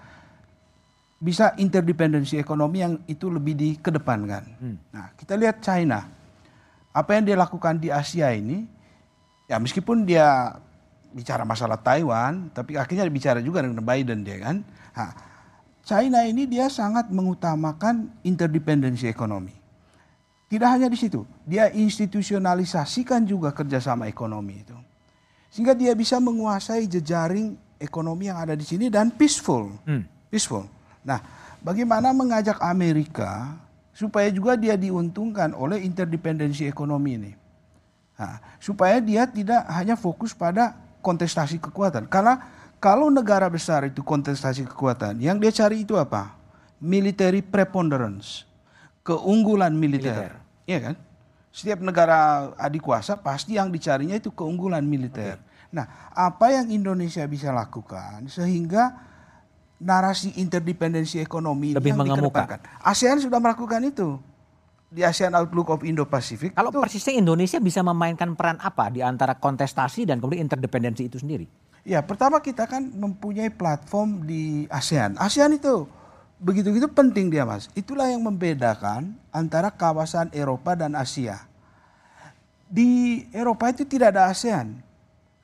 bisa 1.18 1.58
interdependensi 1.58 2.38
ekonomi 2.38 2.86
yang 2.86 3.02
itu 3.10 3.26
lebih 3.28 3.58
dikedepankan. 3.58 4.44
Nah, 4.94 5.18
kita 5.18 5.34
lihat 5.34 5.66
China, 5.66 6.06
apa 6.94 7.10
yang 7.18 7.26
dia 7.26 7.34
lakukan 7.34 7.82
di 7.82 7.90
Asia 7.90 8.30
ini, 8.38 8.70
ya 9.48 9.58
meskipun 9.58 10.04
dia 10.04 10.60
bicara 11.16 11.48
masalah 11.48 11.80
Taiwan, 11.80 12.52
tapi 12.54 12.78
akhirnya 12.78 13.08
bicara 13.10 13.40
juga 13.42 13.64
dengan 13.64 13.82
Biden 13.82 14.22
dia 14.22 14.38
kan. 14.44 14.62
Nah, 14.94 15.12
China 15.88 16.22
ini 16.28 16.46
dia 16.46 16.68
sangat 16.68 17.08
mengutamakan 17.10 18.12
interdependensi 18.22 19.08
ekonomi. 19.08 19.56
Tidak 20.48 20.68
hanya 20.68 20.88
di 20.88 20.96
situ, 21.00 21.28
dia 21.44 21.68
institusionalisasikan 21.72 23.24
juga 23.28 23.52
kerjasama 23.52 24.08
ekonomi 24.08 24.64
itu. 24.64 24.76
Sehingga 25.52 25.76
dia 25.76 25.96
bisa 25.96 26.20
menguasai 26.20 26.88
jejaring 26.88 27.56
ekonomi 27.80 28.28
yang 28.32 28.40
ada 28.40 28.56
di 28.56 28.64
sini 28.68 28.92
dan 28.92 29.12
peaceful. 29.12 29.72
Peaceful. 30.32 30.68
Nah, 31.04 31.24
bagaimana 31.64 32.12
mengajak 32.12 32.60
Amerika 32.64 33.56
supaya 33.96 34.28
juga 34.32 34.60
dia 34.60 34.76
diuntungkan 34.76 35.56
oleh 35.56 35.84
interdependensi 35.84 36.68
ekonomi 36.68 37.12
ini. 37.16 37.32
Nah, 38.18 38.42
supaya 38.58 38.98
dia 38.98 39.30
tidak 39.30 39.62
hanya 39.70 39.94
fokus 39.94 40.34
pada 40.34 40.74
kontestasi 41.06 41.62
kekuatan. 41.62 42.10
Karena 42.10 42.42
kalau 42.82 43.14
negara 43.14 43.46
besar 43.46 43.86
itu 43.86 44.02
kontestasi 44.02 44.66
kekuatan, 44.66 45.22
yang 45.22 45.38
dia 45.38 45.54
cari 45.54 45.86
itu 45.86 45.94
apa? 45.94 46.34
Military 46.82 47.46
preponderance, 47.46 48.46
keunggulan 49.06 49.74
militer. 49.74 50.38
Iya 50.66 50.92
kan? 50.92 50.96
Setiap 51.54 51.82
negara 51.82 52.52
adik 52.58 52.86
kuasa 52.86 53.18
pasti 53.18 53.58
yang 53.58 53.74
dicarinya 53.74 54.14
itu 54.14 54.30
keunggulan 54.30 54.86
militer. 54.86 55.42
Nah, 55.74 56.10
apa 56.14 56.54
yang 56.54 56.70
Indonesia 56.70 57.26
bisa 57.26 57.50
lakukan 57.50 58.30
sehingga 58.30 58.94
narasi 59.78 60.38
interdependensi 60.38 61.22
ekonomi 61.22 61.74
Lebih 61.78 61.94
yang 61.94 62.00
mengemuka. 62.02 62.46
dikedepankan. 62.46 62.60
ASEAN 62.82 63.22
sudah 63.22 63.38
melakukan 63.42 63.82
itu 63.86 64.18
di 64.88 65.04
ASEAN 65.04 65.36
Outlook 65.36 65.68
of 65.68 65.84
Indo-Pacific. 65.84 66.56
Kalau 66.56 66.72
itu- 66.72 66.80
persisnya 66.80 67.20
Indonesia 67.20 67.60
bisa 67.60 67.84
memainkan 67.84 68.34
peran 68.40 68.56
apa 68.64 68.88
di 68.88 69.04
antara 69.04 69.36
kontestasi 69.36 70.08
dan 70.08 70.24
kemudian 70.24 70.48
interdependensi 70.48 71.12
itu 71.12 71.20
sendiri? 71.20 71.48
Ya, 71.88 72.04
pertama 72.04 72.40
kita 72.44 72.68
kan 72.68 72.84
mempunyai 72.84 73.48
platform 73.52 74.28
di 74.28 74.68
ASEAN. 74.68 75.16
ASEAN 75.20 75.56
itu 75.56 75.88
begitu-gitu 76.40 76.88
penting 76.92 77.32
dia, 77.32 77.48
Mas. 77.48 77.72
Itulah 77.76 78.12
yang 78.12 78.24
membedakan 78.24 79.16
antara 79.32 79.72
kawasan 79.72 80.28
Eropa 80.36 80.76
dan 80.76 80.96
Asia. 80.96 81.48
Di 82.68 83.24
Eropa 83.32 83.72
itu 83.72 83.88
tidak 83.88 84.16
ada 84.16 84.28
ASEAN. 84.28 84.84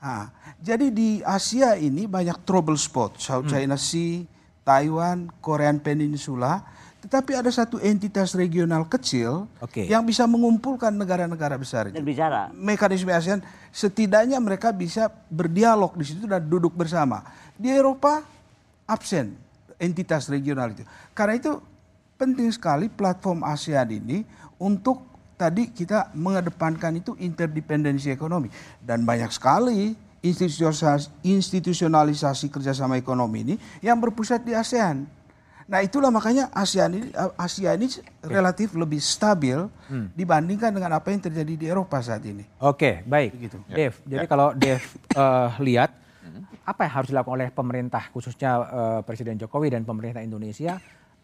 Nah, 0.03 0.36
jadi 0.60 0.91
di 0.91 1.23
Asia 1.23 1.79
ini 1.79 2.03
banyak 2.12 2.43
trouble 2.43 2.75
spot, 2.75 3.15
South 3.23 3.47
China 3.47 3.79
Sea, 3.79 4.27
Taiwan, 4.67 5.32
Korean 5.39 5.79
Peninsula, 5.79 6.60
tetapi 7.03 7.35
ada 7.35 7.51
satu 7.51 7.83
entitas 7.83 8.31
regional 8.31 8.87
kecil 8.87 9.51
Oke. 9.59 9.83
yang 9.91 10.07
bisa 10.07 10.23
mengumpulkan 10.23 10.95
negara-negara 10.95 11.59
besar 11.59 11.91
itu 11.91 11.99
Dan 11.99 12.07
bicara. 12.07 12.47
mekanisme 12.55 13.11
ASEAN 13.11 13.43
setidaknya 13.75 14.39
mereka 14.39 14.71
bisa 14.71 15.11
berdialog 15.27 15.91
di 15.99 16.07
situ 16.07 16.23
dan 16.23 16.47
duduk 16.47 16.71
bersama. 16.71 17.27
Di 17.59 17.75
Eropa 17.75 18.23
absen 18.87 19.35
entitas 19.75 20.31
regional 20.31 20.71
itu. 20.71 20.87
Karena 21.11 21.35
itu 21.35 21.59
penting 22.15 22.47
sekali 22.55 22.87
platform 22.87 23.43
ASEAN 23.43 23.91
ini 23.91 24.23
untuk 24.55 25.03
tadi 25.35 25.75
kita 25.75 26.15
mengedepankan 26.15 27.03
itu 27.03 27.19
interdependensi 27.19 28.15
ekonomi 28.15 28.47
dan 28.79 29.03
banyak 29.03 29.27
sekali 29.27 29.91
institusionalisasi 31.19 32.47
kerjasama 32.47 32.95
ekonomi 32.95 33.43
ini 33.43 33.59
yang 33.83 33.99
berpusat 33.99 34.47
di 34.47 34.55
ASEAN. 34.55 35.03
Nah 35.67 35.80
itulah 35.80 36.12
makanya 36.12 36.52
ASEAN 36.52 36.91
ini, 36.99 37.08
Asia 37.39 37.71
ini 37.76 37.88
relatif 38.23 38.76
lebih 38.76 38.99
stabil 38.99 39.58
dibandingkan 40.12 40.76
dengan 40.76 40.99
apa 40.99 41.12
yang 41.12 41.23
terjadi 41.23 41.54
di 41.56 41.65
Eropa 41.67 42.04
saat 42.04 42.23
ini. 42.28 42.43
Oke, 42.60 43.04
baik. 43.08 43.32
Begitu. 43.38 43.58
Dev, 43.71 43.93
jadi 44.04 44.26
kalau 44.28 44.52
Dev 44.52 44.84
eh, 45.15 45.49
lihat 45.63 45.91
apa 46.63 46.88
yang 46.88 46.93
harus 46.95 47.10
dilakukan 47.12 47.36
oleh 47.36 47.49
pemerintah 47.52 48.08
khususnya 48.12 48.52
eh, 48.63 48.99
Presiden 49.04 49.39
Jokowi 49.39 49.76
dan 49.76 49.84
pemerintah 49.84 50.23
Indonesia 50.23 50.80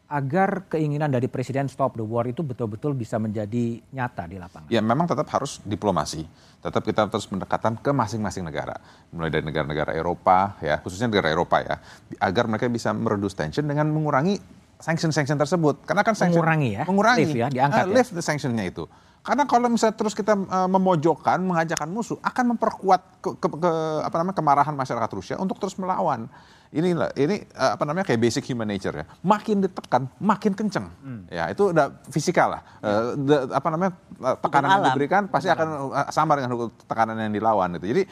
agar 0.09 0.65
keinginan 0.65 1.13
dari 1.13 1.29
Presiden 1.29 1.69
stop 1.69 1.93
the 1.93 2.01
war 2.01 2.25
itu 2.25 2.41
betul-betul 2.41 2.97
bisa 2.97 3.21
menjadi 3.21 3.77
nyata 3.93 4.25
di 4.25 4.41
lapangan. 4.41 4.65
Ya 4.67 4.81
memang 4.81 5.05
tetap 5.05 5.29
harus 5.29 5.61
diplomasi. 5.61 6.25
Tetap 6.59 6.81
kita 6.81 7.05
terus 7.07 7.29
mendekatan 7.29 7.77
ke 7.77 7.93
masing-masing 7.93 8.41
negara. 8.41 8.73
Mulai 9.13 9.29
dari 9.29 9.45
negara-negara 9.45 9.93
Eropa 9.93 10.57
ya, 10.59 10.81
khususnya 10.81 11.07
negara 11.07 11.29
Eropa 11.29 11.61
ya, 11.61 11.77
agar 12.19 12.49
mereka 12.49 12.65
bisa 12.67 12.89
mereduce 12.89 13.37
tension 13.37 13.63
dengan 13.63 13.85
mengurangi 13.87 14.41
sanction-sanction 14.75 15.37
tersebut. 15.37 15.85
Karena 15.85 16.01
kan 16.01 16.17
sanction 16.17 16.41
Mengurangi 16.41 16.69
ya, 16.73 16.83
mengurangi 16.89 17.23
lift 17.23 17.37
ya, 17.37 17.47
diangkat 17.47 17.85
Ah, 17.85 17.87
ya. 17.87 17.93
lift 17.93 18.11
the 18.11 18.25
sanctionnya 18.25 18.65
itu. 18.65 18.89
Karena 19.21 19.45
kalau 19.45 19.69
misalnya 19.69 19.93
terus 19.93 20.17
kita 20.17 20.33
eh, 20.33 20.69
memojokkan, 20.69 21.37
mengajakkan 21.37 21.85
musuh, 21.85 22.17
akan 22.19 22.57
memperkuat 22.57 23.01
ke, 23.21 23.29
ke- 23.37 23.51
ke- 23.61 24.01
apa 24.01 24.15
namanya 24.17 24.35
kemarahan 24.35 24.73
masyarakat 24.73 25.09
Rusia 25.13 25.35
untuk 25.37 25.61
terus 25.61 25.77
melawan. 25.77 26.25
Inilah 26.69 27.09
ini 27.17 27.41
eh, 27.41 27.71
apa 27.73 27.81
namanya 27.81 28.05
kayak 28.05 28.21
basic 28.21 28.45
human 28.45 28.69
nature 28.69 28.93
ya. 28.93 29.05
Makin 29.25 29.65
ditekan, 29.65 30.05
makin 30.21 30.53
kenceng. 30.53 30.85
Hmm. 31.01 31.25
Ya 31.25 31.49
itu 31.49 31.73
udah 31.73 31.97
fisikal 32.07 32.53
lah. 32.53 32.61
Eh, 32.79 33.17
the- 33.19 33.49
apa 33.49 33.67
namanya 33.67 33.91
eh, 34.15 34.37
tekanan 34.37 34.67
yang 34.67 34.77
alam. 34.77 34.87
diberikan 34.93 35.21
pasti 35.25 35.49
akan 35.49 35.67
eh, 35.89 36.07
sama 36.09 36.37
dengan 36.37 36.53
tekanan 36.85 37.17
yang 37.17 37.33
dilawan 37.33 37.73
itu. 37.73 37.89
Jadi 37.89 38.03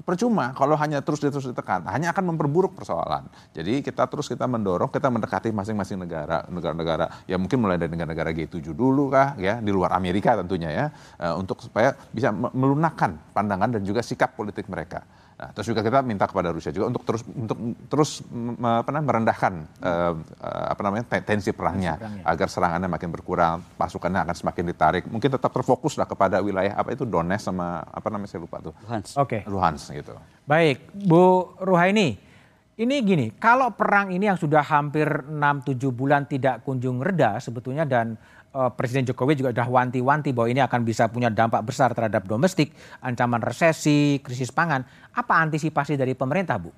percuma 0.00 0.52
kalau 0.52 0.76
hanya 0.76 1.00
terus 1.00 1.20
terus 1.20 1.44
ditekan, 1.44 1.84
hanya 1.88 2.08
akan 2.10 2.32
memperburuk 2.32 2.72
persoalan. 2.72 3.28
Jadi 3.52 3.80
kita 3.80 4.04
terus 4.06 4.28
kita 4.28 4.44
mendorong, 4.44 4.88
kita 4.88 5.08
mendekati 5.08 5.48
masing-masing 5.50 6.00
negara, 6.00 6.44
negara-negara 6.48 7.24
ya 7.24 7.36
mungkin 7.36 7.60
mulai 7.60 7.76
dari 7.76 7.92
negara-negara 7.92 8.32
G7 8.32 8.72
dulu 8.72 9.08
kah 9.08 9.36
ya 9.36 9.56
di 9.58 9.68
luar 9.68 9.92
Amerika 9.92 10.36
tentunya 10.36 10.68
ya 10.68 10.86
eh, 11.16 11.34
untuk 11.34 11.60
supaya 11.60 11.92
bisa 12.08 12.32
me- 12.32 12.52
melunakkan 12.52 13.20
pandangan 13.32 13.76
dan 13.76 13.84
juga 13.84 14.00
sikap 14.00 14.32
politik 14.32 14.68
mereka. 14.68 15.04
Nah, 15.40 15.56
terus 15.56 15.72
juga 15.72 15.80
kita 15.80 16.04
minta 16.04 16.28
kepada 16.28 16.52
Rusia 16.52 16.68
juga 16.68 16.92
untuk 16.92 17.00
terus 17.00 17.24
untuk 17.24 17.56
terus 17.88 18.20
apa 18.60 18.92
namanya, 18.92 19.06
merendahkan 19.08 19.52
eh, 19.80 20.12
eh, 20.36 20.66
apa 20.68 20.80
namanya 20.84 21.04
te- 21.08 21.24
tensi 21.24 21.56
perangnya 21.56 21.96
agar 22.28 22.52
serangannya 22.52 22.92
makin 22.92 23.08
berkurang, 23.08 23.64
pasukannya 23.80 24.20
akan 24.20 24.36
semakin 24.36 24.64
ditarik. 24.68 25.02
Mungkin 25.08 25.32
tetap 25.32 25.48
terfokus 25.48 25.96
lah 25.96 26.04
kepada 26.04 26.44
wilayah 26.44 26.76
apa 26.76 26.92
itu 26.92 27.08
Donetsk 27.08 27.48
sama 27.48 27.80
apa 27.80 28.12
namanya 28.12 28.36
saya 28.36 28.44
lupa 28.44 28.60
tuh. 28.60 28.76
Luhansk. 28.84 29.16
Oke. 29.16 29.38
Luhansk 29.48 29.96
gitu. 29.96 30.12
Baik, 30.44 30.92
Bu 30.92 31.56
Ruhaini. 31.56 32.28
Ini 32.80 32.96
gini, 33.04 33.26
kalau 33.36 33.76
perang 33.76 34.08
ini 34.08 34.24
yang 34.24 34.40
sudah 34.40 34.64
hampir 34.64 35.04
6-7 35.04 35.76
bulan 35.92 36.24
tidak 36.24 36.64
kunjung 36.64 37.00
reda 37.00 37.36
sebetulnya 37.36 37.84
dan 37.84 38.16
eh, 38.50 38.70
Presiden 38.74 39.06
Jokowi 39.06 39.38
juga 39.38 39.50
sudah 39.54 39.68
wanti-wanti 39.68 40.30
bahwa 40.34 40.48
ini 40.50 40.60
akan 40.62 40.80
bisa 40.82 41.06
punya 41.06 41.30
dampak 41.30 41.62
besar 41.62 41.94
terhadap 41.94 42.26
domestik, 42.26 42.74
ancaman 43.00 43.42
resesi, 43.42 44.18
krisis 44.22 44.50
pangan. 44.50 44.82
Apa 45.14 45.38
antisipasi 45.42 45.94
dari 45.94 46.14
pemerintah, 46.14 46.58
Bu? 46.58 46.70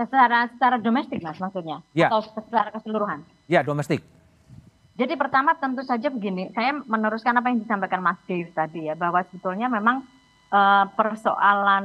Secara 0.00 0.48
secara 0.48 0.80
domestik 0.80 1.20
mas 1.20 1.36
maksudnya 1.36 1.84
Ya. 1.92 2.08
atau 2.08 2.24
secara 2.24 2.72
keseluruhan. 2.72 3.20
Ya, 3.52 3.60
domestik. 3.60 4.00
Jadi 4.96 5.16
pertama 5.16 5.56
tentu 5.56 5.80
saja 5.80 6.12
begini, 6.12 6.52
saya 6.52 6.76
meneruskan 6.76 7.32
apa 7.32 7.48
yang 7.48 7.64
disampaikan 7.64 8.04
Mas 8.04 8.20
Dave 8.28 8.52
tadi 8.52 8.84
ya 8.84 8.92
bahwa 8.92 9.24
sebetulnya 9.28 9.68
memang 9.72 10.04
eh, 10.52 10.84
persoalan 10.92 11.84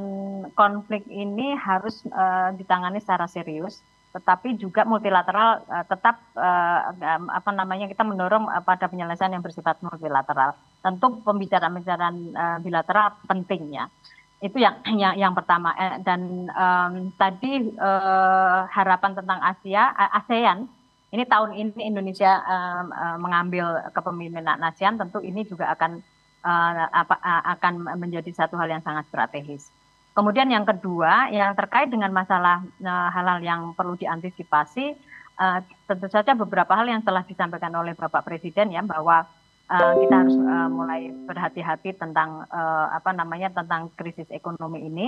konflik 0.51 1.07
ini 1.07 1.55
harus 1.55 2.03
eh, 2.07 2.49
ditangani 2.59 2.99
secara 2.99 3.27
serius 3.27 3.79
tetapi 4.15 4.55
juga 4.55 4.87
multilateral 4.87 5.67
uh, 5.67 5.83
tetap 5.83 6.23
uh, 6.39 6.95
apa 7.27 7.51
namanya 7.51 7.91
kita 7.91 8.07
mendorong 8.07 8.47
uh, 8.47 8.63
pada 8.63 8.87
penyelesaian 8.87 9.35
yang 9.35 9.43
bersifat 9.43 9.83
multilateral. 9.83 10.55
Tentu 10.79 11.19
pembicaraan-pembicaraan 11.19 12.15
uh, 12.31 12.57
bilateral 12.63 13.19
penting 13.27 13.75
ya. 13.75 13.91
Itu 14.39 14.55
yang 14.55 14.79
yang 15.03 15.19
yang 15.19 15.33
pertama 15.35 15.75
eh, 15.75 15.99
dan 16.07 16.47
um, 16.47 17.11
tadi 17.19 17.75
uh, 17.75 18.71
harapan 18.71 19.11
tentang 19.19 19.43
Asia 19.43 19.91
ASEAN 20.15 20.63
ini 21.11 21.23
tahun 21.27 21.51
ini 21.59 21.83
Indonesia 21.83 22.39
uh, 22.39 22.83
uh, 22.87 23.17
mengambil 23.19 23.83
kepemimpinan 23.91 24.63
ASEAN 24.63 24.95
tentu 24.95 25.19
ini 25.19 25.43
juga 25.43 25.75
akan 25.75 25.99
uh, 26.39 26.87
apa, 26.87 27.15
uh, 27.19 27.43
akan 27.59 27.99
menjadi 27.99 28.31
satu 28.31 28.55
hal 28.55 28.71
yang 28.71 28.83
sangat 28.83 29.11
strategis. 29.11 29.67
Kemudian 30.15 30.47
yang 30.47 30.63
kedua 30.63 31.27
yang 31.27 31.51
terkait 31.59 31.91
dengan 31.91 32.07
masalah 32.15 32.63
uh, 32.79 33.09
hal-hal 33.11 33.43
yang 33.43 33.61
perlu 33.75 33.99
diantisipasi 33.99 34.95
uh, 35.35 35.59
tentu 35.91 36.07
saja 36.07 36.31
beberapa 36.31 36.71
hal 36.71 36.87
yang 36.87 37.03
telah 37.03 37.27
disampaikan 37.27 37.75
oleh 37.75 37.91
Bapak 37.91 38.23
Presiden 38.23 38.71
ya 38.71 38.79
bahwa 38.79 39.27
uh, 39.67 39.93
kita 39.99 40.23
harus 40.23 40.39
mulai 40.71 41.11
berhati-hati 41.11 41.99
tentang 41.99 42.47
apa 42.95 43.11
namanya 43.11 43.51
tentang 43.51 43.91
krisis 43.99 44.31
ekonomi 44.31 44.87
ini. 44.87 45.07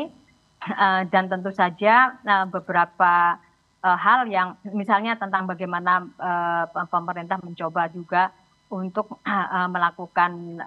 Dan 1.13 1.29
tentu 1.29 1.53
saja 1.53 2.17
beberapa 2.49 3.37
hal 3.85 4.25
yang 4.25 4.57
misalnya 4.73 5.13
tentang 5.13 5.45
bagaimana 5.45 6.01
pemerintah 6.89 7.37
mencoba 7.37 7.93
juga 7.93 8.33
untuk 8.73 9.21
melakukan 9.69 10.57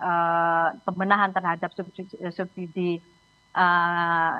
pembenahan 0.86 1.34
terhadap 1.34 1.74
subsidi 2.30 3.02
uh, 3.54 4.32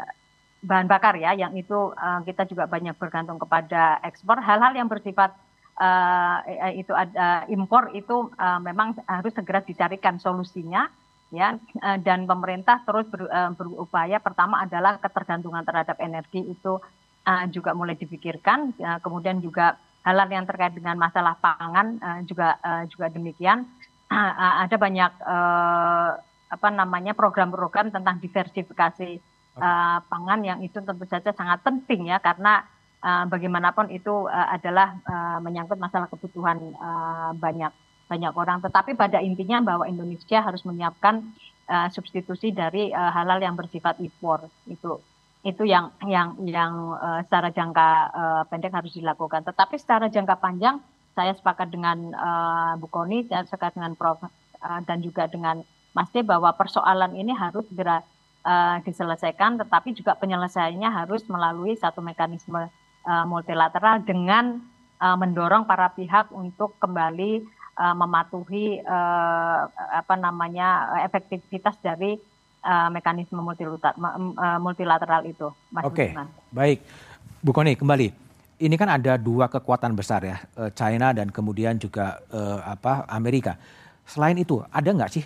bahan 0.60 0.86
bakar 0.86 1.16
ya, 1.16 1.32
yang 1.32 1.56
itu 1.56 1.94
uh, 1.96 2.20
kita 2.24 2.44
juga 2.44 2.68
banyak 2.68 2.96
bergantung 3.00 3.40
kepada 3.40 3.98
ekspor. 4.04 4.38
Hal-hal 4.40 4.76
yang 4.76 4.88
bersifat 4.92 5.32
uh, 5.80 6.44
itu 6.76 6.92
ada 6.92 7.48
impor 7.48 7.90
itu 7.96 8.28
uh, 8.36 8.60
memang 8.60 9.00
harus 9.08 9.32
segera 9.32 9.64
dicarikan 9.64 10.20
solusinya 10.20 10.86
ya 11.30 11.56
uh, 11.56 11.98
dan 12.02 12.26
pemerintah 12.26 12.82
terus 12.84 13.06
ber, 13.08 13.30
uh, 13.30 13.54
berupaya 13.54 14.18
pertama 14.18 14.66
adalah 14.66 14.98
ketergantungan 14.98 15.62
terhadap 15.62 15.96
energi 16.02 16.42
itu 16.42 16.76
uh, 17.24 17.44
juga 17.48 17.72
mulai 17.72 17.96
dipikirkan. 17.96 18.76
Uh, 18.76 18.98
kemudian 19.00 19.40
juga 19.40 19.80
hal-hal 20.04 20.28
yang 20.28 20.44
terkait 20.44 20.76
dengan 20.76 21.00
masalah 21.00 21.38
pangan 21.40 21.96
uh, 22.02 22.20
juga 22.28 22.60
uh, 22.60 22.84
juga 22.90 23.08
demikian. 23.08 23.64
Uh, 24.10 24.14
uh, 24.44 24.54
ada 24.68 24.76
banyak 24.76 25.12
uh, 25.24 26.10
apa 26.50 26.68
namanya 26.68 27.14
program-program 27.14 27.94
tentang 27.94 28.18
diversifikasi 28.18 29.22
uh, 29.58 29.98
pangan 30.02 30.40
yang 30.42 30.58
itu 30.60 30.82
tentu 30.82 31.06
saja 31.06 31.30
sangat 31.30 31.62
penting 31.62 32.10
ya 32.10 32.18
karena 32.18 32.66
uh, 33.00 33.24
bagaimanapun 33.30 33.88
itu 33.94 34.26
uh, 34.26 34.48
adalah 34.50 34.98
uh, 35.06 35.38
menyangkut 35.38 35.78
masalah 35.78 36.10
kebutuhan 36.10 36.58
uh, 36.76 37.30
banyak 37.38 37.70
banyak 38.10 38.32
orang. 38.34 38.58
Tetapi 38.58 38.98
pada 38.98 39.22
intinya 39.22 39.62
bahwa 39.62 39.86
Indonesia 39.86 40.42
harus 40.42 40.66
menyiapkan 40.66 41.22
uh, 41.70 41.88
substitusi 41.94 42.50
dari 42.50 42.90
uh, 42.90 43.14
halal 43.14 43.38
yang 43.38 43.54
bersifat 43.54 44.02
impor 44.02 44.50
itu 44.66 44.98
itu 45.40 45.64
yang 45.64 45.94
yang 46.04 46.36
yang 46.44 46.98
uh, 47.00 47.24
secara 47.24 47.48
jangka 47.48 47.88
uh, 48.12 48.42
pendek 48.50 48.74
harus 48.74 48.92
dilakukan. 48.92 49.46
Tetapi 49.46 49.78
secara 49.80 50.12
jangka 50.12 50.36
panjang 50.36 50.82
saya 51.16 51.32
sepakat 51.32 51.72
dengan 51.72 52.12
uh, 52.12 52.72
Bu 52.76 52.90
Koni, 52.92 53.24
saya 53.24 53.46
sepakat 53.48 53.78
dengan 53.78 53.96
Prof 53.96 54.20
uh, 54.20 54.80
dan 54.84 55.00
juga 55.00 55.30
dengan 55.30 55.64
Mas 55.90 56.08
D 56.14 56.22
bahwa 56.22 56.54
persoalan 56.54 57.18
ini 57.18 57.34
harus 57.34 57.66
segera 57.66 58.06
uh, 58.46 58.78
diselesaikan, 58.86 59.58
tetapi 59.58 59.90
juga 59.96 60.14
penyelesaiannya 60.14 60.86
harus 60.86 61.26
melalui 61.26 61.74
satu 61.74 61.98
mekanisme 61.98 62.70
uh, 63.06 63.24
multilateral 63.26 64.06
dengan 64.06 64.62
uh, 65.02 65.16
mendorong 65.18 65.66
para 65.66 65.90
pihak 65.90 66.30
untuk 66.30 66.78
kembali 66.78 67.42
uh, 67.74 67.94
mematuhi 67.98 68.78
uh, 68.86 69.66
apa 69.70 70.14
namanya 70.14 70.94
efektivitas 71.02 71.74
dari 71.82 72.14
uh, 72.62 72.88
mekanisme 72.94 73.42
multilateral, 73.42 73.94
uh, 74.38 74.58
multilateral 74.62 75.26
itu. 75.26 75.50
Oke, 75.82 76.14
okay. 76.14 76.18
baik, 76.54 76.78
Bu 77.42 77.50
Koni 77.50 77.74
kembali. 77.74 78.30
Ini 78.60 78.76
kan 78.76 78.92
ada 78.92 79.16
dua 79.16 79.48
kekuatan 79.48 79.96
besar 79.96 80.20
ya, 80.20 80.36
China 80.76 81.16
dan 81.16 81.32
kemudian 81.32 81.80
juga 81.80 82.20
uh, 82.28 82.60
apa 82.60 83.08
Amerika. 83.08 83.56
Selain 84.04 84.36
itu, 84.36 84.60
ada 84.68 84.84
nggak 84.92 85.08
sih 85.08 85.24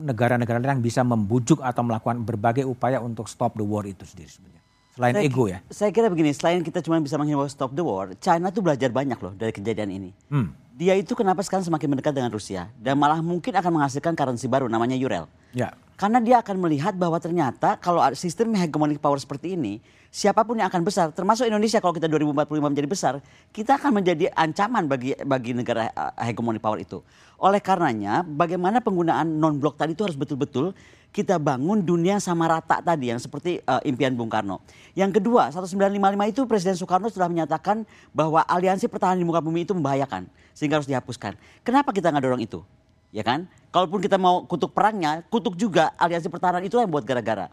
negara-negara 0.00 0.64
yang 0.64 0.80
bisa 0.80 1.04
membujuk 1.04 1.60
atau 1.60 1.84
melakukan 1.84 2.24
berbagai 2.24 2.64
upaya 2.64 2.98
untuk 3.04 3.28
stop 3.28 3.54
the 3.60 3.64
war 3.64 3.84
itu 3.84 4.02
sendiri 4.08 4.32
sebenarnya? 4.32 4.62
Selain 4.90 5.14
saya, 5.14 5.24
ego 5.24 5.44
ya? 5.46 5.58
Saya 5.70 5.90
kira 5.94 6.10
begini, 6.10 6.34
selain 6.34 6.60
kita 6.66 6.82
cuma 6.82 6.98
bisa 6.98 7.14
menghimbau 7.14 7.46
stop 7.46 7.76
the 7.76 7.84
war, 7.84 8.10
China 8.18 8.50
tuh 8.50 8.64
belajar 8.64 8.90
banyak 8.90 9.16
loh 9.22 9.32
dari 9.36 9.54
kejadian 9.54 9.90
ini. 9.92 10.10
Hmm. 10.32 10.50
Dia 10.74 10.96
itu 10.96 11.12
kenapa 11.12 11.44
sekarang 11.44 11.62
semakin 11.68 11.92
mendekat 11.92 12.16
dengan 12.16 12.32
Rusia 12.32 12.72
dan 12.80 12.96
malah 12.96 13.20
mungkin 13.20 13.52
akan 13.52 13.80
menghasilkan 13.80 14.16
currency 14.16 14.48
baru 14.48 14.66
namanya 14.66 14.96
Euro. 14.96 15.28
Ya. 15.52 15.76
Karena 16.00 16.16
dia 16.24 16.40
akan 16.40 16.56
melihat 16.56 16.96
bahwa 16.96 17.20
ternyata 17.20 17.76
kalau 17.76 18.00
sistem 18.16 18.56
hegemonic 18.56 18.96
power 18.98 19.20
seperti 19.20 19.52
ini, 19.52 19.84
siapa 20.10 20.42
pun 20.42 20.58
yang 20.58 20.66
akan 20.66 20.82
besar, 20.82 21.14
termasuk 21.14 21.46
Indonesia 21.46 21.78
kalau 21.78 21.94
kita 21.94 22.10
2045 22.10 22.50
menjadi 22.60 22.88
besar, 22.90 23.14
kita 23.54 23.78
akan 23.78 24.02
menjadi 24.02 24.26
ancaman 24.34 24.90
bagi 24.90 25.14
bagi 25.22 25.54
negara 25.54 25.86
eh, 25.86 26.30
hegemonic 26.30 26.58
power 26.58 26.82
itu. 26.82 26.98
Oleh 27.40 27.62
karenanya, 27.62 28.26
bagaimana 28.26 28.82
penggunaan 28.84 29.38
non 29.38 29.56
blok 29.56 29.78
tadi 29.78 29.96
itu 29.96 30.04
harus 30.04 30.18
betul-betul 30.18 30.76
kita 31.10 31.42
bangun 31.42 31.82
dunia 31.82 32.22
sama 32.22 32.46
rata 32.46 32.78
tadi 32.78 33.10
yang 33.10 33.18
seperti 33.18 33.58
uh, 33.66 33.82
impian 33.82 34.14
Bung 34.14 34.30
Karno. 34.30 34.62
Yang 34.94 35.18
kedua, 35.18 35.50
1955 35.50 36.30
itu 36.30 36.40
Presiden 36.46 36.76
Soekarno 36.78 37.10
sudah 37.10 37.26
menyatakan 37.26 37.82
bahwa 38.14 38.46
aliansi 38.46 38.86
pertahanan 38.86 39.18
di 39.18 39.26
muka 39.26 39.42
bumi 39.42 39.66
itu 39.66 39.74
membahayakan 39.74 40.30
sehingga 40.54 40.78
harus 40.78 40.86
dihapuskan. 40.86 41.34
Kenapa 41.66 41.90
kita 41.90 42.14
nggak 42.14 42.24
dorong 42.30 42.42
itu? 42.46 42.62
Ya 43.10 43.26
kan? 43.26 43.50
Kalaupun 43.74 43.98
kita 43.98 44.22
mau 44.22 44.46
kutuk 44.46 44.70
perangnya, 44.70 45.26
kutuk 45.26 45.58
juga 45.58 45.90
aliansi 45.98 46.30
pertahanan 46.30 46.62
itu 46.62 46.78
yang 46.78 46.86
buat 46.86 47.02
gara-gara. 47.02 47.50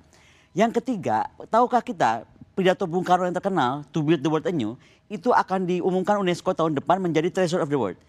Yang 0.54 0.82
ketiga, 0.82 1.26
tahukah 1.50 1.82
kita 1.82 2.30
pidato 2.58 2.90
Bung 2.90 3.06
Karno 3.06 3.30
yang 3.30 3.38
terkenal, 3.38 3.86
To 3.94 4.02
Build 4.02 4.26
the 4.26 4.30
World 4.34 4.50
Anew, 4.50 4.74
itu 5.14 5.30
akan 5.30 5.70
diumumkan 5.70 6.18
UNESCO 6.18 6.58
tahun 6.58 6.74
depan 6.74 6.98
menjadi 6.98 7.30
Treasure 7.30 7.62
of 7.62 7.70
the 7.70 7.78
World. 7.78 8.02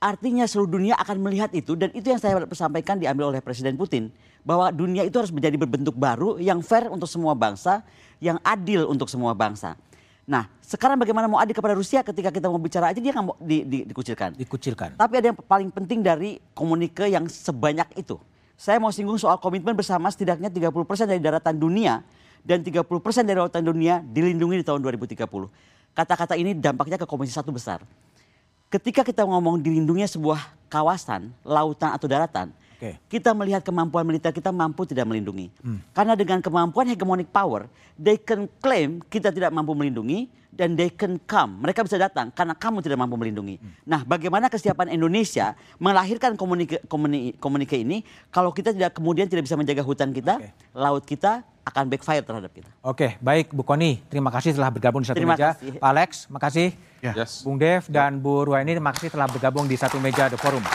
Artinya 0.00 0.48
seluruh 0.48 0.80
dunia 0.80 0.96
akan 0.96 1.20
melihat 1.20 1.52
itu 1.52 1.76
dan 1.76 1.92
itu 1.92 2.08
yang 2.08 2.16
saya 2.16 2.40
sampaikan 2.56 2.96
diambil 2.96 3.28
oleh 3.28 3.44
Presiden 3.44 3.76
Putin. 3.76 4.08
Bahwa 4.40 4.72
dunia 4.72 5.04
itu 5.04 5.20
harus 5.20 5.28
menjadi 5.28 5.60
berbentuk 5.60 5.92
baru 5.92 6.40
yang 6.40 6.64
fair 6.64 6.88
untuk 6.88 7.04
semua 7.04 7.36
bangsa, 7.36 7.84
yang 8.24 8.40
adil 8.40 8.88
untuk 8.88 9.12
semua 9.12 9.36
bangsa. 9.36 9.76
Nah, 10.24 10.48
sekarang 10.64 10.96
bagaimana 10.96 11.28
mau 11.28 11.36
adil 11.36 11.52
kepada 11.52 11.76
Rusia 11.76 12.00
ketika 12.00 12.32
kita 12.32 12.48
mau 12.48 12.56
bicara 12.56 12.88
aja 12.88 12.96
dia 12.96 13.12
nggak 13.12 13.26
mau 13.28 13.36
di, 13.36 13.68
di, 13.68 13.78
dikucilkan. 13.84 14.40
Dikucilkan. 14.40 14.96
Tapi 14.96 15.14
ada 15.20 15.36
yang 15.36 15.38
paling 15.44 15.68
penting 15.68 16.00
dari 16.00 16.40
komunike 16.56 17.04
yang 17.04 17.28
sebanyak 17.28 17.92
itu. 18.00 18.16
Saya 18.56 18.80
mau 18.80 18.88
singgung 18.88 19.20
soal 19.20 19.36
komitmen 19.36 19.76
bersama 19.76 20.08
setidaknya 20.08 20.48
30% 20.48 20.72
dari 21.04 21.20
daratan 21.20 21.60
dunia 21.60 22.00
dan 22.44 22.64
30% 22.64 22.86
dari 23.26 23.38
lautan 23.38 23.64
dunia 23.64 24.04
dilindungi 24.04 24.60
di 24.60 24.64
tahun 24.66 24.80
2030. 24.82 25.26
Kata-kata 25.92 26.34
ini 26.38 26.56
dampaknya 26.56 26.96
ke 26.96 27.06
komisi 27.06 27.34
satu 27.34 27.50
besar. 27.50 27.82
Ketika 28.70 29.02
kita 29.02 29.26
ngomong 29.26 29.58
dilindungi 29.58 30.06
sebuah 30.06 30.70
kawasan, 30.70 31.34
lautan 31.42 31.90
atau 31.90 32.06
daratan, 32.06 32.54
Okay. 32.80 32.96
Kita 33.12 33.36
melihat 33.36 33.60
kemampuan 33.60 34.08
militer 34.08 34.32
kita 34.32 34.48
mampu 34.48 34.88
tidak 34.88 35.04
melindungi. 35.04 35.52
Hmm. 35.60 35.84
Karena 35.92 36.16
dengan 36.16 36.40
kemampuan 36.40 36.88
hegemonic 36.88 37.28
power, 37.28 37.68
they 38.00 38.16
can 38.16 38.48
claim 38.64 39.04
kita 39.04 39.28
tidak 39.28 39.52
mampu 39.52 39.76
melindungi 39.76 40.32
dan 40.48 40.72
they 40.72 40.88
can 40.88 41.20
come. 41.28 41.60
Mereka 41.60 41.84
bisa 41.84 42.00
datang 42.00 42.32
karena 42.32 42.56
kamu 42.56 42.80
tidak 42.80 42.96
mampu 42.96 43.20
melindungi. 43.20 43.60
Hmm. 43.60 43.76
Nah, 43.84 44.00
bagaimana 44.00 44.48
kesiapan 44.48 44.96
Indonesia 44.96 45.52
melahirkan 45.76 46.40
komunike, 46.40 46.80
komunike, 46.88 47.36
komunike 47.36 47.76
ini 47.76 48.00
kalau 48.32 48.48
kita 48.48 48.72
tidak 48.72 48.96
kemudian 48.96 49.28
tidak 49.28 49.44
bisa 49.44 49.60
menjaga 49.60 49.84
hutan 49.84 50.16
kita, 50.16 50.40
okay. 50.40 50.56
laut 50.72 51.04
kita 51.04 51.44
akan 51.70 51.84
backfire 51.86 52.26
terhadap 52.26 52.50
kita. 52.50 52.70
Oke, 52.82 53.14
baik 53.22 53.54
Bu 53.54 53.62
Koni, 53.62 54.02
terima 54.10 54.34
kasih 54.34 54.52
telah 54.52 54.68
bergabung 54.68 55.00
di 55.00 55.08
satu 55.08 55.16
terima 55.16 55.38
meja. 55.38 55.54
Kasih. 55.54 55.78
Pak 55.78 55.90
Alex, 55.94 56.10
makasih. 56.26 56.68
Ya. 57.00 57.12
Yes. 57.16 57.46
Bung 57.46 57.56
Dev 57.56 57.86
dan 57.86 58.18
Bu 58.18 58.44
Ruwaini, 58.44 58.74
terima 58.76 58.92
kasih 58.92 59.08
telah 59.08 59.30
bergabung 59.30 59.70
di 59.70 59.78
satu 59.78 60.02
meja 60.02 60.26
The 60.26 60.36
Forum. 60.36 60.66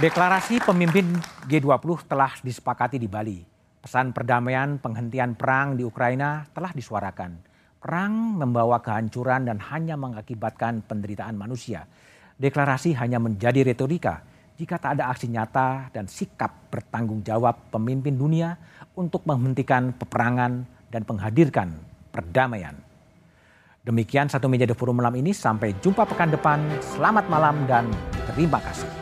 Deklarasi 0.00 0.64
pemimpin 0.64 1.12
G20 1.44 2.08
telah 2.08 2.32
disepakati 2.40 2.96
di 2.96 3.04
Bali. 3.04 3.44
Pesan 3.80 4.12
perdamaian 4.12 4.80
penghentian 4.80 5.36
perang 5.36 5.76
di 5.76 5.84
Ukraina 5.84 6.44
telah 6.52 6.72
disuarakan. 6.72 7.36
Perang 7.80 8.36
membawa 8.36 8.80
kehancuran 8.84 9.48
dan 9.48 9.56
hanya 9.72 9.96
mengakibatkan 9.96 10.84
penderitaan 10.84 11.36
manusia. 11.36 11.88
Deklarasi 12.36 12.96
hanya 12.96 13.20
menjadi 13.20 13.60
retorika 13.64 14.24
jika 14.60 14.76
tak 14.76 15.00
ada 15.00 15.08
aksi 15.08 15.32
nyata 15.32 15.88
dan 15.88 16.04
sikap 16.04 16.68
bertanggung 16.68 17.24
jawab 17.24 17.72
pemimpin 17.72 18.12
dunia 18.12 18.60
untuk 18.92 19.24
menghentikan 19.24 19.96
peperangan 19.96 20.68
dan 20.92 21.02
menghadirkan 21.08 21.80
perdamaian. 22.12 22.76
Demikian 23.80 24.28
satu 24.28 24.52
meja 24.52 24.68
The 24.68 24.76
Forum 24.76 25.00
malam 25.00 25.16
ini. 25.16 25.32
Sampai 25.32 25.72
jumpa 25.80 26.04
pekan 26.04 26.28
depan. 26.28 26.60
Selamat 26.84 27.24
malam 27.32 27.64
dan 27.64 27.88
terima 28.28 28.60
kasih. 28.60 28.99